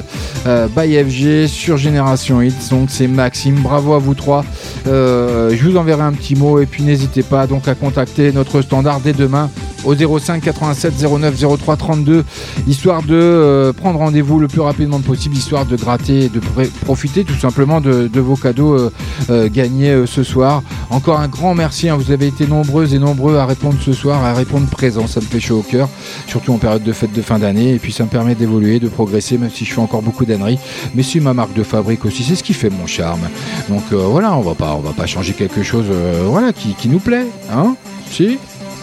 by 0.75 0.97
FG 1.03 1.45
sur 1.47 1.77
Génération 1.77 2.41
Hit. 2.41 2.55
Donc 2.71 2.89
c'est 2.89 3.07
Maxime. 3.07 3.59
Bravo 3.61 3.93
à 3.93 3.99
vous 3.99 4.15
trois. 4.15 4.43
Je 4.87 5.63
vous 5.63 5.77
enverrai 5.77 6.01
un 6.01 6.11
petit 6.13 6.35
mot 6.35 6.59
et 6.59 6.65
puis 6.65 6.81
n'hésitez 6.83 7.21
pas 7.21 7.45
donc 7.45 7.67
à 7.67 7.75
contacter 7.75 8.31
notre 8.31 8.61
standard 8.63 8.99
dès 8.99 9.13
demain 9.13 9.49
au 9.85 9.95
05 9.95 10.41
87 10.41 10.93
09 11.19 11.35
03 11.59 11.75
32 11.77 12.23
histoire 12.67 13.03
de 13.03 13.73
prendre 13.75 13.99
rendez-vous 13.99 14.39
le 14.39 14.47
plus 14.47 14.61
rapidement 14.61 15.01
possible 15.01 15.35
histoire 15.35 15.65
de 15.65 15.75
gratter 15.75 16.25
et 16.25 16.29
de 16.29 16.39
pr- 16.39 16.69
profiter 16.85 17.25
tout 17.25 17.37
simplement 17.37 17.81
de 17.81 18.09
vos 18.23 18.35
cadeaux 18.35 18.73
euh, 18.73 18.91
euh, 19.29 19.49
gagnés 19.51 19.91
euh, 19.91 20.05
ce 20.05 20.23
soir. 20.23 20.63
Encore 20.89 21.19
un 21.19 21.27
grand 21.27 21.55
merci 21.55 21.89
hein, 21.89 21.97
vous 21.97 22.11
avez 22.11 22.27
été 22.27 22.47
nombreuses 22.47 22.93
et 22.93 22.99
nombreux 22.99 23.37
à 23.37 23.45
répondre 23.45 23.77
ce 23.81 23.93
soir 23.93 24.23
à 24.23 24.33
répondre 24.33 24.67
présent. 24.67 25.07
Ça 25.07 25.19
me 25.19 25.25
fait 25.25 25.39
chaud 25.39 25.59
au 25.59 25.61
cœur 25.61 25.89
surtout 26.27 26.53
en 26.53 26.57
période 26.57 26.83
de 26.83 26.93
fête 26.93 27.13
de 27.13 27.21
fin 27.21 27.39
d'année. 27.39 27.73
Et 27.73 27.79
puis 27.79 27.91
ça 27.91 28.03
me 28.03 28.09
permet 28.09 28.35
d'évoluer 28.35 28.79
de 28.79 28.87
progresser 28.87 29.37
même 29.37 29.51
si 29.51 29.65
je 29.65 29.73
fais 29.73 29.81
encore 29.81 30.01
beaucoup 30.01 30.25
d'âneries 30.25 30.59
mais 30.95 31.03
c'est 31.03 31.19
ma 31.19 31.33
marque 31.33 31.53
de 31.53 31.63
fabrique 31.63 32.05
aussi. 32.05 32.23
C'est 32.23 32.35
ce 32.35 32.43
qui 32.43 32.53
fait 32.53 32.69
mon 32.69 32.87
charme. 32.87 33.21
Donc 33.69 33.83
voilà 33.91 34.35
on 34.35 34.41
va 34.41 34.55
pas 34.55 34.75
on 34.75 34.81
va 34.81 34.93
pas 34.93 35.05
changer 35.05 35.33
quelque 35.33 35.63
chose 35.63 35.85
voilà 36.25 36.53
qui, 36.53 36.73
qui 36.73 36.89
nous 36.89 36.99
plaît 36.99 37.27
hein. 37.51 37.75
Si? 38.09 38.37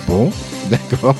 Bon 0.07 0.31
D'accord. 0.93 1.17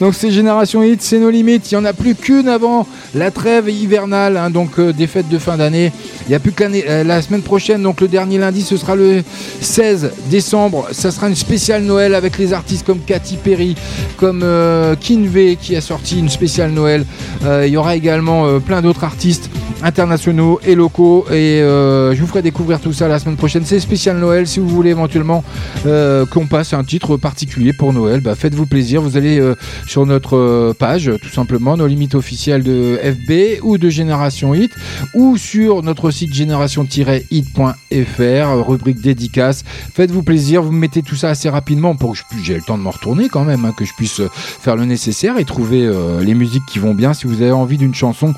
Donc 0.00 0.14
c'est 0.14 0.30
Génération 0.30 0.82
Hit, 0.82 1.02
c'est 1.02 1.18
nos 1.18 1.30
limites. 1.30 1.70
Il 1.70 1.74
n'y 1.74 1.80
en 1.80 1.84
a 1.84 1.92
plus 1.92 2.14
qu'une 2.14 2.48
avant 2.48 2.86
la 3.14 3.30
trêve 3.30 3.68
hivernale, 3.68 4.36
hein, 4.36 4.50
donc 4.50 4.78
euh, 4.78 4.92
des 4.92 5.06
fêtes 5.06 5.28
de 5.28 5.38
fin 5.38 5.56
d'année. 5.56 5.92
Il 6.26 6.30
n'y 6.30 6.34
a 6.34 6.38
plus 6.38 6.52
que 6.52 6.64
euh, 6.64 7.04
la 7.04 7.20
semaine 7.20 7.42
prochaine, 7.42 7.82
donc 7.82 8.00
le 8.00 8.08
dernier 8.08 8.38
lundi, 8.38 8.62
ce 8.62 8.76
sera 8.76 8.96
le 8.96 9.22
16 9.60 10.12
décembre. 10.30 10.86
Ça 10.92 11.10
sera 11.10 11.28
une 11.28 11.34
spéciale 11.34 11.82
Noël 11.82 12.14
avec 12.14 12.38
les 12.38 12.54
artistes 12.54 12.86
comme 12.86 13.00
Katy 13.00 13.36
Perry, 13.36 13.74
comme 14.16 14.40
euh, 14.42 14.94
Kinvey 14.96 15.56
qui 15.60 15.76
a 15.76 15.82
sorti 15.82 16.18
une 16.18 16.30
spéciale 16.30 16.70
Noël. 16.70 17.04
Euh, 17.44 17.66
il 17.66 17.72
y 17.72 17.76
aura 17.76 17.96
également 17.96 18.58
plein 18.60 18.80
d'autres 18.80 19.04
artistes 19.04 19.50
internationaux 19.82 20.60
et 20.64 20.74
locaux 20.74 21.26
et 21.30 21.58
je 21.60 22.18
vous 22.18 22.26
ferai 22.26 22.40
découvrir 22.40 22.80
tout 22.80 22.92
ça 22.92 23.06
la 23.06 23.18
semaine 23.18 23.36
prochaine. 23.36 23.64
C'est 23.66 23.80
spécial 23.80 24.16
Noël. 24.16 24.46
Si 24.46 24.60
vous 24.60 24.68
voulez 24.68 24.90
éventuellement 24.90 25.44
qu'on 25.84 26.46
passe 26.46 26.72
un 26.72 26.84
titre 26.84 27.16
particulier 27.16 27.72
pour 27.72 27.92
Noël, 27.92 28.20
bah, 28.20 28.34
faites-vous 28.34 28.66
plaisir. 28.66 28.83
Vous 28.92 29.16
allez 29.16 29.40
euh, 29.40 29.54
sur 29.86 30.04
notre 30.06 30.36
euh, 30.36 30.74
page, 30.78 31.10
tout 31.22 31.30
simplement, 31.30 31.76
nos 31.76 31.86
limites 31.86 32.14
officielles 32.14 32.62
de 32.62 32.98
FB 33.02 33.62
ou 33.62 33.78
de 33.78 33.88
Génération 33.88 34.54
Hit, 34.54 34.72
ou 35.14 35.38
sur 35.38 35.82
notre 35.82 36.10
site 36.10 36.34
génération-hit.fr, 36.34 38.66
rubrique 38.66 39.00
dédicace. 39.00 39.64
Faites-vous 39.94 40.22
plaisir, 40.22 40.62
vous 40.62 40.72
mettez 40.72 41.02
tout 41.02 41.16
ça 41.16 41.30
assez 41.30 41.48
rapidement 41.48 41.96
pour 41.96 42.12
que 42.12 42.18
j'ai 42.42 42.54
le 42.54 42.62
temps 42.62 42.76
de 42.76 42.82
m'en 42.82 42.90
retourner 42.90 43.28
quand 43.28 43.44
même, 43.44 43.64
hein, 43.64 43.72
que 43.76 43.84
je 43.84 43.94
puisse 43.94 44.20
euh, 44.20 44.28
faire 44.32 44.76
le 44.76 44.84
nécessaire 44.84 45.38
et 45.38 45.44
trouver 45.44 45.90
les 46.20 46.34
musiques 46.34 46.66
qui 46.66 46.78
vont 46.78 46.94
bien. 46.94 47.14
Si 47.14 47.26
vous 47.26 47.42
avez 47.42 47.52
envie 47.52 47.78
d'une 47.78 47.94
chanson 47.94 48.34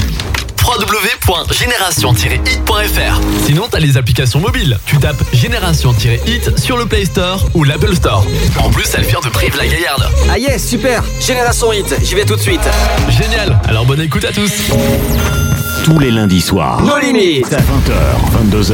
www.génération-hit.fr 0.65 3.21
Sinon 3.45 3.67
t'as 3.69 3.77
les 3.79 3.97
applications 3.97 4.39
mobiles. 4.39 4.79
Tu 4.85 4.97
tapes 4.97 5.21
Génération-hit 5.31 6.57
sur 6.57 6.77
le 6.77 6.87
Play 6.87 7.05
Store 7.05 7.45
ou 7.53 7.63
l'Apple 7.63 7.93
Store. 7.95 8.25
En 8.59 8.71
plus, 8.71 8.87
elle 8.97 9.03
vient 9.05 9.19
de 9.19 9.57
la 9.57 9.67
Gaillarde. 9.67 10.09
Ah 10.29 10.39
yes, 10.39 10.67
super 10.67 11.03
Génération 11.19 11.71
Hit, 11.71 11.95
j'y 12.03 12.15
vais 12.15 12.25
tout 12.25 12.35
de 12.35 12.41
suite 12.41 12.67
Génial, 13.09 13.59
alors 13.67 13.85
bonne 13.85 14.01
écoute 14.01 14.25
à 14.25 14.31
tous 14.31 14.51
Tous 15.83 15.99
les 15.99 16.09
lundis 16.09 16.41
soirs. 16.41 16.81
Nos 16.81 16.97
limites 16.97 17.51
20h, 17.51 18.49
22h. 18.49 18.73